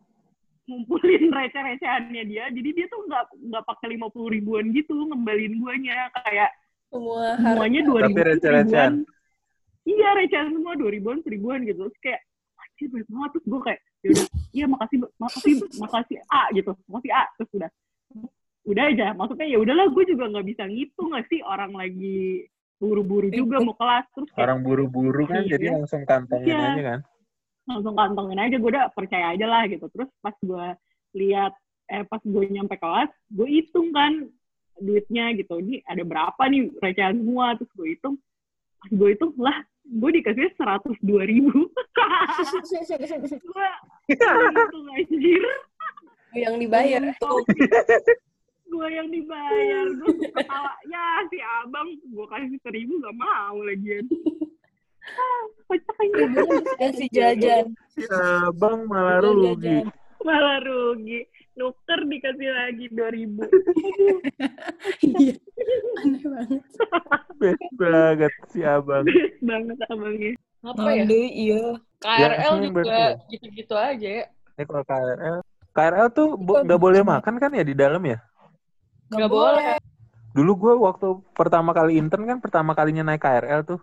ngumpulin 0.70 1.34
receh-recehannya 1.42 2.24
dia. 2.30 2.54
Jadi 2.54 2.70
dia 2.70 2.86
tuh 2.86 3.02
nggak 3.10 3.26
nggak 3.50 3.66
pakai 3.66 3.98
lima 3.98 4.14
puluh 4.14 4.30
ribuan 4.30 4.70
gitu 4.78 4.94
ngembaliin 4.94 5.58
guanya. 5.58 6.14
Kayak 6.22 6.54
Semua 6.96 7.36
harga. 7.36 7.48
semuanya 7.60 7.82
dua 7.84 8.00
Tapi 8.00 8.14
ribuan 8.16 8.94
iya 9.86 10.10
recehan 10.18 10.48
semua 10.50 10.74
dua 10.74 10.90
ribuan 10.90 11.18
seribuan 11.22 11.60
gitu 11.62 11.86
terus 11.86 11.98
kayak 12.02 12.22
anjir 12.58 12.88
banyak 12.90 13.08
banget 13.08 13.30
terus 13.36 13.46
gue 13.46 13.62
kayak 13.62 13.80
yaudah 14.02 14.26
iya 14.50 14.66
makasih 14.66 14.98
makasih 15.20 15.54
makasih 15.78 16.18
A 16.26 16.42
gitu 16.52 16.72
makasih 16.88 17.12
A 17.14 17.24
terus 17.38 17.52
udah 17.54 17.70
udah 18.66 18.84
aja 18.90 19.08
maksudnya 19.14 19.46
ya 19.46 19.58
udahlah 19.62 19.86
gue 19.94 20.04
juga 20.10 20.24
nggak 20.26 20.48
bisa 20.50 20.64
ngitung 20.66 21.14
nggak 21.14 21.26
sih 21.30 21.40
orang 21.46 21.72
lagi 21.78 22.50
buru-buru 22.76 23.30
juga 23.30 23.62
mau 23.62 23.78
kelas 23.78 24.06
terus 24.12 24.30
kayak 24.34 24.42
Orang 24.42 24.60
buru-buru 24.66 25.24
kan, 25.30 25.46
Iya. 25.46 25.50
jadi 25.56 25.66
langsung 25.80 26.02
kantongin 26.04 26.50
Iya. 26.50 26.66
aja 26.74 26.82
kan. 26.84 27.00
langsung 27.66 27.96
kantongin 27.96 28.40
aja 28.42 28.56
gue 28.58 28.70
udah 28.70 28.86
percaya 28.90 29.26
aja 29.34 29.46
lah 29.46 29.64
gitu 29.66 29.86
terus 29.90 30.10
pas 30.22 30.36
gue 30.38 30.66
lihat 31.14 31.54
eh 31.86 32.02
pas 32.06 32.22
gue 32.22 32.44
nyampe 32.50 32.74
kelas 32.76 33.10
gue 33.30 33.48
hitung 33.48 33.94
kan 33.94 34.30
duitnya 34.80 35.36
gitu. 35.38 35.60
Ini 35.62 35.84
ada 35.88 36.04
berapa 36.04 36.42
nih 36.48 36.72
recehan 36.80 37.22
semua? 37.22 37.56
Terus 37.60 37.72
gue 37.76 37.88
hitung 37.96 38.16
pas 38.82 38.90
gue 38.94 39.10
hitung 39.18 39.34
lah 39.42 39.58
gue 39.86 40.10
dikasih 40.22 40.50
seratus 40.58 40.98
dua 41.02 41.24
ribu. 41.26 41.70
Gue 43.46 43.70
hitung 44.10 44.88
anjir. 44.94 45.44
Yang 46.36 46.56
dibayar. 46.68 47.02
gue 48.66 48.88
yang 48.98 49.08
dibayar. 49.10 49.86
Gue 50.00 50.14
ketawa 50.32 50.74
ya 50.90 51.06
si 51.32 51.38
abang 51.40 51.90
gue 51.96 52.26
kasih 52.28 52.60
seribu 52.66 53.00
gak 53.02 53.16
mau 53.16 53.58
lagian 53.64 54.06
ah, 55.06 55.42
kocak 55.70 55.98
aja 56.02 56.88
si 56.94 57.06
jajan. 57.14 57.66
Ya, 57.96 58.50
bang 58.52 58.80
malah 58.90 59.24
rugi. 59.24 59.86
malah 60.26 60.58
rugi 60.66 61.22
nuker 61.56 62.00
dikasih 62.06 62.52
lagi 62.52 62.86
dua 62.92 63.10
ribu 63.10 63.44
Iya. 65.02 65.34
Aneh 66.04 66.24
banget. 66.24 66.64
Best 67.36 67.66
banget 67.76 68.34
si 68.52 68.60
abang. 68.62 69.06
banget 69.40 69.78
abangnya 69.88 70.32
Apa 70.62 70.82
ya? 70.92 71.04
Mandi, 71.06 71.22
iya. 71.32 71.64
KRL 72.02 72.54
Ya, 72.58 72.64
juga 72.68 72.98
gitu-gitu 73.30 73.76
aja 73.76 74.10
ya. 74.22 74.26
Ini 74.56 74.64
kalau 74.66 74.84
KRL, 74.84 75.38
KRL 75.72 76.08
tuh 76.12 76.28
bo- 76.36 76.62
nggak 76.62 76.82
boleh 76.82 77.02
makan 77.02 77.36
kan 77.38 77.52
ya 77.54 77.64
di 77.64 77.76
dalam 77.78 78.02
ya? 78.02 78.18
Nggak 79.10 79.30
boleh. 79.30 79.76
Dulu 80.36 80.52
gue 80.58 80.74
waktu 80.76 81.08
pertama 81.32 81.72
kali 81.72 81.96
intern 81.96 82.26
kan 82.28 82.38
pertama 82.44 82.74
kalinya 82.74 83.06
naik 83.06 83.24
KRL 83.24 83.62
tuh. 83.64 83.80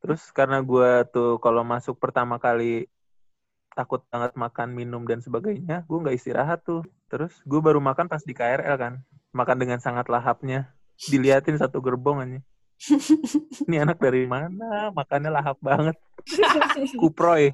Terus 0.00 0.22
karena 0.30 0.62
gue 0.62 0.90
tuh 1.10 1.36
kalau 1.42 1.66
masuk 1.66 1.98
pertama 1.98 2.38
kali 2.38 2.86
takut 3.76 4.00
banget 4.08 4.32
makan, 4.32 4.72
minum 4.72 5.04
dan 5.04 5.20
sebagainya, 5.20 5.84
gue 5.84 5.98
nggak 6.00 6.16
istirahat 6.16 6.64
tuh. 6.64 6.80
Terus 7.12 7.36
gue 7.44 7.60
baru 7.60 7.78
makan 7.78 8.08
pas 8.08 8.24
di 8.24 8.32
KRL 8.32 8.76
kan, 8.80 8.94
makan 9.36 9.56
dengan 9.60 9.78
sangat 9.78 10.08
lahapnya. 10.08 10.72
Diliatin 10.96 11.60
satu 11.60 11.84
gerbong 11.84 12.24
aja. 12.24 12.40
Ini 13.68 13.84
anak 13.84 14.00
dari 14.00 14.24
mana? 14.24 14.88
Makannya 14.96 15.28
lahap 15.28 15.60
banget. 15.60 15.96
Kuproy. 17.00 17.52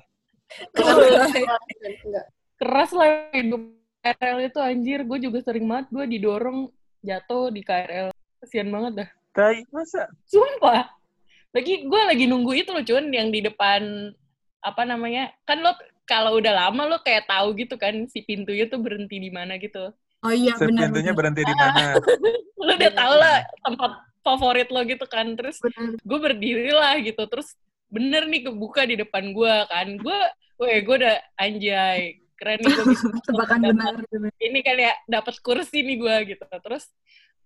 Enggak. 0.76 2.26
keras 2.60 2.90
lah 2.94 3.32
hidup 3.34 3.62
KRL 4.02 4.38
itu 4.46 4.60
anjir 4.60 5.00
gue 5.06 5.18
juga 5.18 5.38
sering 5.42 5.66
banget 5.66 5.86
gue 5.90 6.04
didorong 6.18 6.70
jatuh 7.02 7.50
di 7.50 7.62
KRL 7.64 8.14
kasian 8.42 8.70
banget 8.70 8.92
dah 9.02 9.08
Tai, 9.32 9.58
masa? 9.72 10.06
sumpah 10.28 10.92
lagi 11.52 11.88
gue 11.88 12.02
lagi 12.04 12.24
nunggu 12.28 12.52
itu 12.54 12.70
loh 12.70 12.84
cuman 12.84 13.06
yang 13.10 13.28
di 13.32 13.40
depan 13.42 14.12
apa 14.62 14.82
namanya 14.86 15.34
kan 15.42 15.58
lo 15.58 15.74
kalau 16.08 16.38
udah 16.38 16.66
lama 16.66 16.82
lo 16.86 16.98
kayak 17.00 17.30
tahu 17.30 17.54
gitu 17.56 17.74
kan 17.78 17.94
si 18.10 18.22
pintunya 18.26 18.66
tuh 18.66 18.82
berhenti 18.82 19.16
di 19.18 19.30
mana 19.30 19.56
gitu 19.56 19.94
Oh 20.22 20.30
iya, 20.30 20.54
benar. 20.54 20.86
Pintunya 20.86 21.12
berhenti 21.18 21.42
di 21.42 21.50
mana? 21.50 21.98
lo 22.62 22.72
udah 22.78 22.92
tau 22.94 23.14
lah 23.18 23.42
tempat 23.66 23.92
favorit 24.22 24.68
lo 24.70 24.86
gitu 24.86 25.02
kan 25.10 25.34
terus 25.34 25.58
gue 25.98 26.18
berdiri 26.22 26.70
lah 26.70 26.94
gitu 27.02 27.26
terus 27.26 27.58
bener 27.90 28.30
nih 28.30 28.46
kebuka 28.46 28.86
di 28.86 29.02
depan 29.02 29.34
gue 29.34 29.54
kan 29.66 29.98
gue 29.98 30.18
weh 30.62 30.78
gue 30.86 30.94
udah 30.94 31.18
anjay 31.34 32.22
keren 32.38 32.62
nih 32.62 32.70
gue 32.70 32.84
bisa 32.94 33.06
Tebakan 33.26 33.60
benar. 33.66 33.98
ini 34.38 34.62
kali 34.62 34.86
ya 34.86 34.94
dapat 35.10 35.42
kursi 35.42 35.82
nih 35.82 35.98
gue 35.98 36.16
gitu 36.38 36.44
terus 36.62 36.86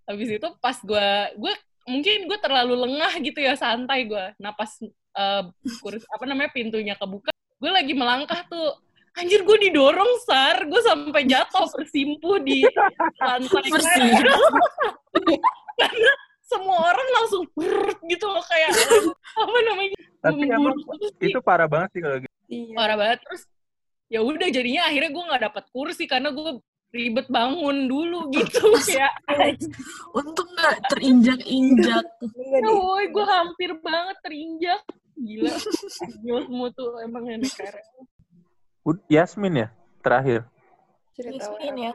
habis 0.05 0.29
itu 0.37 0.49
pas 0.61 0.77
gue 0.85 1.09
gue 1.41 1.55
mungkin 1.89 2.29
gue 2.29 2.39
terlalu 2.45 2.75
lengah 2.77 3.13
gitu 3.25 3.41
ya 3.41 3.57
santai 3.57 4.05
gue 4.05 4.37
nah 4.37 4.53
pas 4.53 4.69
eh, 5.17 5.43
kursi 5.81 6.05
apa 6.13 6.29
namanya 6.29 6.53
pintunya 6.53 6.93
kebuka 6.93 7.33
gue 7.57 7.71
lagi 7.73 7.93
melangkah 7.97 8.45
tuh 8.47 8.77
anjir 9.17 9.41
gue 9.41 9.57
didorong 9.69 10.13
sar 10.29 10.69
gue 10.69 10.81
sampai 10.85 11.25
jatuh 11.25 11.65
bersimpuh 11.73 12.37
di 12.45 12.61
lantai 13.17 13.69
Bersimpuh. 13.73 14.39
karena 15.81 16.13
semua 16.45 16.79
orang 16.93 17.09
langsung 17.17 17.43
brrrt 17.57 17.99
gitu 18.07 18.27
loh 18.29 18.45
kayak 18.45 18.71
apa 19.41 19.59
namanya 19.73 19.99
Tapi 20.21 20.43
emang 20.47 20.77
itu 21.23 21.41
parah 21.41 21.69
banget 21.69 21.97
sih 21.97 22.01
kalau 22.05 22.17
gitu. 22.21 22.35
Iya. 22.47 22.75
parah 22.77 22.97
banget 23.01 23.19
terus 23.25 23.43
ya 24.07 24.21
udah 24.23 24.49
jadinya 24.53 24.83
akhirnya 24.87 25.11
gue 25.11 25.25
nggak 25.33 25.43
dapat 25.51 25.65
kursi 25.73 26.05
karena 26.07 26.31
gue 26.31 26.61
ribet 26.95 27.27
bangun 27.33 27.89
dulu 27.89 28.31
gitu 28.31 28.63
kayak 28.89 29.13
Untung 30.13 30.49
nggak 30.55 30.77
terinjak-injak. 30.93 32.05
Ya 32.63 32.69
woi 32.69 33.09
gue 33.11 33.27
hampir 33.27 33.71
banget 33.81 34.17
terinjak 34.23 34.81
gila 35.17 35.53
semua 35.57 36.69
tuh 36.73 37.01
emang 37.01 37.25
KRL 37.25 38.05
Ud- 38.87 39.07
Yasmin 39.11 39.67
ya 39.67 39.69
terakhir. 39.99 40.47
Cerita 41.17 41.51
Ini 41.59 41.91
ya. 41.91 41.93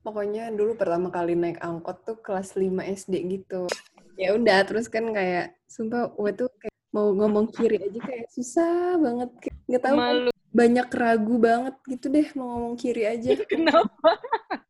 Pokoknya 0.00 0.48
dulu 0.54 0.78
pertama 0.78 1.10
kali 1.10 1.34
naik 1.34 1.58
angkot 1.58 2.06
tuh 2.06 2.16
kelas 2.22 2.54
5 2.54 2.70
SD 2.86 3.14
gitu. 3.26 3.66
Ya 4.14 4.36
udah, 4.36 4.62
terus 4.62 4.86
kan 4.86 5.10
kayak 5.10 5.56
sumpah 5.66 6.12
gue 6.14 6.30
tuh 6.44 6.48
kayak 6.56 6.76
mau 6.92 7.10
ngomong 7.10 7.50
kiri 7.50 7.80
aja 7.82 7.98
kayak 7.98 8.28
susah 8.30 8.96
banget. 8.96 9.30
Kayak 9.42 9.56
Nggak 9.66 9.82
tahu 9.82 9.96
malu 9.96 10.30
banyak 10.50 10.88
ragu 10.90 11.34
banget 11.38 11.74
gitu 11.86 12.06
deh 12.10 12.28
mau 12.38 12.46
ngomong 12.54 12.74
kiri 12.78 13.02
aja. 13.06 13.28
kenapa 13.50 14.10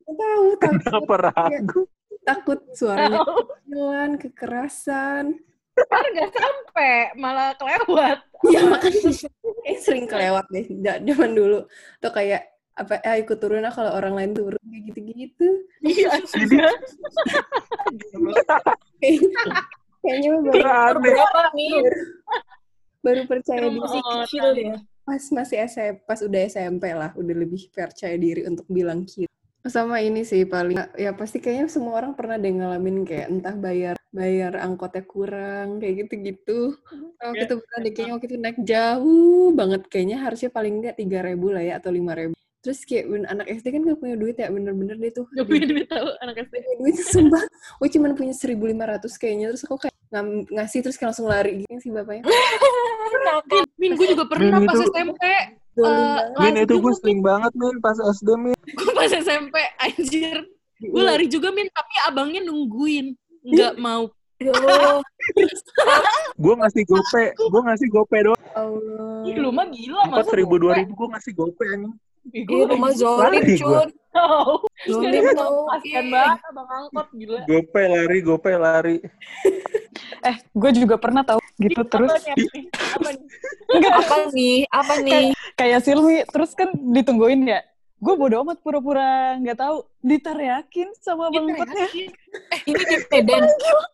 Nggak 0.07 0.17
tahu 0.17 0.47
takut 0.57 0.81
Kenapa 0.81 1.15
ragu? 1.29 1.81
takut 2.25 2.61
suaranya 2.73 3.21
kekerasan. 4.17 5.25
Ntar 5.77 6.05
nggak 6.13 6.31
sampai 6.35 6.95
malah 7.17 7.55
kelewat 7.57 8.19
Iya 8.41 8.61
makanya 8.73 9.13
sering 9.85 10.07
kelewat 10.09 10.49
deh 10.49 10.65
zaman 10.81 11.31
dulu. 11.37 11.69
Atau 12.01 12.11
kayak 12.17 12.49
apa 12.73 12.97
eh 13.05 13.21
ikut 13.21 13.37
turun 13.37 13.67
ah 13.69 13.73
kalau 13.75 13.93
orang 13.93 14.17
lain 14.17 14.33
turun 14.33 14.57
kayak 14.65 14.83
gitu-gitu. 14.89 15.49
iya 15.85 16.09
Kayaknya 20.01 20.29
baru, 20.41 20.49
Berarti 20.49 21.09
Berapa 21.13 21.41
nih? 21.53 21.73
baru 23.01 23.23
percaya 23.29 23.65
diri 23.69 24.65
ya. 24.73 24.77
pas 25.05 25.23
masih 25.33 25.57
SMP, 25.69 26.05
pas 26.05 26.21
udah 26.21 26.41
SMP 26.49 26.85
lah, 26.93 27.11
udah 27.17 27.35
lebih 27.37 27.69
percaya 27.73 28.17
diri 28.17 28.45
untuk 28.49 28.65
bilang 28.69 29.05
kiri. 29.05 29.29
Sama 29.69 30.01
ini 30.01 30.25
sih 30.25 30.49
paling, 30.49 30.81
ya 30.97 31.13
pasti 31.13 31.37
kayaknya 31.41 31.69
semua 31.69 32.01
orang 32.01 32.17
pernah 32.17 32.41
deh 32.41 32.49
ngalamin 32.49 33.05
kayak 33.05 33.29
entah 33.29 33.57
bayar 33.57 34.00
bayar 34.11 34.59
angkotnya 34.59 35.03
kurang 35.07 35.79
kayak 35.79 36.07
gitu-gitu. 36.07 36.75
Waktu 37.23 37.47
itu 37.47 37.55
beneran 37.63 37.81
deh, 37.83 37.93
kayaknya 37.95 38.13
waktu 38.19 38.27
itu 38.27 38.37
naik 38.39 38.59
jauh 38.67 39.47
banget 39.55 39.83
kayaknya 39.87 40.17
harusnya 40.19 40.51
paling 40.51 40.83
enggak 40.83 40.99
tiga 40.99 41.23
ribu 41.23 41.55
lah 41.55 41.63
ya 41.63 41.79
atau 41.79 41.95
lima 41.95 42.19
ribu. 42.19 42.35
Terus 42.61 42.85
kayak 42.85 43.05
ben- 43.09 43.25
anak 43.25 43.49
SD 43.49 43.73
kan 43.73 43.81
gak 43.89 43.99
punya 44.05 44.17
duit 44.21 44.37
ya 44.37 44.53
bener-bener 44.53 44.93
deh 45.01 45.09
tuh. 45.17 45.25
Gak 45.33 45.49
punya 45.49 45.65
duit 45.65 45.89
tau 45.89 46.13
anak 46.21 46.45
SD. 46.45 46.55
Gak 46.61 46.65
punya 46.69 46.77
duit 46.77 46.97
sumpah. 47.09 47.43
Gue 47.81 47.89
cuma 47.89 48.07
punya 48.13 48.35
1500 48.37 49.17
kayaknya 49.17 49.47
terus 49.49 49.63
aku 49.65 49.77
kayak 49.81 49.97
ngam- 50.13 50.45
ngasih 50.45 50.79
terus 50.85 50.97
kayak 51.01 51.09
langsung 51.17 51.29
lari 51.33 51.65
gitu 51.65 51.81
sih 51.81 51.89
bapaknya. 51.89 52.29
Nakal. 53.25 53.65
Min, 53.81 53.97
gue 53.97 54.07
juga 54.13 54.25
pernah 54.29 54.61
Min, 54.61 54.69
pas 54.69 54.77
itu- 54.77 54.93
SMP. 54.93 55.25
Eh, 55.25 55.47
banget. 55.81 56.25
Min 56.37 56.57
itu 56.61 56.75
gue 56.77 56.93
sering 57.01 57.21
banget 57.25 57.53
Min 57.57 57.77
pas 57.81 57.97
SD 57.97 58.29
Min. 58.37 58.59
Gue 58.77 58.91
pas 58.93 59.09
SMP, 59.09 59.57
anjir. 59.81 60.37
Gue 60.81 61.03
lari 61.05 61.27
juga, 61.33 61.49
Min. 61.57 61.69
Tapi 61.73 61.95
abangnya 62.13 62.45
nungguin. 62.45 63.17
Nggak 63.43 63.75
mau. 63.77 64.05
Aduh, 64.41 65.05
Gue 66.35 66.55
ngasih 66.57 66.83
gope, 66.87 67.25
gue 67.31 67.61
ngasih 67.63 67.89
gope 67.89 68.17
doang. 68.19 68.41
Allah. 68.51 69.21
Ih, 69.23 69.37
lu 69.37 69.53
mah 69.53 69.69
gila. 69.69 70.01
Masa 70.09 70.33
seribu 70.33 70.57
dua 70.57 70.73
gue- 70.73 70.79
ribu 70.81 70.93
gue 70.95 71.09
ngasih 71.11 71.33
gope 71.35 71.65
anjing. 71.67 71.93
Ih, 72.31 72.45
gue 72.45 72.63
rumah 72.67 72.93
zolim. 72.93 73.41
Cun. 73.55 73.89
Zolim 74.91 75.23
tau. 75.33 75.69
Kasian 75.71 76.09
banget 76.09 76.41
abang 76.43 76.69
angkot, 76.69 77.09
gila. 77.13 77.41
Gope 77.45 77.83
lari, 77.83 78.19
gope 78.21 78.51
lari. 78.53 78.97
Eh, 80.21 80.37
gue 80.53 80.71
juga 80.75 80.97
pernah 80.97 81.25
tahu 81.25 81.41
gitu 81.59 81.81
terus 81.83 82.13
Apa 82.13 82.21
nih? 82.27 82.65
Apa 82.93 83.09
nih? 83.09 83.25
enggak 83.71 83.93
Apa 83.95 84.17
nih? 84.29 84.57
Apa 84.69 84.95
nih? 85.01 85.25
kayak 85.55 85.81
Silmi 85.81 86.25
terus 86.27 86.53
kan 86.53 86.69
ditungguin 86.75 87.41
ya. 87.47 87.65
Gue 88.01 88.15
bodo 88.17 88.41
amat 88.41 88.65
pura-pura 88.65 89.37
nggak 89.37 89.61
tahu 89.61 89.85
diteriakin 90.01 90.89
sama 91.05 91.29
bang 91.29 91.53
Diteriakin. 91.53 92.09
Ini 92.73 92.81
di 92.81 92.97
Medan. 93.13 93.43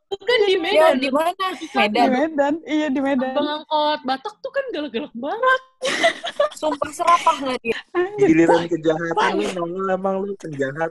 Kan 0.07 0.38
di 0.46 0.54
Ya, 0.54 0.59
Medan. 0.62 0.94
di 1.02 1.11
mana? 1.11 1.46
di 1.59 1.66
Medan. 1.74 2.09
Medan. 2.14 2.54
Iya 2.62 2.86
di 2.94 3.00
Medan. 3.02 3.34
Abang 3.34 3.50
angkot 3.61 4.00
Batak 4.07 4.34
tuh 4.38 4.52
kan 4.54 4.64
galak-galak 4.70 5.11
banget. 5.11 5.61
Sumpah 6.61 6.90
serapah 6.94 7.36
nggak 7.42 7.59
dia? 7.66 7.78
Giliran 8.16 8.62
kejahatan 8.70 9.30
lu 9.34 9.48
nongol 9.59 9.86
emang 9.90 10.14
lu 10.22 10.32
penjahat. 10.38 10.90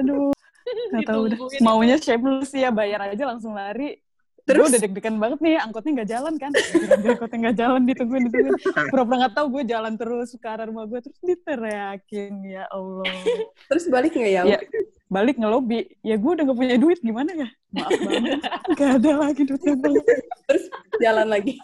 Aduh. 0.00 0.32
Gak 0.94 1.02
tahu 1.04 1.20
udah. 1.28 1.38
Maunya 1.60 1.96
shameless 2.00 2.52
ya 2.54 2.72
bayar 2.72 3.12
aja 3.12 3.24
langsung 3.28 3.52
lari. 3.52 4.00
Terus 4.50 4.66
Terus? 4.66 4.70
udah 4.74 4.80
deg-degan 4.82 5.16
banget 5.22 5.38
nih 5.38 5.54
angkotnya 5.62 5.92
nggak 6.02 6.10
jalan 6.10 6.34
kan. 6.42 6.52
Angkotnya 7.06 7.38
nggak 7.38 7.56
jalan 7.56 7.80
ditungguin 7.86 8.22
ditungguin. 8.26 8.54
Pura-pura 8.90 9.16
nggak 9.22 9.34
tahu 9.38 9.46
gue 9.54 9.62
jalan 9.70 9.92
terus 9.94 10.28
ke 10.34 10.48
arah 10.50 10.66
rumah 10.66 10.84
gue 10.90 10.98
terus 10.98 11.18
diteriakin 11.22 12.34
ya 12.42 12.64
Allah. 12.74 13.06
Terus 13.70 13.84
balik 13.86 14.18
nggak 14.18 14.32
ya? 14.34 14.42
Ya, 14.42 14.58
balik 15.06 15.38
ngelobi. 15.38 15.94
Ya 16.02 16.18
gue 16.18 16.30
udah 16.34 16.42
gak 16.42 16.58
punya 16.58 16.74
duit 16.74 16.98
gimana 16.98 17.30
ya? 17.30 17.48
Maaf 17.70 17.90
banget. 18.02 18.42
Gak 18.74 18.90
ada 18.98 19.10
lagi 19.22 19.42
duitnya. 19.46 19.74
Terus 20.50 20.64
jalan 20.98 21.26
lagi. 21.30 21.54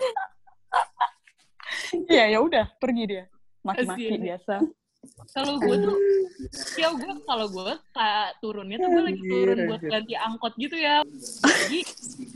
Ya 2.06 2.30
ya 2.30 2.38
udah 2.38 2.70
pergi 2.78 3.02
dia. 3.10 3.24
Maki-maki 3.66 4.14
biasa. 4.22 4.62
Kalau 5.34 5.60
gue 5.60 5.76
tuh, 5.80 5.96
ya 6.80 6.88
gue 6.92 7.12
kalau 7.26 7.46
gue 7.50 7.72
kayak 7.92 8.28
turunnya 8.40 8.76
tuh 8.80 8.88
gue 8.92 9.02
lagi 9.04 9.22
turun 9.22 9.58
buat 9.68 9.82
ganti 9.84 10.14
angkot 10.16 10.52
gitu 10.56 10.76
ya. 10.76 11.04
Jadi 11.42 11.80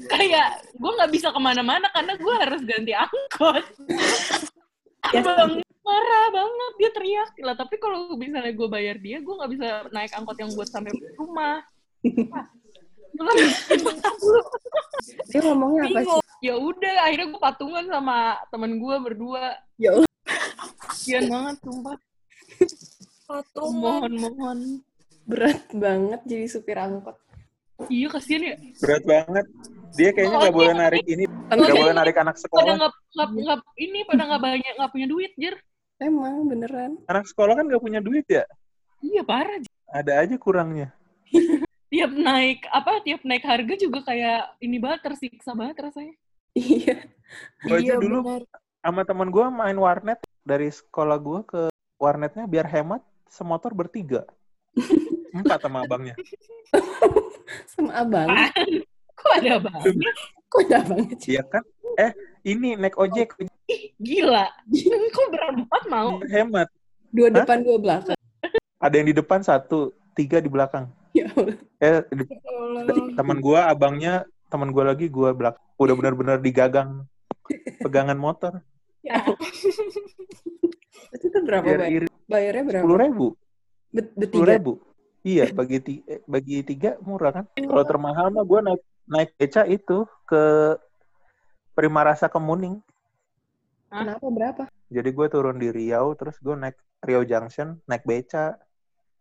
kayak 0.08 0.48
gue 0.76 0.90
nggak 0.90 1.12
bisa 1.12 1.28
ke 1.32 1.40
mana-mana 1.40 1.86
karena 1.92 2.14
gue 2.16 2.34
harus 2.34 2.60
ganti 2.64 2.92
angkot. 2.92 3.64
Abang 5.10 5.62
marah 5.80 6.26
banget 6.30 6.72
dia 6.78 6.90
teriak 6.92 7.30
lah. 7.42 7.56
Tapi 7.56 7.74
kalau 7.80 8.14
misalnya 8.14 8.52
gue 8.52 8.68
bayar 8.68 8.96
dia, 9.00 9.18
gue 9.18 9.34
nggak 9.34 9.50
bisa 9.52 9.66
naik 9.90 10.12
angkot 10.14 10.36
yang 10.38 10.50
buat 10.54 10.68
sampai 10.68 10.92
rumah. 11.16 11.64
Dia 15.28 15.40
ngomongnya 15.44 15.82
apa 15.90 16.00
sih? 16.06 16.20
ya 16.40 16.56
udah 16.56 16.96
akhirnya 17.04 17.36
gue 17.36 17.40
patungan 17.40 17.84
sama 17.84 18.40
temen 18.48 18.80
gue 18.80 18.96
berdua. 19.00 19.60
Ya. 19.76 19.92
Kasian 20.80 21.28
banget 21.28 21.56
sumpah. 21.60 21.96
Patungan. 23.26 24.10
Mohon 24.10 24.12
mohon. 24.18 24.58
Berat 25.24 25.62
banget 25.70 26.20
jadi 26.26 26.46
supir 26.46 26.76
angkot. 26.76 27.14
Iya 27.86 28.10
kasian 28.10 28.42
ya. 28.44 28.56
Berat 28.82 29.04
banget. 29.06 29.46
Dia 29.90 30.10
kayaknya 30.14 30.36
nggak 30.38 30.54
boleh 30.54 30.74
narik 30.76 31.04
ini, 31.04 31.24
nggak 31.26 31.74
boleh 31.74 31.94
narik 31.96 32.14
anak 32.14 32.38
pada 32.38 32.42
sekolah. 32.46 32.74
nggak 32.78 32.92
nggak 33.10 33.28
nggak 33.42 33.58
ini 33.74 33.98
pada 34.06 34.22
nggak 34.22 34.42
banyak 34.42 34.72
nggak 34.78 34.92
punya 34.94 35.06
duit 35.06 35.32
jir 35.34 35.54
Emang 35.98 36.46
beneran. 36.46 36.96
Anak 37.06 37.26
sekolah 37.26 37.52
kan 37.52 37.66
nggak 37.66 37.82
punya 37.82 38.00
duit 38.00 38.24
ya. 38.24 38.46
iya 39.00 39.20
parah 39.20 39.58
Jir. 39.58 39.72
Ada 39.90 40.12
aja 40.22 40.36
kurangnya. 40.36 40.94
tiap 41.90 42.12
naik 42.14 42.70
apa 42.70 43.02
tiap 43.02 43.26
naik 43.26 43.42
harga 43.42 43.74
juga 43.74 44.06
kayak 44.06 44.54
ini 44.62 44.78
banget 44.78 45.10
tersiksa 45.10 45.58
banget 45.58 45.74
rasanya 45.82 46.14
Iya. 46.54 47.02
Gue 47.62 47.76
aja 47.82 47.82
Iya, 47.82 47.94
dulu 47.98 48.18
benar. 48.22 48.42
sama 48.78 49.02
teman 49.02 49.28
gue 49.28 49.44
main 49.50 49.74
warnet 49.74 50.18
dari 50.42 50.70
sekolah 50.70 51.18
gue 51.18 51.40
ke 51.46 51.62
warnetnya 52.00 52.48
biar 52.48 52.64
hemat 52.64 53.04
semotor 53.28 53.76
bertiga. 53.76 54.24
Empat 55.36 55.60
sama 55.62 55.84
abangnya. 55.84 56.16
Sama 57.70 57.92
abang. 58.02 58.28
kok 59.14 59.32
ada 59.36 59.60
banget 59.60 59.94
Kok 60.50 60.60
ada 60.66 60.78
sih? 61.20 61.36
Iya 61.36 61.42
kan? 61.46 61.62
Eh, 62.00 62.10
ini 62.48 62.74
naik 62.74 62.96
ojek 62.96 63.36
gila 64.00 64.50
kok 65.12 65.26
berempat 65.30 65.82
mau 65.86 66.18
hemat. 66.26 66.66
Dua 67.10 67.26
Hah? 67.30 67.42
depan, 67.42 67.62
dua 67.62 67.78
belakang. 67.78 68.18
Ada 68.80 68.94
yang 68.96 69.08
di 69.10 69.14
depan 69.14 69.40
satu, 69.42 69.92
tiga 70.14 70.38
di 70.42 70.50
belakang. 70.50 70.90
Ya 71.10 71.26
Allah. 71.34 71.58
Eh, 71.82 72.00
di- 72.14 72.26
Ya 72.30 72.38
Allah. 72.54 73.14
teman 73.18 73.38
gue 73.42 73.58
abangnya, 73.58 74.14
teman 74.46 74.70
gue 74.70 74.82
lagi 74.82 75.06
gue 75.06 75.30
belakang. 75.34 75.62
Udah 75.74 75.94
benar-benar 75.98 76.38
digagang 76.38 77.06
pegangan 77.82 78.18
motor. 78.18 78.62
Ya. 79.02 79.22
Itu 81.30 81.38
berapa 81.46 81.62
bayar? 81.64 81.86
iri 81.88 82.06
Bayarnya 82.26 82.62
berapa? 82.66 82.82
sepuluh 82.82 82.98
ribu. 82.98 83.26
Bet- 83.90 84.14
Sepuluh 84.14 84.46
ribu. 84.48 84.72
Iya, 85.20 85.44
bagi 85.52 85.78
tiga, 85.78 86.14
bagi 86.24 86.56
tiga 86.64 86.90
murah 87.04 87.30
kan. 87.30 87.44
Kalau 87.52 87.84
termahal 87.84 88.32
mah 88.32 88.42
gue 88.42 88.60
naik 88.64 88.82
naik 89.04 89.30
beca 89.36 89.62
itu 89.64 89.98
ke 90.24 90.42
Prima 91.72 92.00
Rasa 92.02 92.26
Kemuning. 92.26 92.80
Kenapa 93.90 94.26
berapa? 94.26 94.62
Jadi 94.88 95.08
gue 95.10 95.26
turun 95.28 95.58
di 95.58 95.68
Riau, 95.68 96.14
terus 96.14 96.38
gue 96.38 96.54
naik 96.54 96.74
Riau 97.00 97.22
Junction, 97.22 97.78
naik 97.84 98.02
beca 98.02 98.56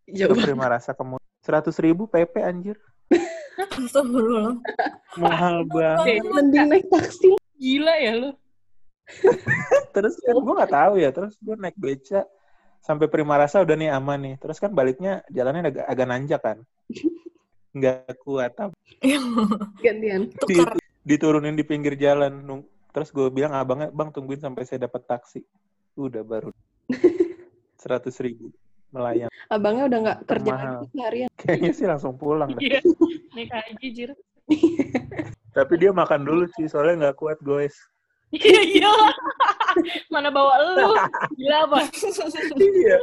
Ya 0.08 0.26
ke. 0.26 0.34
Prima 0.40 0.66
Rasa 0.66 0.96
Kemuning. 0.96 1.26
Seratus 1.44 1.78
ribu 1.78 2.06
PP 2.06 2.42
anjir. 2.42 2.78
Astagfirullah. 3.60 4.56
Mahal 5.20 5.68
banget. 5.68 6.24
Mending 6.26 6.68
naik 6.70 6.86
taksi. 6.88 7.36
gila 7.60 7.92
ya 8.00 8.16
lu 8.16 8.30
Terus 9.96 10.16
kan 10.22 10.36
gue 10.38 10.54
nggak 10.54 10.74
tahu 10.74 10.94
ya, 11.02 11.10
terus 11.10 11.34
gue 11.42 11.56
naik 11.58 11.76
beca 11.76 12.22
sampai 12.80 13.10
Prima 13.10 13.36
Rasa 13.36 13.66
udah 13.66 13.76
nih 13.76 13.90
aman 13.92 14.20
nih. 14.22 14.36
Terus 14.38 14.62
kan 14.62 14.72
baliknya 14.72 15.26
jalannya 15.34 15.74
agak, 15.74 15.86
agak 15.90 16.08
nanjak 16.08 16.42
kan. 16.42 16.58
Nggak 17.78 18.18
kuat. 18.26 18.54
apa. 18.58 18.74
Gantian. 19.82 20.30
Tukar. 20.38 20.78
Diturunin 21.06 21.54
di 21.58 21.66
pinggir 21.66 21.98
jalan. 21.98 22.34
Nung- 22.42 22.68
Terus 22.90 23.14
gue 23.14 23.30
bilang 23.30 23.54
abangnya, 23.54 23.94
bang 23.94 24.10
tungguin 24.10 24.42
sampai 24.42 24.66
saya 24.66 24.90
dapat 24.90 25.06
taksi. 25.06 25.46
Udah 25.94 26.26
baru. 26.26 26.50
Seratus 27.82 28.18
ribu 28.20 28.50
melayang. 28.90 29.30
Abangnya 29.50 29.84
udah 29.86 30.00
nggak 30.02 30.20
kerja 30.26 30.52
seharian. 30.90 31.30
Kayaknya 31.38 31.72
sih 31.78 31.86
langsung 31.86 32.18
pulang 32.18 32.50
dah. 32.58 32.62
iya 32.62 32.82
naik 33.38 33.50
haji 33.54 33.88
jir 33.94 34.12
Tapi 35.54 35.74
dia 35.78 35.94
makan 35.94 36.26
dulu 36.26 36.50
sih, 36.58 36.66
soalnya 36.66 37.10
nggak 37.10 37.18
kuat 37.22 37.38
guys. 37.42 37.78
Iya 38.34 38.62
iya 38.62 38.92
mana 40.14 40.30
bawa 40.30 40.54
lu 40.78 40.94
gila 41.38 41.58
apa 41.66 41.78
Iya. 42.60 42.98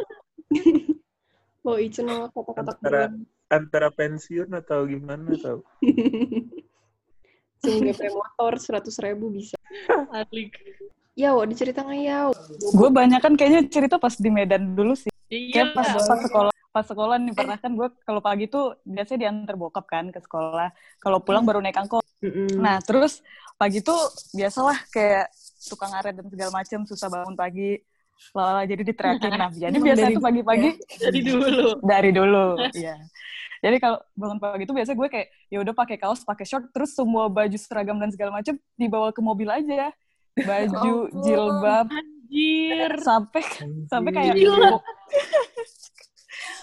Mau 1.66 1.76
Icen 1.82 2.06
sama 2.06 2.30
kata-kata 2.30 2.70
Antara 2.78 3.02
antara 3.50 3.88
pensiun 3.90 4.50
atau 4.54 4.86
gimana 4.86 5.34
tau. 5.38 5.66
Sehingga 7.62 7.90
motor 8.14 8.62
seratus 8.62 8.94
ribu 9.02 9.34
bisa. 9.34 9.58
Asli. 10.14 10.50
Yaw, 11.16 11.42
dicerita 11.48 11.82
nggak 11.82 12.02
Yaw? 12.06 12.28
Gue 12.76 12.90
banyak 12.92 13.18
kan 13.18 13.34
kayaknya 13.34 13.66
cerita 13.66 13.96
pas 13.96 14.14
di 14.14 14.30
Medan 14.30 14.76
dulu 14.78 14.94
sih. 14.94 15.10
iya 15.32 15.66
Kayak 15.66 15.74
pas, 15.74 15.88
pas 16.06 16.20
sekolah 16.22 16.54
pas 16.76 16.84
sekolah 16.84 17.16
nih 17.16 17.32
pernah 17.32 17.56
kan 17.56 17.72
gue 17.72 17.88
kalau 18.04 18.20
pagi 18.20 18.52
tuh 18.52 18.76
biasanya 18.84 19.26
diantar 19.26 19.56
bokap 19.56 19.88
kan 19.88 20.12
ke 20.12 20.20
sekolah. 20.20 20.70
Kalau 21.00 21.18
pulang 21.24 21.48
baru 21.48 21.64
naik 21.64 21.80
angkot. 21.80 22.04
Mm-mm. 22.20 22.60
Nah 22.60 22.78
terus 22.84 23.24
pagi 23.56 23.80
tuh 23.80 23.98
biasalah 24.36 24.76
kayak 24.92 25.32
tukang 25.66 25.90
ngaret 25.90 26.14
dan 26.14 26.26
segala 26.28 26.50
macem 26.52 26.80
susah 26.84 27.08
bangun 27.08 27.36
pagi. 27.36 27.80
Lala 28.32 28.64
jadi 28.64 28.80
diteriakin. 28.80 29.32
Nah 29.36 29.50
jadi 29.68 29.76
biasanya 29.76 30.08
dari- 30.08 30.16
tuh 30.16 30.24
pagi-pagi 30.24 30.70
dari 31.04 31.20
dulu 31.20 31.68
dari 31.84 32.10
dulu. 32.12 32.46
Iya. 32.72 32.96
Jadi 33.64 33.76
kalau 33.80 33.98
bangun 34.12 34.38
pagi 34.38 34.62
itu 34.68 34.72
biasanya 34.76 34.96
gue 35.00 35.08
kayak 35.08 35.28
ya 35.48 35.58
udah 35.64 35.74
pakai 35.74 35.96
kaos, 35.96 36.20
pakai 36.22 36.44
short, 36.44 36.68
terus 36.76 36.92
semua 36.92 37.26
baju 37.32 37.56
seragam 37.56 37.96
dan 37.96 38.12
segala 38.12 38.30
macem 38.36 38.60
dibawa 38.76 39.10
ke 39.10 39.20
mobil 39.24 39.48
aja. 39.48 39.90
Baju, 40.36 41.08
ampun. 41.08 41.22
jilbab, 41.24 41.88
anjir 41.88 42.92
sampai 43.00 43.42
sampai 43.88 44.10
kayak 44.12 44.36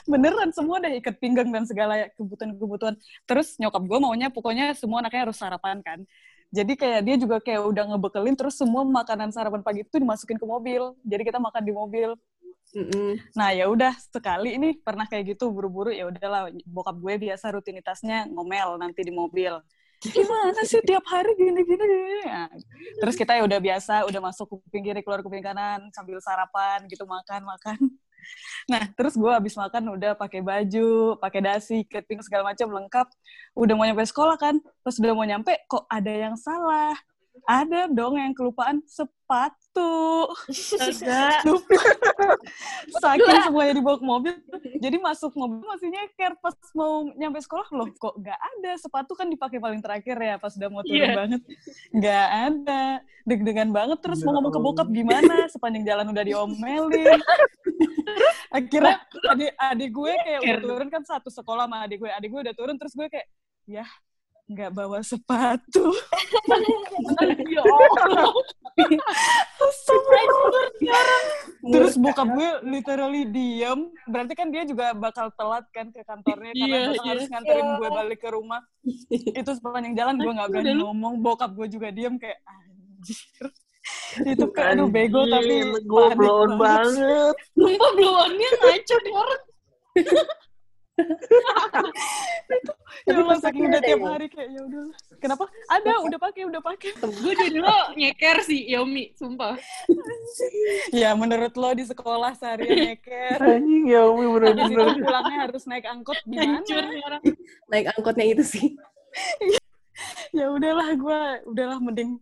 beneran 0.03 0.51
semua 0.51 0.83
udah 0.83 0.91
ikat 0.99 1.15
pinggang 1.17 1.47
dan 1.47 1.63
segala 1.63 2.11
kebutuhan-kebutuhan 2.19 2.99
terus 3.23 3.55
nyokap 3.55 3.83
gue 3.87 3.99
maunya 4.03 4.27
pokoknya 4.27 4.75
semua 4.75 4.99
anaknya 4.99 5.31
harus 5.31 5.39
sarapan 5.39 5.79
kan 5.79 5.99
jadi 6.53 6.73
kayak 6.77 7.01
dia 7.01 7.15
juga 7.17 7.41
kayak 7.41 7.61
udah 7.65 7.83
ngebekelin 7.89 8.37
terus 8.37 8.53
semua 8.53 8.85
makanan 8.85 9.33
sarapan 9.33 9.65
pagi 9.65 9.81
itu 9.81 9.97
dimasukin 9.97 10.37
ke 10.37 10.45
mobil 10.45 10.93
jadi 11.01 11.25
kita 11.25 11.41
makan 11.41 11.63
di 11.65 11.73
mobil 11.73 12.13
Mm-mm. 12.73 13.21
Nah 13.37 13.53
ya 13.53 13.69
udah 13.69 13.93
sekali 14.01 14.57
ini 14.57 14.73
pernah 14.81 15.05
kayak 15.05 15.37
gitu 15.37 15.53
buru-buru 15.53 15.93
ya 15.93 16.09
udahlah 16.09 16.49
bokap 16.65 16.97
gue 16.97 17.29
biasa 17.29 17.53
rutinitasnya 17.53 18.25
ngomel 18.33 18.81
nanti 18.81 19.05
di 19.05 19.13
mobil. 19.13 19.61
Gimana 20.03 20.57
sih 20.67 20.81
tiap 20.83 21.05
hari 21.07 21.31
gini-gini? 21.37 22.27
Nah, 22.27 22.49
terus 22.99 23.15
kita 23.15 23.39
ya 23.39 23.45
udah 23.45 23.61
biasa 23.61 24.03
udah 24.09 24.21
masuk 24.25 24.57
kuping 24.57 24.83
kiri 24.89 24.99
keluar 25.05 25.21
kuping 25.21 25.45
kanan 25.45 25.87
sambil 25.93 26.17
sarapan 26.19 26.83
gitu 26.89 27.05
makan 27.05 27.45
makan. 27.45 27.77
Nah 28.67 28.83
terus 28.93 29.13
gue 29.15 29.31
habis 29.31 29.53
makan 29.55 29.95
udah 29.95 30.17
pakai 30.17 30.41
baju, 30.43 31.15
pakai 31.21 31.41
dasi, 31.43 31.87
keting 31.87 32.19
segala 32.25 32.51
macam 32.51 32.67
lengkap. 32.71 33.07
Udah 33.55 33.73
mau 33.77 33.85
nyampe 33.87 34.03
sekolah 34.03 34.35
kan? 34.35 34.59
Pas 34.83 34.95
udah 34.97 35.13
mau 35.15 35.25
nyampe 35.25 35.53
kok 35.69 35.87
ada 35.87 36.11
yang 36.11 36.35
salah. 36.35 36.95
Ada 37.47 37.89
dong 37.89 38.19
yang 38.19 38.35
kelupaan 38.35 38.83
sepatu. 38.85 39.62
Lupa. 41.43 41.73
Saking 43.01 43.39
semuanya 43.49 43.73
dibawa 43.73 43.97
ke 43.97 44.05
mobil, 44.05 44.33
jadi 44.77 44.97
masuk 45.01 45.33
mobil 45.33 45.65
masih 45.65 45.89
nyeker. 45.89 46.37
Pas 46.37 46.53
mau 46.77 47.09
nyampe 47.17 47.41
sekolah, 47.41 47.67
loh 47.73 47.89
kok 47.89 48.13
nggak 48.15 48.37
ada. 48.37 48.71
Sepatu 48.77 49.17
kan 49.17 49.25
dipakai 49.25 49.57
paling 49.57 49.81
terakhir 49.81 50.13
ya, 50.13 50.35
pas 50.37 50.53
udah 50.53 50.69
mau 50.69 50.85
turun 50.85 51.01
Iya. 51.01 51.15
banget. 51.17 51.41
Nggak 51.89 52.27
ada. 52.29 52.83
Deg-degan 53.23 53.69
banget, 53.71 53.97
terus 54.03 54.19
mau 54.21 54.35
ngomong 54.35 54.51
ke 54.51 54.59
bokap 54.61 54.87
gimana? 54.91 55.47
Sepanjang 55.49 55.83
jalan 55.87 56.05
udah 56.11 56.23
diomelin. 56.23 57.19
Akhirnya 58.55 59.01
adik, 59.31 59.51
adik 59.57 59.89
gue 59.89 60.13
kayak 60.13 60.39
udah 60.43 60.59
turun 60.61 60.87
kan 60.91 61.01
satu 61.01 61.33
sekolah 61.33 61.65
sama 61.65 61.87
adik 61.87 62.03
gue. 62.03 62.11
Adik 62.11 62.29
gue 62.29 62.41
udah 62.45 62.55
turun, 62.55 62.75
terus 62.77 62.93
gue 62.93 63.07
kayak, 63.09 63.25
ya 63.65 63.87
nggak 64.43 64.75
bawa 64.75 64.99
sepatu. 64.99 65.95
Terus 71.93 72.09
bokap 72.09 72.27
gue 72.33 72.49
literally 72.65 73.23
diem. 73.29 73.79
Berarti 74.09 74.33
kan 74.33 74.47
dia 74.49 74.65
juga 74.65 74.97
bakal 74.97 75.29
telat 75.37 75.65
kan 75.69 75.93
ke 75.93 76.01
kantornya 76.01 76.57
karena 76.57 76.65
Iya, 76.65 76.81
besok 76.89 77.05
iya. 77.05 77.11
harus 77.13 77.25
nganterin 77.29 77.67
gue 77.77 77.89
balik 77.93 78.19
ke 78.25 78.29
rumah. 78.33 78.61
Itu 79.39 79.51
sepanjang 79.53 79.93
jalan 79.93 80.15
gue 80.17 80.31
nggak 80.33 80.49
berani 80.49 80.73
ngomong. 80.81 81.13
Bokap 81.21 81.53
gue 81.53 81.67
juga 81.69 81.93
diem 81.93 82.17
kayak 82.17 82.41
anjir. 82.49 83.45
Itu 84.33 84.45
kayak 84.49 84.81
aduh 84.81 84.89
bego 84.89 85.21
tapi 85.29 85.55
gue 85.69 86.05
blown 86.17 86.51
banget. 86.57 87.35
Sumpah 87.53 87.91
blow-on-nya 87.93 88.49
ngaco 88.57 88.95
nih 89.05 89.13
orang. 90.93 92.73
Ya 93.03 93.19
Allah 93.19 93.37
saking 93.41 93.65
udah 93.67 93.81
tiap 93.81 94.01
hari 94.05 94.27
kayak 94.29 94.49
ya 94.53 94.61
udah. 94.63 94.83
Kenapa? 95.17 95.45
Ada, 95.67 95.93
udah 96.05 96.19
pakai, 96.21 96.43
udah 96.45 96.61
pakai. 96.61 96.93
Gue 97.01 97.33
dari 97.33 97.57
lo 97.57 97.77
nyeker 97.97 98.37
sih, 98.45 98.69
Yomi, 98.69 99.11
sumpah. 99.17 99.57
Ya 100.93 101.11
menurut 101.17 101.53
lo 101.57 101.69
di 101.73 101.83
sekolah 101.83 102.37
seharian 102.37 102.93
nyeker. 102.93 103.39
Anjing 103.41 103.85
ya 103.89 104.05
itu 104.05 104.27
bener-bener. 104.29 104.87
pulangnya 105.01 105.37
harus 105.49 105.63
naik 105.65 105.85
angkot 105.89 106.17
gimana? 106.23 106.61
Hancur 106.61 106.83
nih 106.85 107.01
orang. 107.03 107.21
Naik 107.67 107.85
angkotnya 107.97 108.25
itu 108.29 108.43
sih. 108.45 108.65
ya 110.37 110.45
udahlah 110.49 110.89
gue 110.93 111.21
udahlah 111.49 111.77
mending 111.81 112.17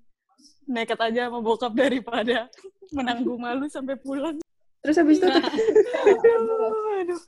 nekat 0.67 0.99
aja 0.99 1.27
sama 1.27 1.39
bokap 1.43 1.75
daripada 1.75 2.47
menanggung 2.95 3.39
malu 3.39 3.67
sampai 3.67 3.99
pulang. 3.99 4.39
Terus 4.81 4.95
habis 4.97 5.17
itu 5.21 5.27
tetap, 5.29 5.53
Aduh, 5.53 7.01
aduh. 7.05 7.19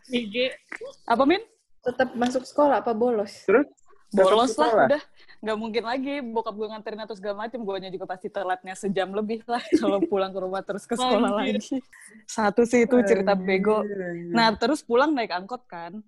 Apa 1.05 1.23
Min? 1.29 1.41
tetap 1.83 2.15
masuk 2.15 2.47
sekolah 2.47 2.79
apa 2.79 2.95
bolos? 2.95 3.43
Terus? 3.43 3.67
Bolos 4.13 4.53
lah, 4.61 4.87
udah. 4.87 5.03
Nggak 5.41 5.57
mungkin 5.57 5.83
lagi 5.83 6.15
bokap 6.21 6.53
gue 6.53 6.67
nganterin 6.69 7.01
atau 7.03 7.17
segala 7.17 7.43
macam 7.43 7.59
gue 7.65 7.75
juga 7.91 8.05
pasti 8.07 8.29
telatnya 8.29 8.77
sejam 8.77 9.09
lebih 9.11 9.41
lah 9.49 9.59
kalau 9.81 9.99
pulang 10.05 10.31
ke 10.31 10.39
rumah 10.39 10.61
terus 10.61 10.85
ke 10.85 10.93
sekolah 10.95 11.41
Anjir. 11.43 11.59
lagi. 11.59 11.81
Satu 12.29 12.61
sih 12.63 12.85
itu 12.85 12.95
cerita 13.03 13.33
bego. 13.33 13.81
Nah 14.31 14.53
terus 14.55 14.85
pulang 14.85 15.11
naik 15.11 15.33
angkot 15.33 15.65
kan. 15.65 15.99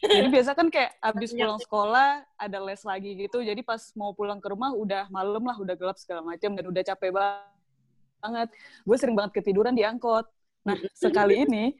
Jadi 0.00 0.32
biasa 0.32 0.56
kan 0.56 0.72
kayak 0.72 0.96
abis 1.04 1.36
pulang 1.36 1.60
sekolah 1.60 2.24
ada 2.40 2.58
les 2.64 2.80
lagi 2.80 3.10
gitu. 3.28 3.44
Jadi 3.44 3.60
pas 3.60 3.78
mau 3.92 4.16
pulang 4.16 4.40
ke 4.40 4.48
rumah 4.48 4.72
udah 4.72 5.12
malam 5.12 5.44
lah 5.44 5.60
udah 5.60 5.76
gelap 5.76 6.00
segala 6.00 6.24
macam 6.24 6.56
dan 6.56 6.64
udah 6.64 6.82
capek 6.82 7.12
banget. 7.12 8.48
Gue 8.88 8.96
sering 8.96 9.14
banget 9.14 9.36
ketiduran 9.36 9.76
di 9.76 9.84
angkot 9.84 10.24
nah 10.60 10.76
sekali 10.92 11.48
ini 11.48 11.72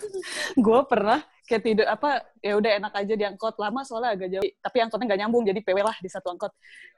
gue 0.64 0.80
pernah 0.84 1.24
kayak 1.48 1.62
tidur 1.64 1.86
apa 1.88 2.28
ya 2.44 2.60
udah 2.60 2.70
enak 2.76 2.92
aja 2.92 3.14
di 3.16 3.24
angkot. 3.24 3.56
Lama 3.56 3.80
soalnya 3.82 4.12
agak 4.14 4.28
jauh 4.28 4.44
tapi 4.60 4.76
angkotnya 4.84 5.06
nggak 5.08 5.20
nyambung 5.24 5.42
jadi 5.48 5.60
PW 5.64 5.78
lah 5.80 5.96
di 6.04 6.10
satu 6.12 6.28
angkot. 6.36 6.52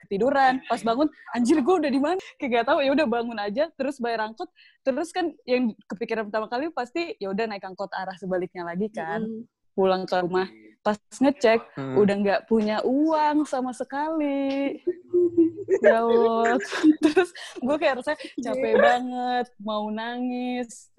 Ketiduran 0.05 0.59
pas 0.67 0.83
bangun 0.83 1.07
anjir 1.31 1.63
gue 1.63 1.75
udah 1.79 1.91
di 1.91 1.99
mana? 2.03 2.19
Kayak 2.35 2.51
gak 2.61 2.65
tahu 2.75 2.79
ya 2.83 2.91
udah 2.91 3.07
bangun 3.07 3.37
aja 3.39 3.63
terus 3.79 3.95
bayar 4.03 4.27
angkot. 4.27 4.51
Terus 4.83 5.09
kan 5.15 5.31
yang 5.47 5.71
kepikiran 5.87 6.27
pertama 6.27 6.51
kali 6.51 6.67
pasti 6.75 7.15
ya 7.17 7.31
udah 7.31 7.47
naik 7.47 7.63
angkot 7.63 7.89
arah 7.95 8.19
sebaliknya 8.19 8.67
lagi 8.67 8.91
kan. 8.91 9.23
Pulang 9.71 10.03
ke 10.03 10.19
rumah 10.19 10.51
pas 10.81 10.97
ngecek 10.97 11.61
Hmm. 11.77 11.95
udah 11.97 12.15
nggak 12.17 12.41
punya 12.49 12.81
uang 12.81 13.45
sama 13.45 13.69
sekali. 13.71 14.75
Ya 15.81 16.01
Allah. 16.03 16.57
Terus 17.05 17.29
gue 17.61 17.75
kayak 17.77 18.01
rasanya 18.01 18.19
capek 18.43 18.73
banget 18.75 19.47
mau 19.61 19.87
nangis 19.87 20.89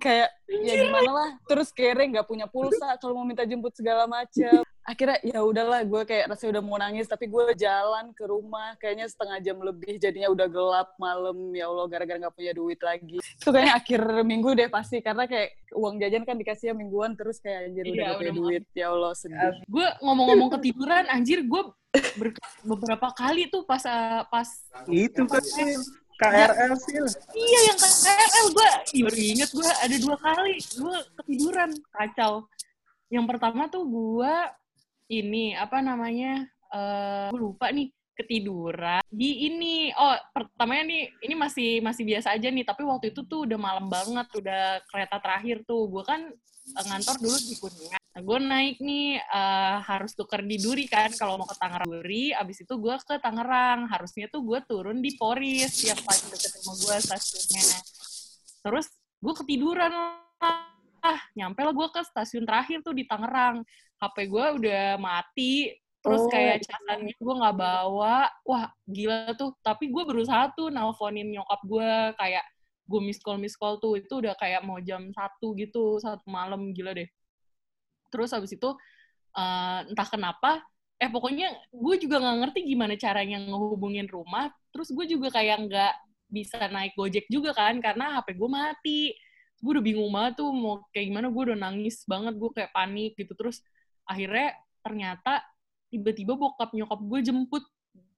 kayak 0.00 0.28
ya 0.48 0.74
gimana 0.80 1.10
lah? 1.12 1.30
Terus 1.44 1.68
kere 1.70 2.08
nggak 2.08 2.24
punya 2.24 2.48
pulsa 2.48 2.96
kalau 2.96 3.14
mau 3.14 3.24
minta 3.24 3.44
jemput 3.44 3.70
segala 3.72 4.08
macam 4.08 4.64
akhirnya 4.80 5.20
ya 5.22 5.44
udahlah 5.44 5.84
gue 5.84 6.02
kayak 6.02 6.24
rasanya 6.26 6.58
udah 6.58 6.62
mau 6.64 6.74
nangis 6.74 7.06
tapi 7.06 7.28
gue 7.28 7.52
jalan 7.54 8.10
ke 8.10 8.24
rumah 8.24 8.74
kayaknya 8.74 9.06
setengah 9.06 9.38
jam 9.38 9.60
lebih 9.60 10.00
jadinya 10.00 10.26
udah 10.26 10.48
gelap 10.48 10.88
malam 10.96 11.36
ya 11.52 11.68
Allah 11.68 11.86
gara-gara 11.86 12.18
nggak 12.18 12.34
punya 12.34 12.52
duit 12.52 12.80
lagi. 12.80 13.20
Itu 13.20 13.52
kayaknya 13.52 13.74
akhir 13.76 14.00
minggu 14.24 14.50
deh 14.56 14.66
pasti 14.66 14.98
karena 14.98 15.28
kayak 15.28 15.54
uang 15.70 16.00
jajan 16.00 16.24
kan 16.24 16.34
dikasih 16.34 16.72
mingguan 16.72 17.14
terus 17.14 17.38
kayak 17.38 17.70
anjir 17.70 17.84
udah 17.84 17.92
Iya, 17.92 18.02
gak 18.02 18.18
punya 18.18 18.32
udah 18.32 18.40
duit. 18.40 18.62
ya 18.72 18.86
Allah 18.88 19.12
sedih. 19.14 19.52
Gue 19.68 19.86
ngomong-ngomong 20.00 20.48
ketiduran, 20.58 21.04
anjir 21.06 21.38
gue 21.44 21.62
ber- 22.18 22.40
beberapa 22.64 23.08
kali 23.12 23.46
tuh 23.46 23.62
pas 23.62 23.82
uh, 23.84 24.22
pas 24.26 24.48
Itu 24.88 25.28
kan 25.28 25.44
KRL 26.20 26.72
sih. 26.76 27.00
iya 27.32 27.60
yang 27.72 27.78
KRL 27.80 28.46
gue 28.52 28.70
baru 29.08 29.18
inget 29.18 29.50
gue 29.56 29.64
ada 29.64 29.96
dua 29.96 30.16
kali 30.20 30.54
gue 30.60 30.96
ketiduran 31.16 31.70
kacau. 31.96 32.44
Yang 33.08 33.24
pertama 33.26 33.66
tuh 33.72 33.88
gue 33.88 34.34
ini 35.10 35.56
apa 35.56 35.80
namanya 35.80 36.44
eh 36.70 37.32
gue 37.32 37.40
lupa 37.40 37.72
nih 37.72 37.88
ketiduran. 38.20 39.00
Di 39.08 39.48
ini 39.48 39.88
oh 39.96 40.16
pertamanya 40.36 40.84
nih 40.86 41.02
ini 41.24 41.34
masih 41.34 41.70
masih 41.80 42.04
biasa 42.04 42.36
aja 42.36 42.52
nih 42.52 42.64
tapi 42.68 42.84
waktu 42.84 43.16
itu 43.16 43.24
tuh 43.24 43.48
udah 43.48 43.58
malam 43.58 43.88
banget 43.88 44.28
udah 44.36 44.84
kereta 44.86 45.16
terakhir 45.18 45.64
tuh. 45.64 45.88
Gue 45.88 46.04
kan 46.04 46.28
eh, 46.76 46.84
ngantor 46.84 47.16
dulu 47.18 47.38
di 47.40 47.54
kuningan. 47.56 48.00
Nah, 48.10 48.22
gue 48.26 48.38
naik 48.42 48.76
nih 48.82 49.08
eh, 49.18 49.76
harus 49.88 50.12
tuker 50.12 50.44
di 50.44 50.56
Duri 50.60 50.84
kan 50.84 51.08
kalau 51.16 51.40
mau 51.40 51.48
ke 51.48 51.56
Tangerang. 51.56 51.88
Duri 51.88 52.36
abis 52.36 52.62
itu 52.62 52.74
gue 52.76 52.94
ke 53.00 53.16
Tangerang. 53.16 53.88
Harusnya 53.88 54.26
tuh 54.28 54.44
gue 54.44 54.60
turun 54.68 55.00
di 55.00 55.16
Poris 55.16 55.72
yang 55.82 55.98
paling 56.04 56.26
deket 56.28 56.50
sama 56.60 56.72
gue 56.76 56.96
stasiunnya. 57.00 57.78
Terus 58.60 58.86
gue 59.20 59.34
ketiduran 59.40 59.90
lah. 59.90 61.18
Nyampe 61.32 61.64
lah 61.64 61.72
gue 61.72 61.88
ke 61.88 62.00
stasiun 62.04 62.44
terakhir 62.44 62.84
tuh 62.84 62.92
di 62.92 63.08
Tangerang. 63.08 63.64
HP 64.00 64.32
gue 64.32 64.46
udah 64.64 64.96
mati 64.96 65.79
terus 66.00 66.22
Oh, 66.24 66.30
kayak 66.32 66.64
casannya 66.64 67.14
gue 67.16 67.34
nggak 67.40 67.56
bawa. 67.60 68.28
Wah 68.48 68.72
gila 68.88 69.36
tuh. 69.36 69.52
Tapi 69.60 69.92
gue 69.92 70.02
berusaha 70.04 70.52
tuh 70.56 70.72
nelfonin 70.72 71.28
nyokap 71.28 71.60
gue 71.68 71.90
kayak 72.16 72.44
gue 72.88 73.00
miss 73.04 73.20
call 73.20 73.36
miss 73.36 73.56
call 73.56 73.76
tuh. 73.78 74.00
Itu 74.00 74.24
udah 74.24 74.34
kayak 74.40 74.64
mau 74.64 74.80
jam 74.80 75.12
satu 75.12 75.52
gitu 75.56 76.00
satu 76.00 76.24
malam 76.28 76.72
gila 76.72 76.96
deh. 76.96 77.08
Terus 78.08 78.32
habis 78.32 78.56
itu 78.56 78.70
eh, 79.36 79.80
entah 79.86 80.08
kenapa 80.08 80.64
eh 81.00 81.08
pokoknya 81.08 81.48
gue 81.72 81.94
juga 81.96 82.20
nggak 82.20 82.36
ngerti 82.44 82.60
gimana 82.68 82.94
caranya 82.96 83.36
ngehubungin 83.44 84.08
rumah. 84.08 84.48
Terus 84.72 84.92
gue 84.96 85.04
juga 85.04 85.28
kayak 85.32 85.68
nggak 85.68 85.94
bisa 86.30 86.70
naik 86.70 86.94
gojek 86.94 87.26
juga 87.28 87.52
kan 87.52 87.76
karena 87.80 88.20
HP 88.20 88.40
gue 88.40 88.48
mati. 88.48 89.00
Gue 89.60 89.76
udah 89.76 89.84
bingung 89.84 90.08
banget 90.08 90.40
tuh 90.40 90.48
mau 90.52 90.80
kayak 90.92 91.06
gimana. 91.12 91.26
Gue 91.28 91.42
udah 91.52 91.58
nangis 91.60 92.04
banget 92.08 92.34
gue 92.40 92.50
kayak 92.56 92.72
panik 92.72 93.12
gitu. 93.20 93.32
Terus 93.36 93.60
akhirnya 94.08 94.56
ternyata 94.80 95.44
tiba-tiba 95.90 96.38
bokap 96.38 96.70
nyokap 96.72 97.00
gue 97.02 97.20
jemput 97.20 97.64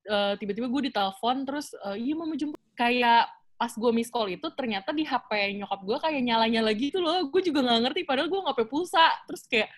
eh, 0.07 0.35
tiba-tiba 0.39 0.69
gue 0.69 0.83
ditelepon 0.93 1.49
terus 1.49 1.73
eh, 1.89 1.97
iya 1.99 2.15
mama 2.15 2.37
jemput. 2.37 2.61
Kayak 2.77 3.29
pas 3.57 3.73
gue 3.73 3.91
miss 3.95 4.11
call 4.11 4.35
itu 4.35 4.47
ternyata 4.59 4.91
di 4.91 5.07
HP 5.07 5.61
nyokap 5.63 5.81
gue 5.87 5.97
kayak 6.03 6.21
nyala-nyala 6.23 6.71
gitu 6.77 7.01
loh. 7.01 7.27
Gue 7.33 7.41
juga 7.41 7.65
nggak 7.65 7.81
ngerti 7.89 8.01
padahal 8.05 8.29
gue 8.29 8.41
nggak 8.41 8.57
pakai 8.57 8.69
pulsa. 8.69 9.07
Terus 9.27 9.43
kayak 9.49 9.69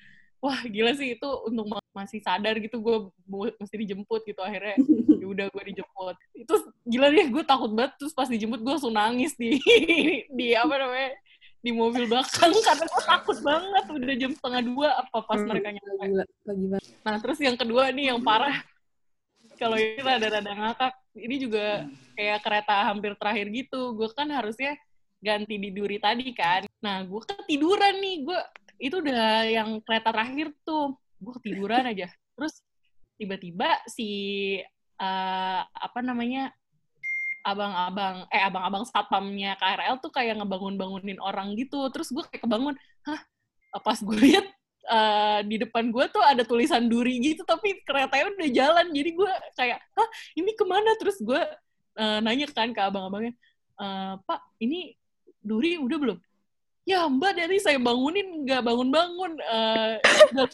wah 0.45 0.61
gila 0.68 0.92
sih 0.92 1.16
itu 1.16 1.28
untuk 1.49 1.64
ma- 1.72 1.92
masih 1.95 2.20
sadar 2.20 2.59
gitu 2.61 2.82
gue 2.82 2.97
mesti 3.61 3.76
dijemput 3.78 4.26
gitu. 4.26 4.40
Akhirnya 4.42 4.76
ya 5.22 5.26
udah 5.26 5.47
gue 5.49 5.62
dijemput. 5.70 6.16
Itu 6.34 6.55
gila 6.84 7.09
deh 7.14 7.28
gue 7.30 7.45
takut 7.47 7.70
banget. 7.72 7.95
Terus 8.01 8.12
pas 8.12 8.26
dijemput 8.26 8.61
gue 8.61 8.72
langsung 8.72 8.95
nangis 8.95 9.38
di 9.38 9.61
di 10.38 10.47
apa 10.57 10.74
namanya 10.74 11.14
di 11.64 11.72
mobil 11.72 12.04
belakang 12.04 12.52
karena 12.68 12.84
gue 12.84 13.02
takut 13.08 13.38
banget 13.40 13.84
udah 13.88 14.14
jam 14.20 14.32
setengah 14.36 14.62
dua 14.68 14.88
apa 15.00 15.18
pas 15.24 15.40
mereka 15.40 15.68
nyampe. 15.72 16.28
Nah 17.00 17.14
terus 17.24 17.38
yang 17.40 17.56
kedua 17.56 17.88
nih 17.88 18.12
yang 18.12 18.20
parah. 18.20 18.60
Kalau 19.56 19.80
ini 19.80 20.02
rada-rada 20.04 20.52
ngakak. 20.52 20.92
Ini 21.14 21.36
juga 21.40 21.88
kayak 22.18 22.38
kereta 22.44 22.76
hampir 22.92 23.16
terakhir 23.16 23.48
gitu. 23.48 23.96
Gue 23.96 24.12
kan 24.12 24.28
harusnya 24.28 24.76
ganti 25.24 25.56
di 25.56 25.72
duri 25.72 25.96
tadi 25.96 26.36
kan. 26.36 26.68
Nah 26.84 27.00
gue 27.08 27.20
ketiduran 27.24 27.96
nih. 27.96 28.16
Gue 28.28 28.40
itu 28.76 29.00
udah 29.00 29.48
yang 29.48 29.80
kereta 29.80 30.12
terakhir 30.12 30.52
tuh. 30.68 31.00
Gue 31.16 31.32
ketiduran 31.40 31.88
aja. 31.88 32.12
Terus 32.36 32.60
tiba-tiba 33.16 33.80
si 33.88 34.10
eh, 35.00 35.62
apa 35.64 36.00
namanya 36.04 36.52
abang-abang 37.45 38.24
eh 38.32 38.40
abang-abang 38.40 38.84
satpamnya 38.88 39.55
KRL 39.61 40.01
tuh 40.01 40.09
kayak 40.11 40.40
ngebangun-bangunin 40.40 41.20
orang 41.20 41.53
gitu. 41.61 41.86
Terus 41.92 42.09
gue 42.11 42.24
kayak 42.24 42.42
kebangun 42.49 42.74
hah 43.05 43.20
pas 43.84 44.01
gue 44.01 44.16
lihat 44.16 44.47
eh, 44.88 45.40
di 45.45 45.57
depan 45.61 45.92
gue 45.92 46.05
tuh 46.09 46.24
ada 46.24 46.42
tulisan 46.42 46.88
duri 46.88 47.20
gitu 47.20 47.45
tapi 47.45 47.84
keretanya 47.84 48.32
udah 48.32 48.49
jalan. 48.51 48.86
Jadi 48.90 49.11
gue 49.12 49.32
kayak 49.55 49.78
hah 49.95 50.09
ini 50.34 50.51
ke 50.57 50.64
mana? 50.64 50.90
Terus 50.97 51.20
gue 51.20 51.40
eh, 52.01 52.18
nanya 52.24 52.49
kan 52.51 52.72
ke 52.72 52.80
abang-abangnya 52.80 53.36
"Eh, 53.74 54.14
pak 54.24 54.40
ini 54.62 54.97
duri 55.45 55.76
udah 55.76 55.99
belum? 56.01 56.18
Ya 56.84 57.09
mbak 57.09 57.32
dari 57.40 57.57
saya 57.61 57.80
bangunin 57.80 58.45
nggak 58.45 58.61
bangun-bangun. 58.64 59.32
Eh, 59.40 59.92
udah- 60.32 60.49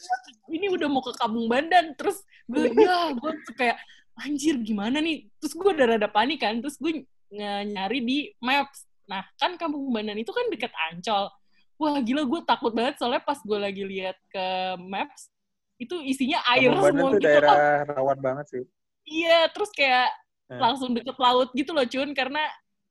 ini 0.50 0.66
udah 0.70 0.88
mau 0.90 1.02
ke 1.02 1.14
Kampung 1.18 1.46
Bandan. 1.46 1.94
Terus 1.94 2.22
gue 2.50 2.70
ya 2.74 3.14
gue 3.14 3.32
kayak 3.54 3.78
anjir 4.20 4.54
gimana 4.60 5.00
nih? 5.00 5.26
Terus 5.40 5.52
gue 5.52 5.70
udah 5.72 5.86
rada 5.96 6.08
panik 6.08 6.40
kan 6.40 6.60
terus 6.60 6.76
gue 6.76 7.02
ny- 7.32 7.64
nyari 7.66 7.98
di 8.04 8.18
maps. 8.38 8.84
Nah 9.08 9.24
kan 9.36 9.56
Kampung 9.56 9.88
Bandan 9.90 10.16
itu 10.16 10.30
kan 10.30 10.46
deket 10.48 10.70
Ancol. 10.90 11.32
Wah 11.80 11.96
gila 11.98 12.28
gue 12.28 12.40
takut 12.44 12.70
banget 12.70 13.00
soalnya 13.00 13.24
pas 13.24 13.40
gue 13.40 13.58
lagi 13.58 13.82
lihat 13.82 14.16
ke 14.28 14.46
maps 14.78 15.32
itu 15.80 15.96
isinya 16.04 16.44
air 16.52 16.68
Kampung 16.68 16.92
semua 16.92 17.10
gitu 17.16 17.24
daerah 17.24 17.56
rawan 17.88 18.18
banget 18.20 18.46
sih. 18.52 18.64
iya 19.08 19.48
terus 19.48 19.72
kayak 19.72 20.12
Nah. 20.50 20.58
langsung 20.74 20.90
deket 20.90 21.14
laut 21.14 21.54
gitu 21.54 21.70
loh 21.70 21.86
cun. 21.86 22.10
Karena 22.10 22.42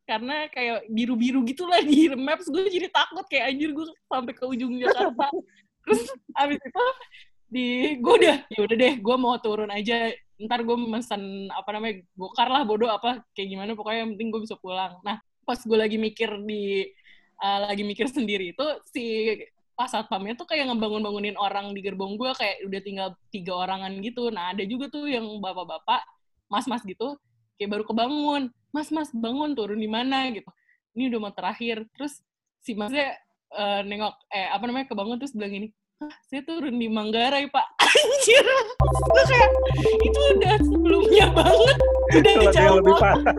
karena 0.08 0.48
kayak 0.48 0.88
biru-biru 0.88 1.44
gitu 1.44 1.68
lah 1.68 1.84
di 1.84 2.08
maps. 2.16 2.48
Gue 2.48 2.72
jadi 2.72 2.88
takut 2.88 3.28
kayak 3.28 3.52
anjir 3.52 3.76
gue 3.76 3.84
sampai 4.08 4.32
ke 4.32 4.44
ujung 4.48 4.80
Jakarta. 4.80 5.28
Terus 5.84 6.08
abis 6.40 6.56
itu 6.64 6.86
di 7.52 7.68
gue 8.00 8.14
udah 8.24 8.36
ya 8.48 8.60
udah 8.64 8.78
deh 8.80 8.94
gue 8.96 9.16
mau 9.20 9.36
turun 9.44 9.68
aja 9.68 10.08
ntar 10.40 10.64
gue 10.64 10.78
mesen 10.80 11.52
apa 11.52 11.70
namanya 11.76 12.04
gokar 12.16 12.48
lah 12.48 12.64
bodoh 12.64 12.88
apa 12.88 13.24
kayak 13.36 13.48
gimana 13.52 13.72
pokoknya 13.76 14.08
yang 14.08 14.12
penting 14.16 14.30
gue 14.32 14.42
bisa 14.48 14.56
pulang. 14.56 15.00
Nah 15.04 15.20
pas 15.44 15.60
gue 15.60 15.78
lagi 15.78 15.98
mikir 16.00 16.30
di 16.46 16.88
uh, 17.44 17.60
lagi 17.68 17.84
mikir 17.84 18.08
sendiri 18.08 18.56
itu 18.56 18.66
si 18.88 19.36
pas 19.76 19.88
satpamnya 19.88 20.36
tuh 20.36 20.48
kayak 20.48 20.68
ngebangun-bangunin 20.72 21.40
orang 21.40 21.72
di 21.72 21.80
gerbong 21.80 22.20
gue 22.20 22.32
kayak 22.36 22.68
udah 22.68 22.82
tinggal 22.84 23.08
tiga 23.32 23.54
orangan 23.56 23.92
gitu. 24.00 24.32
Nah 24.32 24.56
ada 24.56 24.64
juga 24.64 24.88
tuh 24.92 25.08
yang 25.08 25.26
bapak-bapak 25.40 26.04
mas-mas 26.52 26.84
gitu 26.84 27.20
kayak 27.60 27.76
baru 27.76 27.84
kebangun 27.88 28.52
mas 28.72 28.90
mas 28.94 29.10
bangun 29.12 29.56
turun 29.56 29.80
di 29.80 29.90
mana? 29.92 30.32
gitu. 30.32 30.48
Ini 30.96 31.12
udah 31.12 31.20
mau 31.20 31.34
terakhir. 31.36 31.84
Terus 31.96 32.24
si 32.64 32.76
masnya 32.76 33.16
eh, 33.56 33.82
nengok 33.88 34.16
eh 34.30 34.48
apa 34.52 34.64
namanya 34.68 34.88
kebangun 34.92 35.18
terus 35.18 35.34
bilang 35.34 35.54
gini 35.56 35.68
Hah, 36.00 36.16
saya 36.32 36.42
turun 36.48 36.80
di 36.80 36.88
Manggarai 36.88 37.52
pak 37.52 37.68
anjir 38.30 38.46
gue 38.78 39.24
kayak 39.26 39.50
itu 40.06 40.20
udah 40.38 40.56
sebelumnya 40.62 41.26
banget 41.34 41.78
udah 42.14 42.34
lebih 42.78 42.96
parah. 43.02 43.36